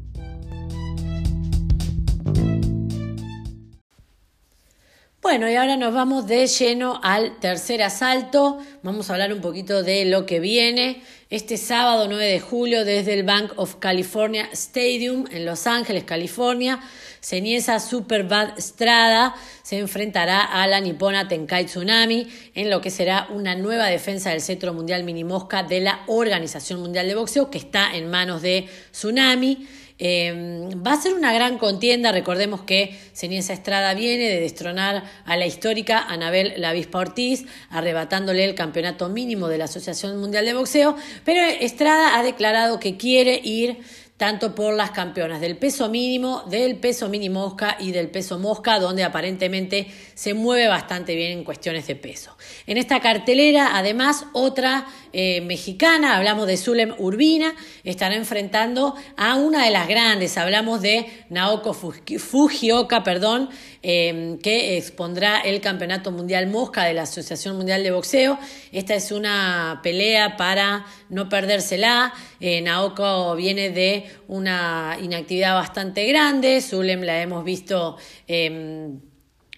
Bueno, 5.22 5.50
y 5.50 5.56
ahora 5.56 5.76
nos 5.76 5.94
vamos 5.94 6.26
de 6.26 6.46
lleno 6.46 7.00
al 7.02 7.40
tercer 7.40 7.82
asalto. 7.82 8.58
Vamos 8.82 9.08
a 9.08 9.14
hablar 9.14 9.32
un 9.32 9.40
poquito 9.40 9.82
de 9.82 10.04
lo 10.04 10.26
que 10.26 10.40
viene. 10.40 11.02
Este 11.30 11.56
sábado 11.56 12.06
9 12.06 12.24
de 12.24 12.38
julio 12.38 12.84
desde 12.84 13.14
el 13.14 13.24
Bank 13.24 13.52
of 13.56 13.76
California 13.76 14.48
Stadium 14.52 15.24
en 15.32 15.44
Los 15.44 15.66
Ángeles, 15.66 16.04
California, 16.04 16.80
Ceniesa 17.20 17.80
Superbad 17.80 18.56
Strada 18.58 19.34
se 19.64 19.78
enfrentará 19.78 20.44
a 20.44 20.68
la 20.68 20.80
nipona 20.80 21.26
Tenkai 21.26 21.64
Tsunami 21.64 22.28
en 22.54 22.70
lo 22.70 22.80
que 22.80 22.90
será 22.90 23.26
una 23.30 23.56
nueva 23.56 23.86
defensa 23.86 24.30
del 24.30 24.40
Centro 24.40 24.72
Mundial 24.74 25.02
Mini 25.02 25.24
Mosca 25.24 25.64
de 25.64 25.80
la 25.80 26.02
Organización 26.06 26.80
Mundial 26.80 27.08
de 27.08 27.16
Boxeo 27.16 27.50
que 27.50 27.58
está 27.58 27.96
en 27.96 28.08
manos 28.08 28.42
de 28.42 28.68
Tsunami. 28.92 29.66
Em, 29.98 30.68
va 30.86 30.92
a 30.92 31.00
ser 31.00 31.14
una 31.14 31.32
gran 31.32 31.58
contienda. 31.58 32.12
Recordemos 32.12 32.62
que 32.62 32.98
Ceniesa 33.14 33.52
Estrada 33.52 33.94
viene 33.94 34.28
de 34.28 34.40
destronar 34.40 35.04
a 35.24 35.36
la 35.36 35.46
histórica 35.46 36.00
Anabel 36.00 36.54
Lavispa 36.58 36.98
Ortiz, 36.98 37.46
arrebatándole 37.70 38.44
el 38.44 38.54
campeonato 38.54 39.08
mínimo 39.08 39.48
de 39.48 39.58
la 39.58 39.64
Asociación 39.64 40.18
Mundial 40.18 40.44
de 40.44 40.54
Boxeo. 40.54 40.96
Pero 41.24 41.40
Estrada 41.40 42.18
ha 42.18 42.22
declarado 42.22 42.78
que 42.78 42.96
quiere 42.96 43.40
ir 43.42 43.78
tanto 44.16 44.54
por 44.54 44.74
las 44.74 44.92
campeonas 44.92 45.40
del 45.40 45.56
peso 45.58 45.90
mínimo, 45.90 46.42
del 46.48 46.76
peso 46.76 47.08
mini 47.08 47.28
mosca 47.28 47.76
y 47.78 47.92
del 47.92 48.08
peso 48.08 48.38
mosca, 48.38 48.78
donde 48.78 49.04
aparentemente 49.04 49.88
se 50.14 50.32
mueve 50.32 50.68
bastante 50.68 51.14
bien 51.14 51.32
en 51.32 51.44
cuestiones 51.44 51.86
de 51.86 51.96
peso. 51.96 52.34
En 52.66 52.78
esta 52.78 53.00
cartelera, 53.00 53.76
además, 53.76 54.24
otra 54.32 54.86
eh, 55.18 55.40
mexicana, 55.40 56.14
hablamos 56.14 56.46
de 56.46 56.58
Zulem 56.58 56.92
Urbina, 56.98 57.54
estará 57.84 58.16
enfrentando 58.16 58.94
a 59.16 59.36
una 59.36 59.64
de 59.64 59.70
las 59.70 59.88
grandes, 59.88 60.36
hablamos 60.36 60.82
de 60.82 61.06
Naoko 61.30 61.72
Fujioka, 61.72 63.02
perdón, 63.02 63.48
em, 63.80 64.36
que 64.36 64.76
expondrá 64.76 65.40
el 65.40 65.62
Campeonato 65.62 66.12
Mundial 66.12 66.48
Mosca 66.48 66.84
de 66.84 66.92
la 66.92 67.04
Asociación 67.04 67.56
Mundial 67.56 67.82
de 67.82 67.92
Boxeo. 67.92 68.38
Esta 68.72 68.94
es 68.94 69.10
una 69.10 69.80
pelea 69.82 70.36
para 70.36 70.84
no 71.08 71.30
perdérsela. 71.30 72.12
Eh, 72.38 72.60
Naoko 72.60 73.36
viene 73.36 73.70
de 73.70 74.04
una 74.28 74.98
inactividad 75.00 75.54
bastante 75.54 76.04
grande. 76.06 76.60
Zulem 76.60 77.00
la 77.00 77.22
hemos 77.22 77.42
visto. 77.42 77.96
Em, 78.28 79.00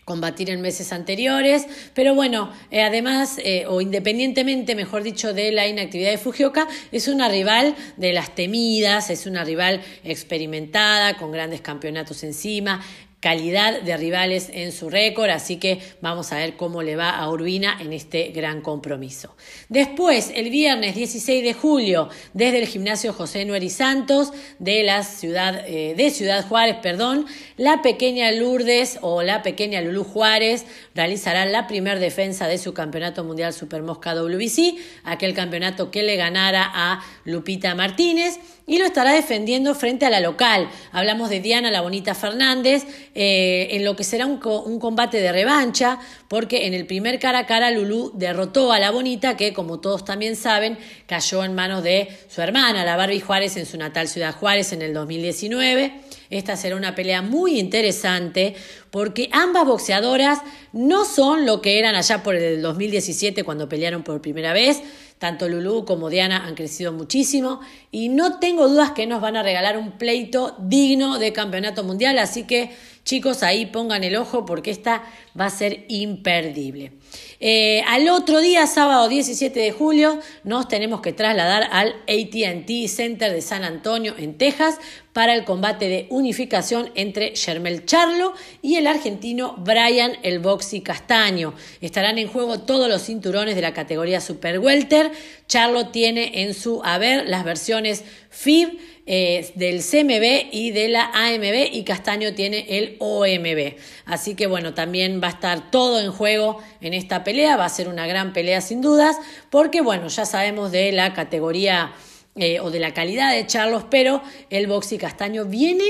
combatir 0.08 0.48
en 0.48 0.62
meses 0.62 0.90
anteriores, 0.94 1.66
pero 1.92 2.14
bueno, 2.14 2.50
eh, 2.70 2.80
además, 2.80 3.36
eh, 3.44 3.66
o 3.68 3.82
independientemente, 3.82 4.74
mejor 4.74 5.02
dicho, 5.02 5.34
de 5.34 5.52
la 5.52 5.68
inactividad 5.68 6.10
de 6.10 6.16
Fujioka, 6.16 6.66
es 6.92 7.08
una 7.08 7.28
rival 7.28 7.74
de 7.98 8.14
las 8.14 8.34
temidas, 8.34 9.10
es 9.10 9.26
una 9.26 9.44
rival 9.44 9.82
experimentada, 10.04 11.18
con 11.18 11.30
grandes 11.30 11.60
campeonatos 11.60 12.24
encima, 12.24 12.80
calidad 13.20 13.82
de 13.82 13.96
rivales 13.96 14.48
en 14.52 14.70
su 14.70 14.90
récord, 14.90 15.30
así 15.30 15.56
que 15.56 15.80
vamos 16.00 16.32
a 16.32 16.36
ver 16.36 16.56
cómo 16.56 16.82
le 16.82 16.94
va 16.94 17.10
a 17.10 17.28
Urbina 17.28 17.76
en 17.80 17.92
este 17.92 18.28
gran 18.28 18.60
compromiso. 18.60 19.34
Después, 19.68 20.30
el 20.34 20.50
viernes 20.50 20.94
16 20.94 21.42
de 21.42 21.52
julio, 21.52 22.08
desde 22.32 22.60
el 22.60 22.68
gimnasio 22.68 23.12
José 23.12 23.44
Nueri 23.44 23.70
Santos 23.70 24.32
de 24.60 24.84
la 24.84 25.02
ciudad 25.02 25.64
eh, 25.66 25.94
de 25.96 26.10
Ciudad 26.10 26.46
Juárez, 26.46 26.76
perdón, 26.80 27.26
la 27.56 27.82
pequeña 27.82 28.30
Lourdes 28.30 28.98
o 29.02 29.22
la 29.22 29.42
pequeña 29.42 29.80
Lulú 29.80 30.04
Juárez 30.04 30.64
realizará 30.94 31.44
la 31.44 31.66
primer 31.66 31.98
defensa 31.98 32.46
de 32.46 32.58
su 32.58 32.72
campeonato 32.72 33.24
mundial 33.24 33.52
Supermosca 33.52 34.14
WBC, 34.14 34.76
aquel 35.02 35.34
campeonato 35.34 35.90
que 35.90 36.04
le 36.04 36.16
ganara 36.16 36.70
a 36.72 37.00
Lupita 37.24 37.74
Martínez 37.74 38.38
y 38.68 38.78
lo 38.78 38.84
estará 38.84 39.12
defendiendo 39.12 39.74
frente 39.74 40.06
a 40.06 40.10
la 40.10 40.20
local. 40.20 40.68
Hablamos 40.92 41.30
de 41.30 41.40
Diana 41.40 41.72
La 41.72 41.80
Bonita 41.80 42.14
Fernández, 42.14 42.84
eh, 43.14 43.68
en 43.72 43.84
lo 43.84 43.96
que 43.96 44.04
será 44.04 44.26
un, 44.26 44.40
un, 44.44 44.78
combate 44.78 45.20
de 45.20 45.32
revancha, 45.32 45.98
porque 46.28 46.66
en 46.66 46.74
el 46.74 46.86
primer 46.86 47.18
cara 47.18 47.40
a 47.40 47.46
cara 47.46 47.70
Lulú 47.70 48.12
derrotó 48.14 48.70
a 48.70 48.78
La 48.78 48.90
Bonita, 48.90 49.36
que 49.36 49.54
como 49.54 49.80
todos 49.80 50.04
también 50.04 50.36
saben, 50.36 50.78
cayó 51.06 51.42
en 51.42 51.54
manos 51.54 51.82
de 51.82 52.08
su 52.28 52.42
hermana, 52.42 52.84
la 52.84 52.96
Barbie 52.96 53.20
Juárez, 53.20 53.56
en 53.56 53.64
su 53.66 53.78
natal 53.78 54.06
ciudad 54.06 54.34
Juárez 54.34 54.72
en 54.72 54.82
el 54.82 54.92
2019. 54.92 56.08
Esta 56.30 56.56
será 56.56 56.76
una 56.76 56.94
pelea 56.94 57.22
muy 57.22 57.58
interesante 57.58 58.54
porque 58.90 59.30
ambas 59.32 59.66
boxeadoras 59.66 60.40
no 60.72 61.06
son 61.06 61.46
lo 61.46 61.62
que 61.62 61.78
eran 61.78 61.94
allá 61.94 62.22
por 62.22 62.34
el 62.34 62.60
2017 62.60 63.44
cuando 63.44 63.68
pelearon 63.68 64.02
por 64.02 64.20
primera 64.20 64.52
vez, 64.52 64.82
tanto 65.18 65.48
Lulu 65.48 65.84
como 65.84 66.10
Diana 66.10 66.46
han 66.46 66.54
crecido 66.54 66.92
muchísimo 66.92 67.60
y 67.90 68.08
no 68.08 68.38
tengo 68.38 68.68
dudas 68.68 68.92
que 68.92 69.06
nos 69.06 69.20
van 69.20 69.36
a 69.36 69.42
regalar 69.42 69.76
un 69.76 69.92
pleito 69.92 70.54
digno 70.58 71.18
de 71.18 71.32
campeonato 71.32 71.84
mundial. 71.84 72.18
Así 72.18 72.44
que 72.44 72.70
chicos, 73.04 73.42
ahí 73.42 73.66
pongan 73.66 74.04
el 74.04 74.16
ojo 74.16 74.44
porque 74.44 74.70
esta 74.70 75.02
va 75.38 75.46
a 75.46 75.50
ser 75.50 75.84
imperdible. 75.88 76.92
Eh, 77.40 77.82
al 77.86 78.08
otro 78.08 78.40
día, 78.40 78.66
sábado 78.66 79.08
17 79.08 79.60
de 79.60 79.70
julio, 79.70 80.18
nos 80.42 80.66
tenemos 80.66 81.00
que 81.00 81.12
trasladar 81.12 81.68
al 81.70 81.94
ATT 82.08 82.88
Center 82.88 83.32
de 83.32 83.40
San 83.42 83.62
Antonio, 83.62 84.14
en 84.18 84.36
Texas, 84.36 84.78
para 85.12 85.34
el 85.34 85.44
combate 85.44 85.88
de 85.88 86.06
unificación 86.10 86.90
entre 86.96 87.36
Germel 87.36 87.84
Charlo 87.84 88.34
y 88.60 88.74
el 88.76 88.88
argentino 88.88 89.54
Brian 89.58 90.12
El 90.22 90.40
Boxy 90.40 90.80
Castaño. 90.80 91.54
Estarán 91.80 92.18
en 92.18 92.28
juego 92.28 92.60
todos 92.60 92.88
los 92.88 93.02
cinturones 93.02 93.54
de 93.54 93.62
la 93.62 93.72
categoría 93.72 94.20
Super 94.20 94.58
Welter. 94.58 95.12
Charlo 95.46 95.88
tiene 95.88 96.42
en 96.42 96.54
su 96.54 96.82
haber 96.84 97.28
las 97.28 97.44
versiones 97.44 98.04
FIB 98.30 98.78
eh, 99.10 99.50
del 99.54 99.80
CMB 99.80 100.52
y 100.52 100.70
de 100.70 100.88
la 100.88 101.10
AMB 101.14 101.72
y 101.72 101.82
Castaño 101.82 102.34
tiene 102.34 102.66
el 102.68 102.96
OMB. 102.98 103.76
Así 104.04 104.34
que 104.34 104.46
bueno, 104.46 104.74
también 104.74 105.22
va 105.22 105.28
a 105.28 105.30
estar 105.30 105.70
todo 105.70 105.98
en 105.98 106.12
juego 106.12 106.60
en 106.82 106.92
esta 106.92 107.24
pelea, 107.24 107.56
va 107.56 107.64
a 107.64 107.70
ser 107.70 107.88
una 107.88 108.06
gran 108.06 108.34
pelea 108.34 108.60
sin 108.60 108.82
dudas, 108.82 109.16
porque 109.48 109.80
bueno, 109.80 110.08
ya 110.08 110.26
sabemos 110.26 110.72
de 110.72 110.92
la 110.92 111.14
categoría 111.14 111.94
eh, 112.36 112.60
o 112.60 112.70
de 112.70 112.80
la 112.80 112.92
calidad 112.92 113.32
de 113.32 113.46
Charlos, 113.46 113.84
pero 113.88 114.20
el 114.50 114.66
Boxy 114.66 114.98
Castaño 114.98 115.46
viene 115.46 115.86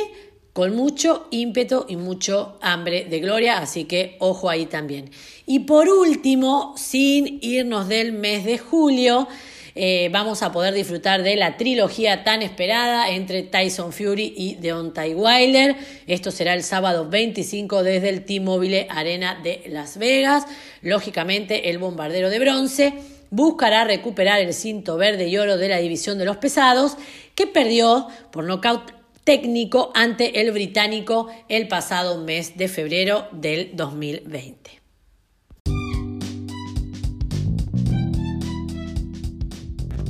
con 0.53 0.77
mucho 0.77 1.27
ímpetu 1.33 1.87
y 1.89 1.97
mucho 1.97 2.57
hambre 2.63 3.05
de 3.05 3.19
gloria, 3.19 3.59
así 3.59 3.85
que 3.85 4.17
ojo 4.21 4.49
ahí 4.49 4.67
también. 4.67 5.11
Y 5.45 5.61
por 5.61 5.89
último, 5.89 6.75
sin 6.77 7.41
irnos 7.43 7.89
del 7.89 8.13
mes 8.13 8.45
de 8.45 8.59
julio, 8.59 9.27
eh, 9.81 10.09
vamos 10.11 10.43
a 10.43 10.51
poder 10.51 10.75
disfrutar 10.75 11.23
de 11.23 11.37
la 11.37 11.57
trilogía 11.57 12.25
tan 12.25 12.43
esperada 12.43 13.11
entre 13.11 13.45
Tyson 13.45 13.93
Fury 13.93 14.35
y 14.37 14.57
Deontay 14.57 15.15
Wilder. 15.15 15.77
Esto 16.09 16.33
será 16.33 16.55
el 16.55 16.65
sábado 16.65 17.09
25 17.09 17.85
desde 17.85 18.09
el 18.09 18.25
T-Mobile 18.25 18.89
Arena 18.91 19.39
de 19.41 19.63
Las 19.69 19.97
Vegas. 19.97 20.47
Lógicamente, 20.83 21.71
el 21.71 21.79
bombardero 21.79 22.29
de 22.29 22.41
bronce 22.41 22.95
buscará 23.31 23.85
recuperar 23.85 24.41
el 24.41 24.53
cinto 24.53 24.97
verde 24.97 25.29
y 25.29 25.39
oro 25.39 25.57
de 25.57 25.69
la 25.69 25.79
división 25.79 26.19
de 26.19 26.25
los 26.25 26.39
pesados, 26.39 26.97
que 27.37 27.47
perdió 27.47 28.09
por 28.33 28.43
nocaut 28.43 28.91
técnico 29.23 29.93
ante 29.95 30.41
el 30.41 30.51
británico 30.51 31.29
el 31.49 31.69
pasado 31.69 32.21
mes 32.21 32.57
de 32.57 32.67
febrero 32.67 33.29
del 33.31 33.77
2020. 33.77 34.78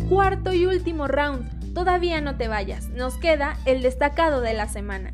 Cuarto 0.08 0.54
y 0.54 0.64
último 0.64 1.06
round. 1.06 1.74
Todavía 1.74 2.20
no 2.20 2.36
te 2.36 2.48
vayas, 2.48 2.88
nos 2.88 3.18
queda 3.18 3.58
el 3.66 3.82
destacado 3.82 4.40
de 4.40 4.54
la 4.54 4.66
semana. 4.66 5.12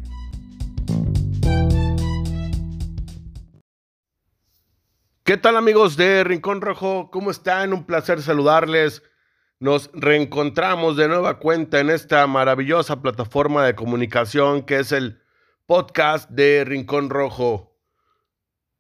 ¿Qué 5.25 5.37
tal 5.37 5.57
amigos 5.57 5.97
de 5.97 6.23
Rincón 6.23 6.61
Rojo? 6.61 7.11
¿Cómo 7.11 7.31
están? 7.31 7.73
Un 7.73 7.85
placer 7.85 8.23
saludarles. 8.23 9.03
Nos 9.59 9.91
reencontramos 9.95 10.97
de 10.97 11.09
nueva 11.09 11.39
cuenta 11.39 11.81
en 11.81 11.91
esta 11.91 12.27
maravillosa 12.27 13.03
plataforma 13.03 13.65
de 13.65 13.75
comunicación 13.75 14.63
que 14.63 14.79
es 14.81 14.93
el 14.93 15.23
podcast 15.67 16.31
de 16.31 16.65
Rincón 16.65 17.11
Rojo. 17.11 17.77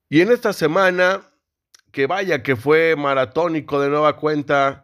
Y 0.08 0.20
en 0.20 0.30
esta 0.30 0.52
semana, 0.52 1.22
que 1.90 2.06
vaya 2.06 2.42
que 2.42 2.56
fue 2.56 2.94
maratónico 2.94 3.80
de 3.80 3.88
nueva 3.88 4.16
cuenta, 4.16 4.83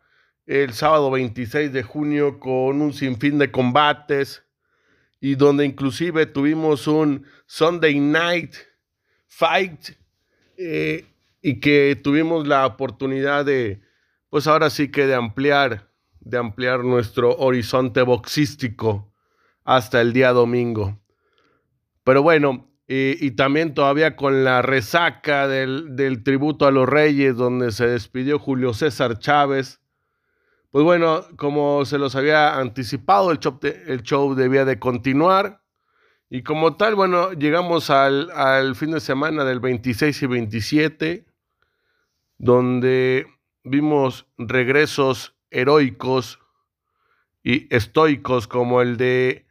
el 0.51 0.73
sábado 0.73 1.13
26 1.13 1.73
de 1.73 1.85
junio 1.85 2.41
con 2.41 2.83
un 2.83 2.93
sinfín 2.93 3.39
de 3.39 3.53
combates 3.53 4.43
y 5.21 5.37
donde 5.37 5.65
inclusive 5.65 6.27
tuvimos 6.27 6.89
un 6.89 7.25
Sunday 7.47 8.01
Night 8.01 8.57
Fight 9.29 9.91
eh, 10.57 11.07
y 11.41 11.61
que 11.61 11.97
tuvimos 12.03 12.49
la 12.49 12.67
oportunidad 12.67 13.45
de, 13.45 13.81
pues 14.29 14.49
ahora 14.49 14.71
sí 14.71 14.91
que 14.91 15.07
de 15.07 15.15
ampliar, 15.15 15.89
de 16.19 16.39
ampliar 16.39 16.83
nuestro 16.83 17.37
horizonte 17.37 18.03
boxístico 18.03 19.15
hasta 19.63 20.01
el 20.01 20.13
día 20.13 20.33
domingo. 20.33 21.01
Pero 22.03 22.25
bueno, 22.25 22.69
y 22.89 23.31
también 23.31 23.73
todavía 23.73 24.17
con 24.17 24.43
la 24.43 24.63
resaca 24.63 25.47
del, 25.47 25.95
del 25.95 26.25
tributo 26.25 26.67
a 26.67 26.73
los 26.73 26.89
reyes, 26.89 27.37
donde 27.37 27.71
se 27.71 27.87
despidió 27.87 28.41
Julio 28.41 28.75
César 28.75 29.21
Chávez, 29.21 29.80
pues 30.71 30.85
bueno, 30.85 31.25
como 31.37 31.85
se 31.85 31.99
los 31.99 32.14
había 32.14 32.59
anticipado, 32.59 33.33
el 33.33 34.03
show, 34.03 34.35
debía 34.35 34.64
de 34.64 34.79
continuar. 34.79 35.62
Y 36.29 36.45
como 36.45 36.77
tal, 36.77 36.95
bueno, 36.95 37.33
llegamos 37.33 37.91
al, 37.91 38.77
fin 38.77 38.93
de 38.93 39.01
semana 39.01 39.45
del 39.45 39.59
26 39.59 40.23
y 40.23 40.27
27, 40.27 41.27
donde 42.39 43.27
vimos 43.64 44.29
regresos 44.39 45.37
heroicos 45.51 46.39
y 47.43 47.75
estoicos 47.75 48.47
como 48.47 48.81
el 48.81 48.97
de 48.97 49.49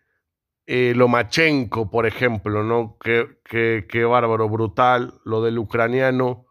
eh, 0.68 0.94
Lomachenko, 0.96 1.92
por 1.92 2.06
ejemplo, 2.06 2.64
¿no? 2.64 2.98
Qué, 3.04 3.28
qué 3.44 4.06
bárbaro, 4.06 4.48
brutal, 4.48 5.20
lo 5.26 5.42
del 5.42 5.58
ucraniano 5.58 6.46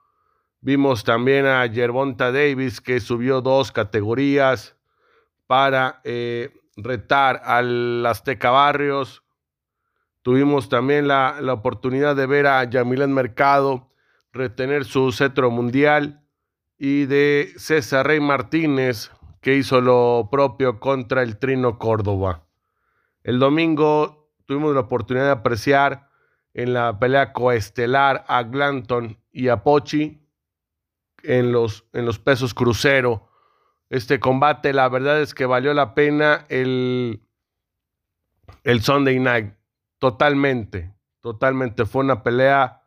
Vimos 0.69 1.03
también 1.03 1.47
a 1.47 1.65
Yerbonta 1.65 2.31
Davis 2.31 2.83
que 2.83 3.01
subió 3.01 3.41
dos 3.41 3.73
categorías 3.73 4.77
para 5.47 6.03
eh, 6.05 6.51
retar 6.77 7.41
al 7.43 8.05
Azteca 8.05 8.51
Barrios. 8.51 9.23
Tuvimos 10.21 10.69
también 10.69 11.09
la, 11.09 11.39
la 11.41 11.55
oportunidad 11.55 12.15
de 12.17 12.27
ver 12.27 12.47
a 12.47 12.63
Yamilén 12.65 13.15
Mercado 13.15 13.89
retener 14.31 14.85
su 14.85 15.11
cetro 15.11 15.51
mundial 15.51 16.23
y 16.77 17.07
de 17.07 17.51
César 17.57 18.07
Rey 18.07 18.21
Martínez 18.21 19.11
que 19.41 19.55
hizo 19.55 19.81
lo 19.81 20.29
propio 20.31 20.81
contra 20.81 21.23
el 21.23 21.39
Trino 21.39 21.79
Córdoba. 21.79 22.45
El 23.23 23.39
domingo 23.39 24.29
tuvimos 24.45 24.75
la 24.75 24.81
oportunidad 24.81 25.25
de 25.25 25.33
apreciar 25.33 26.11
en 26.53 26.75
la 26.75 26.99
pelea 26.99 27.33
coestelar 27.33 28.27
a 28.29 28.43
Glanton 28.43 29.17
y 29.33 29.49
a 29.49 29.63
Pochi 29.63 30.28
en 31.23 31.53
los, 31.53 31.85
en 31.93 32.05
los 32.05 32.19
pesos 32.19 32.55
crucero. 32.55 33.29
Este 33.91 34.21
combate, 34.21 34.73
la 34.73 34.89
verdad 34.89 35.21
es 35.21 35.35
que 35.35 35.47
valió 35.47 35.73
la 35.75 35.95
pena 35.95 36.45
el, 36.49 37.23
el 38.65 38.83
Sunday 38.83 39.19
Night. 39.19 39.55
Totalmente, 39.99 40.95
totalmente. 41.21 41.87
Fue 41.87 42.05
una 42.05 42.23
pelea 42.23 42.83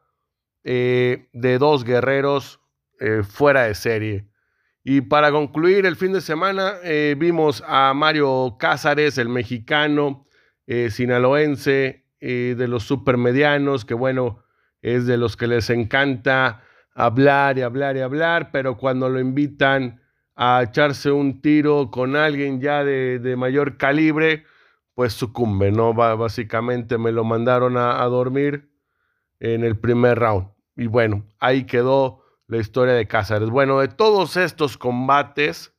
eh, 0.64 1.28
de 1.34 1.58
dos 1.58 1.84
guerreros 1.84 2.62
eh, 3.00 3.24
fuera 3.28 3.64
de 3.64 3.76
serie. 3.76 4.28
Y 4.84 5.02
para 5.02 5.32
concluir 5.32 5.86
el 5.86 5.96
fin 5.96 6.14
de 6.14 6.22
semana, 6.22 6.76
eh, 6.84 7.16
vimos 7.18 7.64
a 7.68 7.94
Mario 7.94 8.58
Cázares, 8.60 9.18
el 9.18 9.30
mexicano 9.30 10.26
sinaloense 10.90 12.06
de 12.22 12.68
los 12.70 12.84
supermedianos, 12.84 13.84
que 13.84 13.94
bueno, 13.94 14.46
es 14.82 15.06
de 15.06 15.18
los 15.18 15.36
que 15.36 15.48
les 15.48 15.70
encanta 15.70 16.64
hablar 17.06 17.58
y 17.58 17.62
hablar 17.64 17.98
y 17.98 18.02
hablar, 18.02 18.52
pero 18.52 18.78
cuando 18.78 19.10
lo 19.10 19.20
invitan 19.20 20.00
a 20.36 20.64
echarse 20.64 21.12
un 21.12 21.42
tiro 21.42 21.90
con 21.90 22.16
alguien 22.16 22.62
ya 22.62 22.84
de, 22.84 23.20
de 23.20 23.36
mayor 23.36 23.78
calibre, 23.78 24.46
pues 24.94 25.14
sucumbe, 25.14 25.72
¿no? 25.72 25.96
básicamente 25.96 27.00
me 27.00 27.12
lo 27.12 27.24
mandaron 27.24 27.76
a, 27.76 28.04
dormir 28.06 28.70
en 29.40 29.64
el 29.64 29.80
primer 29.80 30.20
round. 30.20 30.50
Y 30.76 30.86
bueno, 30.86 31.26
ahí 31.40 31.66
quedó 31.66 32.24
la 32.46 32.58
historia 32.58 32.94
de 32.94 33.08
Cáceres. 33.08 33.50
Bueno, 33.50 33.80
de 33.80 33.88
todos 33.88 34.38
estos 34.38 34.78
combates, 34.78 35.74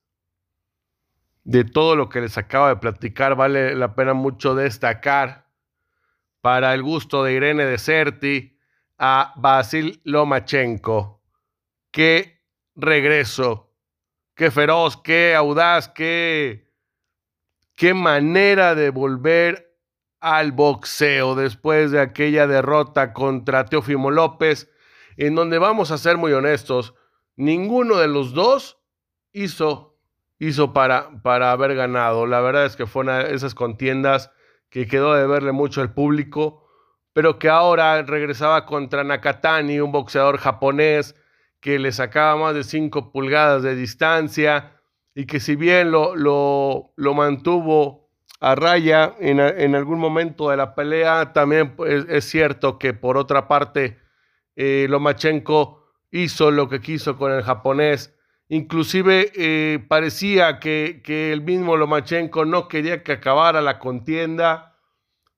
de 1.44 1.62
todo 1.62 1.94
lo 1.94 2.08
que 2.08 2.20
les 2.20 2.36
acabo 2.36 2.66
de 2.66 2.76
platicar, 2.76 3.36
vale 3.36 3.76
la 3.76 3.94
pena 3.94 4.12
mucho 4.12 4.56
destacar 4.56 5.46
para 6.40 6.74
el 6.74 6.82
gusto 6.82 7.22
de 7.22 7.34
Irene 7.34 7.64
Deserti 7.64 8.51
a 9.04 9.32
Basil 9.34 10.00
Lomachenko. 10.04 11.20
Qué 11.90 12.40
regreso, 12.76 13.74
qué 14.36 14.52
feroz, 14.52 14.96
qué 14.96 15.34
audaz, 15.34 15.88
qué 15.88 16.70
qué 17.74 17.94
manera 17.94 18.76
de 18.76 18.90
volver 18.90 19.76
al 20.20 20.52
boxeo 20.52 21.34
después 21.34 21.90
de 21.90 22.00
aquella 22.00 22.46
derrota 22.46 23.12
contra 23.12 23.64
Teofimo 23.64 24.12
López, 24.12 24.70
en 25.16 25.34
donde 25.34 25.58
vamos 25.58 25.90
a 25.90 25.98
ser 25.98 26.16
muy 26.16 26.32
honestos, 26.32 26.94
ninguno 27.34 27.96
de 27.96 28.06
los 28.06 28.34
dos 28.34 28.78
hizo, 29.32 29.98
hizo 30.38 30.72
para, 30.72 31.20
para 31.22 31.50
haber 31.50 31.74
ganado. 31.74 32.28
La 32.28 32.40
verdad 32.40 32.66
es 32.66 32.76
que 32.76 32.86
fueron 32.86 33.26
esas 33.26 33.56
contiendas 33.56 34.30
que 34.70 34.86
quedó 34.86 35.14
de 35.14 35.26
verle 35.26 35.50
mucho 35.50 35.80
al 35.80 35.92
público, 35.92 36.61
pero 37.12 37.38
que 37.38 37.48
ahora 37.48 38.02
regresaba 38.02 38.66
contra 38.66 39.04
Nakatani, 39.04 39.80
un 39.80 39.92
boxeador 39.92 40.38
japonés 40.38 41.14
que 41.60 41.78
le 41.78 41.92
sacaba 41.92 42.36
más 42.36 42.54
de 42.54 42.64
5 42.64 43.12
pulgadas 43.12 43.62
de 43.62 43.74
distancia, 43.76 44.72
y 45.14 45.26
que 45.26 45.40
si 45.40 45.56
bien 45.56 45.90
lo, 45.90 46.16
lo, 46.16 46.92
lo 46.96 47.14
mantuvo 47.14 48.10
a 48.40 48.54
raya 48.54 49.14
en, 49.20 49.38
en, 49.38 49.74
algún 49.76 50.00
momento 50.00 50.50
de 50.50 50.56
la 50.56 50.74
pelea, 50.74 51.32
también 51.32 51.76
es, 51.86 52.24
cierto 52.24 52.78
que 52.78 52.92
por 52.92 53.16
otra 53.16 53.46
parte 53.46 53.98
eh, 54.56 54.86
Lomachenko 54.88 55.84
hizo 56.10 56.50
lo 56.50 56.68
que 56.68 56.80
quiso 56.80 57.16
con 57.16 57.30
el 57.30 57.42
japonés. 57.42 58.16
Inclusive 58.48 59.30
eh, 59.36 59.84
parecía 59.86 60.58
que, 60.58 61.02
que, 61.04 61.32
el 61.32 61.42
mismo 61.42 61.76
Lomachenko 61.76 62.44
no 62.44 62.66
quería 62.66 63.04
que 63.04 63.12
acabara 63.12 63.60
la 63.60 63.78
contienda. 63.78 64.71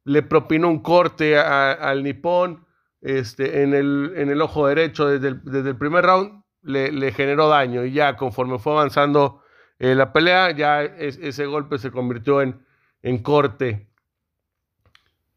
Le 0.04 0.22
propinó 0.22 0.68
un 0.68 0.80
corte 0.80 1.38
al 1.38 2.02
nipón 2.02 2.66
este, 3.00 3.62
en, 3.62 3.74
el, 3.74 4.12
en 4.16 4.30
el 4.30 4.40
ojo 4.42 4.66
derecho 4.66 5.08
desde 5.08 5.28
el, 5.28 5.44
desde 5.44 5.70
el 5.70 5.76
primer 5.76 6.04
round. 6.04 6.42
Le, 6.62 7.12
generó 7.12 7.48
daño 7.48 7.84
y 7.84 7.92
ya 7.92 8.16
conforme 8.16 8.58
fue 8.58 8.72
avanzando 8.72 9.42
eh, 9.78 9.94
la 9.94 10.14
pelea 10.14 10.50
ya 10.52 10.82
ese 10.82 11.44
golpe 11.44 11.76
se 11.76 11.90
convirtió 11.90 12.40
en, 12.40 12.64
en 13.02 13.18
corte. 13.18 13.86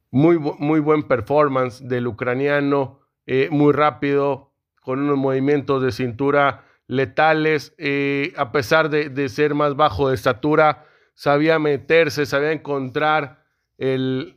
Muy, 0.09 0.39
muy 0.39 0.79
buen 0.79 1.03
performance 1.03 1.85
del 1.85 2.07
ucraniano, 2.07 3.01
eh, 3.25 3.49
muy 3.51 3.73
rápido, 3.73 4.53
con 4.81 4.99
unos 4.99 5.17
movimientos 5.17 5.83
de 5.83 5.91
cintura 5.91 6.63
letales, 6.87 7.75
eh, 7.77 8.33
a 8.37 8.53
pesar 8.53 8.89
de, 8.89 9.27
ser 9.27 9.53
más 9.53 9.75
bajo 9.75 10.07
de 10.07 10.15
estatura, 10.15 10.85
sabía 11.13 11.59
meterse, 11.59 12.25
sabía 12.25 12.53
encontrar 12.53 13.43
el, 13.77 14.36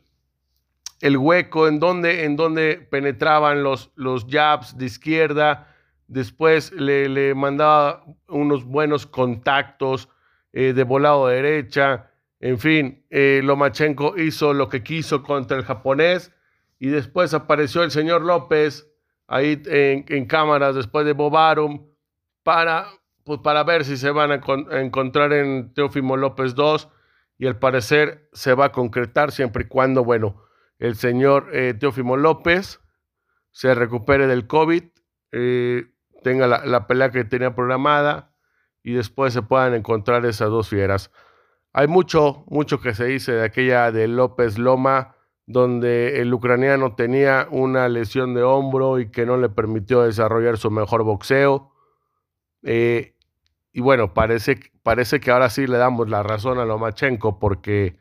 el 1.01 1.17
hueco 1.17 1.67
en 1.67 1.79
donde, 1.79 2.23
en 2.25 2.35
donde 2.35 2.87
penetraban 2.89 3.63
los, 3.63 3.91
los 3.95 4.25
jabs 4.29 4.77
de 4.77 4.85
izquierda, 4.85 5.67
Después 6.11 6.73
le, 6.73 7.33
mandaba 7.35 8.03
unos 8.27 8.65
buenos 8.65 9.07
contactos 9.07 10.09
eh, 10.51 10.73
de 10.73 10.83
volado 10.83 11.27
derecha. 11.27 12.11
En 12.41 12.59
fin, 12.59 13.05
eh, 13.09 13.39
Lomachenko 13.41 14.17
hizo 14.17 14.53
lo 14.53 14.67
que 14.67 14.83
quiso 14.83 15.23
contra 15.23 15.55
el 15.55 15.63
japonés. 15.63 16.33
Y 16.79 16.89
después 16.89 17.33
apareció 17.33 17.81
el 17.83 17.91
señor 17.91 18.23
López 18.23 18.91
ahí 19.25 19.61
en, 19.67 20.25
cámaras 20.25 20.75
después 20.75 21.05
de 21.05 21.13
Bobarum 21.13 21.87
para, 22.43 22.87
pues 23.23 23.39
para 23.39 23.63
ver 23.63 23.85
si 23.85 23.95
se 23.95 24.11
van 24.11 24.33
a, 24.33 24.41
encontrar 24.81 25.31
en 25.31 25.73
Teófimo 25.73 26.17
López 26.17 26.55
2 26.55 26.89
y 27.37 27.47
al 27.47 27.57
parecer 27.57 28.27
se 28.33 28.53
va 28.53 28.65
a 28.65 28.71
concretar 28.73 29.31
siempre 29.31 29.63
y 29.63 29.67
cuando, 29.67 30.03
bueno, 30.03 30.43
el 30.81 30.95
señor 30.95 31.49
eh, 31.53 31.75
Teófimo 31.75 32.17
López 32.17 32.81
se 33.51 33.75
recupere 33.75 34.25
del 34.25 34.47
COVID, 34.47 34.83
eh, 35.31 35.85
tenga 36.23 36.47
la, 36.47 36.87
pelea 36.87 37.11
que 37.11 37.23
tenía 37.23 37.53
programada 37.53 38.33
y 38.81 38.93
después 38.93 39.31
se 39.31 39.43
puedan 39.43 39.75
encontrar 39.75 40.25
esas 40.25 40.49
dos 40.49 40.69
fieras. 40.69 41.11
Hay 41.71 41.87
mucho, 41.87 42.45
mucho 42.47 42.81
que 42.81 42.95
se 42.95 43.05
dice 43.05 43.31
de 43.31 43.43
aquella 43.43 43.91
de 43.91 44.07
López 44.07 44.57
Loma, 44.57 45.15
donde 45.45 46.19
el 46.19 46.33
ucraniano 46.33 46.95
tenía 46.95 47.47
una 47.51 47.87
lesión 47.87 48.33
de 48.33 48.41
hombro 48.41 48.99
y 48.99 49.11
que 49.11 49.27
no 49.27 49.37
le 49.37 49.49
permitió 49.49 50.01
desarrollar 50.01 50.57
su 50.57 50.71
mejor 50.71 51.03
boxeo. 51.03 51.71
Eh, 52.63 53.15
y 53.71 53.81
bueno, 53.81 54.15
parece, 54.15 54.59
parece 54.81 55.19
que 55.19 55.29
ahora 55.29 55.51
sí 55.51 55.67
le 55.67 55.77
damos 55.77 56.09
la 56.09 56.23
razón 56.23 56.57
a 56.57 56.65
Lomachenko 56.65 57.37
porque 57.37 58.00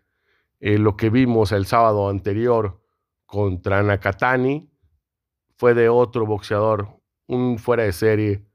eh, 0.61 0.79
lo 0.79 0.97
que 0.97 1.11
vimos 1.11 1.53
el 1.53 1.67
sábado 1.67 2.09
anterior 2.09 2.81
contra 3.27 3.83
Nakatani 3.83 4.71
fue 5.57 5.75
de 5.75 5.89
otro 5.89 6.27
boxeador 6.27 7.01
un 7.27 7.59
fuera 7.59 7.85
de 7.85 7.93
serie, 7.93 8.47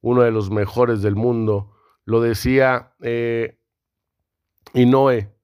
uno 0.00 0.22
de 0.22 0.30
los 0.30 0.50
mejores 0.50 1.02
del 1.02 1.16
mundo. 1.16 1.72
Lo 2.04 2.20
decía 2.20 2.94
eh, 3.00 3.58
Inoue 4.74 5.34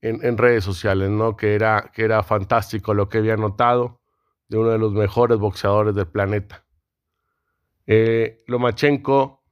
en, 0.00 0.36
redes 0.38 0.64
sociales, 0.64 1.10
¿no? 1.10 1.36
Que 1.36 1.54
era, 1.54 1.90
que 1.94 2.04
era 2.04 2.22
fantástico 2.22 2.92
lo 2.92 3.08
que 3.08 3.18
había 3.18 3.36
notado 3.36 4.00
de 4.48 4.58
uno 4.58 4.70
de 4.70 4.78
los 4.78 4.92
mejores 4.92 5.38
boxeadores 5.38 5.94
del 5.94 6.06
planeta. 6.06 6.66
Eh, 7.86 8.42
Lomachenko 8.46 9.42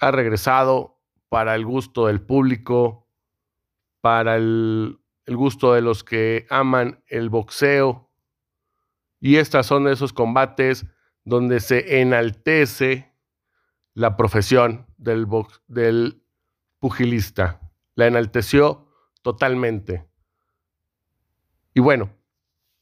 ha 0.00 0.10
regresado 0.10 0.98
para 1.28 1.54
el 1.54 1.64
gusto 1.64 2.06
del 2.06 2.20
público, 2.20 3.01
para 4.02 4.36
el, 4.36 4.98
gusto 5.26 5.72
de 5.72 5.80
los 5.80 6.04
que 6.04 6.46
aman 6.50 7.02
el 7.06 7.30
boxeo. 7.30 8.10
Y 9.20 9.36
estas 9.36 9.64
son 9.66 9.88
esos 9.88 10.12
combates 10.12 10.84
donde 11.24 11.60
se 11.60 12.00
enaltece 12.00 13.14
la 13.94 14.16
profesión 14.16 14.86
del, 14.98 15.26
del 15.68 16.22
pugilista. 16.80 17.60
La 17.94 18.08
enalteció 18.08 18.88
totalmente. 19.22 20.04
Y 21.72 21.80
bueno, 21.80 22.10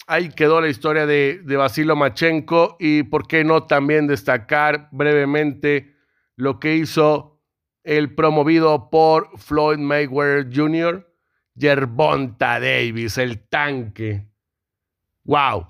ahí 0.06 0.30
quedó 0.30 0.62
la 0.62 0.68
historia 0.68 1.04
de, 1.04 1.42
de 1.44 1.56
Basilo 1.56 1.96
Machenko 1.96 2.76
y 2.80 3.02
por 3.02 3.28
qué 3.28 3.44
no 3.44 3.64
también 3.64 4.06
destacar 4.06 4.88
brevemente 4.90 5.94
lo 6.36 6.58
que 6.58 6.76
hizo 6.76 7.42
el 7.84 8.14
promovido 8.14 8.88
por 8.88 9.38
Floyd 9.38 9.78
Mayweather 9.78 10.48
Jr., 10.50 11.09
Yerbonta 11.54 12.60
Davis, 12.60 13.18
el 13.18 13.48
tanque. 13.48 14.28
¡Wow! 15.24 15.66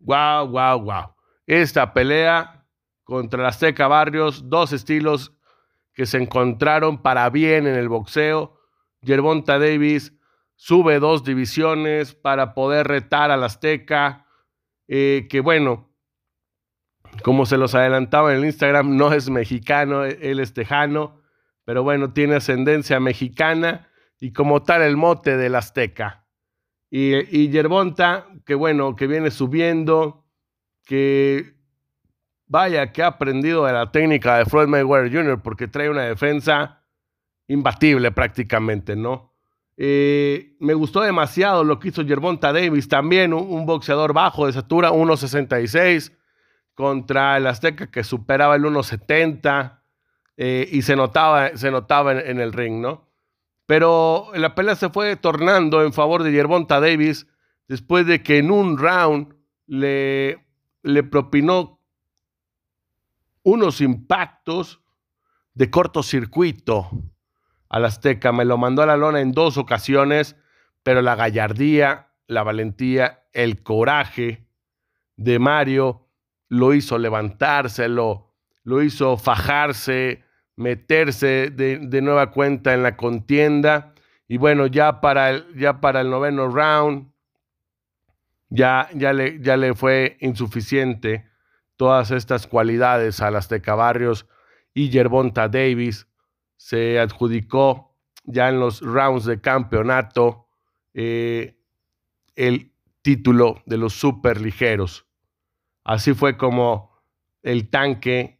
¡Wow, 0.00 0.48
wow, 0.48 0.80
wow! 0.80 1.18
esta 1.48 1.94
pelea 1.94 2.66
contra 3.04 3.42
la 3.42 3.48
Azteca 3.48 3.88
Barrios, 3.88 4.50
dos 4.50 4.72
estilos 4.72 5.34
que 5.94 6.04
se 6.04 6.18
encontraron 6.18 7.02
para 7.02 7.28
bien 7.30 7.66
en 7.66 7.74
el 7.74 7.88
boxeo. 7.88 8.60
Yerbonta 9.00 9.58
Davis 9.58 10.12
sube 10.56 11.00
dos 11.00 11.24
divisiones 11.24 12.14
para 12.14 12.52
poder 12.52 12.86
retar 12.86 13.30
al 13.30 13.42
Azteca, 13.44 14.26
eh, 14.88 15.26
que 15.30 15.40
bueno, 15.40 15.90
como 17.22 17.46
se 17.46 17.56
los 17.56 17.74
adelantaba 17.74 18.30
en 18.32 18.40
el 18.40 18.44
Instagram, 18.44 18.96
no 18.96 19.14
es 19.14 19.30
mexicano, 19.30 20.04
él 20.04 20.38
es 20.38 20.52
tejano, 20.52 21.22
pero 21.64 21.82
bueno, 21.82 22.12
tiene 22.12 22.36
ascendencia 22.36 23.00
mexicana 23.00 23.87
y 24.20 24.32
como 24.32 24.62
tal 24.62 24.82
el 24.82 24.96
mote 24.96 25.36
del 25.36 25.54
Azteca. 25.54 26.26
Y, 26.90 27.50
Yerbonta, 27.50 28.26
que 28.46 28.54
bueno, 28.54 28.96
que 28.96 29.06
viene 29.06 29.30
subiendo, 29.30 30.24
que 30.84 31.54
vaya 32.46 32.92
que 32.92 33.02
ha 33.02 33.08
aprendido 33.08 33.66
de 33.66 33.74
la 33.74 33.92
técnica 33.92 34.38
de 34.38 34.46
Floyd 34.46 34.68
Mayweather 34.68 35.12
Jr. 35.12 35.42
porque 35.42 35.68
trae 35.68 35.90
una 35.90 36.04
defensa 36.04 36.82
imbatible 37.46 38.10
prácticamente, 38.10 38.96
¿no? 38.96 39.34
Eh, 39.76 40.56
me 40.58 40.74
gustó 40.74 41.02
demasiado 41.02 41.62
lo 41.62 41.78
que 41.78 41.88
hizo 41.88 42.04
Gervonta 42.04 42.52
Davis, 42.52 42.88
también 42.88 43.32
un, 43.32 43.64
boxeador 43.64 44.12
bajo 44.12 44.44
de 44.44 44.50
estatura, 44.50 44.90
1.66, 44.90 46.12
contra 46.74 47.36
el 47.36 47.46
Azteca 47.46 47.88
que 47.88 48.02
superaba 48.02 48.56
el 48.56 48.62
1.70 48.62 49.80
eh, 50.36 50.68
y 50.72 50.82
se 50.82 50.96
notaba, 50.96 51.56
se 51.56 51.70
notaba 51.70 52.12
en, 52.12 52.40
el 52.40 52.52
ring, 52.52 52.80
¿no? 52.80 53.07
Pero 53.68 54.30
la 54.32 54.54
pelea 54.54 54.76
se 54.76 54.88
fue 54.88 55.14
tornando 55.16 55.82
en 55.82 55.92
favor 55.92 56.22
de 56.22 56.32
Yerbonta 56.32 56.80
Davis 56.80 57.26
después 57.66 58.06
de 58.06 58.22
que 58.22 58.38
en 58.38 58.50
un 58.50 58.78
round 58.78 59.34
le, 59.66 60.46
le 60.82 61.02
propinó 61.02 61.78
unos 63.42 63.82
impactos 63.82 64.80
de 65.52 65.68
cortocircuito 65.68 66.88
al 67.68 67.84
Azteca. 67.84 68.32
Me 68.32 68.46
lo 68.46 68.56
mandó 68.56 68.80
a 68.80 68.86
la 68.86 68.96
lona 68.96 69.20
en 69.20 69.32
dos 69.32 69.58
ocasiones, 69.58 70.34
pero 70.82 71.02
la 71.02 71.14
gallardía, 71.14 72.14
la 72.26 72.44
valentía, 72.44 73.26
el 73.34 73.62
coraje 73.62 74.48
de 75.16 75.38
Mario 75.38 76.08
lo 76.48 76.72
hizo 76.72 76.96
levantarse, 76.96 77.86
lo, 77.90 78.32
hizo 78.82 79.18
fajarse, 79.18 80.24
meterse 80.58 81.50
de, 81.50 82.02
nueva 82.02 82.32
cuenta 82.32 82.74
en 82.74 82.82
la 82.82 82.96
contienda. 82.96 83.94
Y 84.26 84.38
bueno, 84.38 84.66
ya 84.66 85.00
para 85.00 85.30
el, 85.30 85.56
ya 85.56 85.80
para 85.80 86.00
el 86.00 86.10
noveno 86.10 86.48
round, 86.48 87.12
ya, 88.50 88.88
ya, 88.92 89.12
le, 89.12 89.40
ya 89.40 89.56
le 89.56 89.74
fue 89.74 90.16
insuficiente 90.20 91.30
todas 91.76 92.10
estas 92.10 92.48
cualidades 92.48 93.20
a 93.20 93.28
Azteca 93.28 93.76
Barrios 93.76 94.26
y 94.74 94.90
Yerbonta 94.90 95.48
Davis 95.48 96.08
se 96.56 96.98
adjudicó 96.98 97.94
ya 98.24 98.48
en 98.48 98.58
los 98.58 98.80
rounds 98.80 99.26
de 99.26 99.40
campeonato 99.40 100.48
eh, 100.92 101.56
el 102.34 102.72
título 103.02 103.62
de 103.64 103.76
los 103.76 103.92
superligeros. 103.94 105.06
Así 105.84 106.14
fue 106.14 106.36
como 106.36 106.98
el 107.42 107.70
tanque 107.70 108.37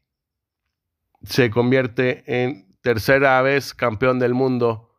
se 1.23 1.51
convierte 1.51 2.25
en 2.27 2.77
tercera 2.81 3.41
vez 3.43 3.75
campeón 3.75 4.19
del 4.19 4.35
mundo, 4.35 4.95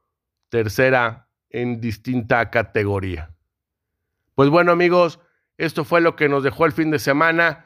tercera 0.50 1.30
en 1.50 1.82
distinta 1.82 2.50
categoría. 2.50 3.32
Pues 4.36 4.50
bueno 4.50 4.72
amigos, 4.72 5.20
esto 5.58 5.84
fue 5.84 6.02
lo 6.02 6.16
que 6.16 6.30
nos 6.30 6.44
dejó 6.44 6.66
el 6.66 6.72
fin 6.72 6.92
de 6.92 7.00
semana. 7.00 7.66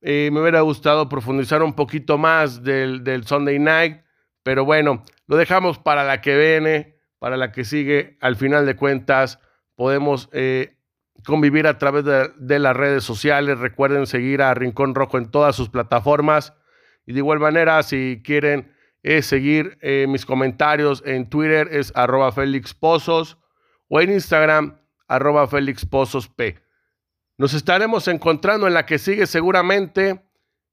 Eh, 0.00 0.30
me 0.32 0.40
hubiera 0.40 0.62
gustado 0.62 1.08
profundizar 1.08 1.62
un 1.62 1.74
poquito 1.74 2.18
más 2.18 2.62
del, 2.62 3.04
del 3.04 3.26
Sunday 3.26 3.58
Night, 3.58 4.02
pero 4.42 4.64
bueno, 4.64 5.04
lo 5.26 5.36
dejamos 5.36 5.78
para 5.78 6.04
la 6.04 6.20
que 6.20 6.36
viene, 6.36 6.96
para 7.18 7.36
la 7.36 7.52
que 7.52 7.64
sigue. 7.64 8.16
Al 8.20 8.36
final 8.36 8.66
de 8.66 8.74
cuentas, 8.76 9.38
podemos 9.76 10.28
eh, 10.32 10.76
convivir 11.24 11.66
a 11.66 11.78
través 11.78 12.04
de, 12.04 12.58
las 12.58 12.76
redes 12.76 13.04
sociales. 13.04 13.58
Recuerden 13.58 14.06
seguir 14.06 14.42
a 14.42 14.52
Rincón 14.54 14.94
Rojo 14.94 15.18
en 15.18 15.30
todas 15.30 15.54
sus 15.54 15.68
plataformas. 15.68 16.54
Y 17.10 17.12
de 17.12 17.18
igual 17.18 17.40
manera, 17.40 17.82
si 17.82 18.22
quieren 18.24 18.72
eh, 19.02 19.20
seguir 19.22 19.78
eh, 19.80 20.06
mis 20.08 20.24
comentarios 20.24 21.02
en 21.04 21.28
Twitter, 21.28 21.66
es 21.72 21.92
arroba 21.96 22.30
Félix 22.30 22.72
Pozos 22.72 23.36
o 23.88 24.00
en 24.00 24.12
Instagram, 24.12 24.78
arroba 25.08 25.48
Félix 25.48 25.84
Pozos 25.84 26.28
P. 26.28 26.62
Nos 27.36 27.52
estaremos 27.52 28.06
encontrando 28.06 28.68
en 28.68 28.74
la 28.74 28.86
que 28.86 28.98
sigue 29.00 29.26
seguramente. 29.26 30.24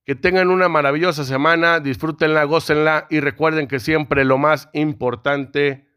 Que 0.05 0.13
tengan 0.13 0.51
una 0.51 0.69
maravillosa 0.69 1.23
semana, 1.23 1.79
disfrútenla, 1.79 2.43
gócenla 2.43 3.07
y 3.09 3.19
recuerden 3.19 3.67
que 3.67 3.79
siempre 3.79 4.23
lo 4.23 4.37
más 4.37 4.69
importante, 4.73 5.87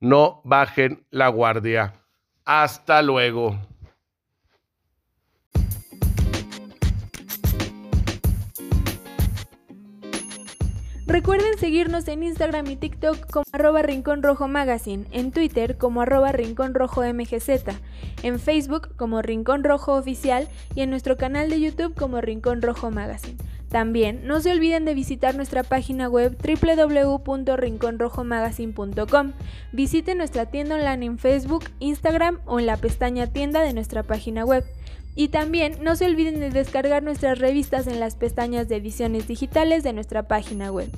no 0.00 0.40
bajen 0.44 1.06
la 1.10 1.28
guardia. 1.28 1.92
Hasta 2.46 3.02
luego. 3.02 3.71
Recuerden 11.12 11.56
seguirnos 11.58 12.08
en 12.08 12.22
Instagram 12.22 12.66
y 12.68 12.76
TikTok 12.76 13.30
como 13.30 13.44
arroba 13.52 13.82
Rincón 13.82 14.22
Rojo 14.22 14.48
Magazine, 14.48 15.04
en 15.10 15.30
Twitter 15.30 15.76
como 15.76 16.00
arroba 16.00 16.32
Rincón 16.32 16.72
Rojo 16.72 17.02
MGZ, 17.02 17.50
en 18.22 18.40
Facebook 18.40 18.96
como 18.96 19.20
Rincón 19.20 19.62
Rojo 19.62 19.92
Oficial 19.92 20.48
y 20.74 20.80
en 20.80 20.88
nuestro 20.88 21.18
canal 21.18 21.50
de 21.50 21.60
YouTube 21.60 21.94
como 21.94 22.22
Rincón 22.22 22.62
Rojo 22.62 22.90
Magazine. 22.90 23.36
También 23.68 24.26
no 24.26 24.40
se 24.40 24.52
olviden 24.52 24.86
de 24.86 24.94
visitar 24.94 25.34
nuestra 25.34 25.64
página 25.64 26.08
web 26.08 26.34
www.rinconrojomagazine.com. 26.42 29.32
Visiten 29.72 30.16
nuestra 30.16 30.46
tienda 30.46 30.76
online 30.76 31.04
en 31.04 31.18
Facebook, 31.18 31.64
Instagram 31.78 32.38
o 32.46 32.58
en 32.58 32.64
la 32.64 32.78
pestaña 32.78 33.26
tienda 33.26 33.60
de 33.60 33.74
nuestra 33.74 34.02
página 34.02 34.46
web. 34.46 34.64
Y 35.14 35.28
también 35.28 35.76
no 35.82 35.94
se 35.96 36.06
olviden 36.06 36.40
de 36.40 36.50
descargar 36.50 37.02
nuestras 37.02 37.38
revistas 37.38 37.86
en 37.86 38.00
las 38.00 38.16
pestañas 38.16 38.68
de 38.68 38.76
ediciones 38.76 39.28
digitales 39.28 39.82
de 39.82 39.92
nuestra 39.92 40.26
página 40.26 40.72
web. 40.72 40.90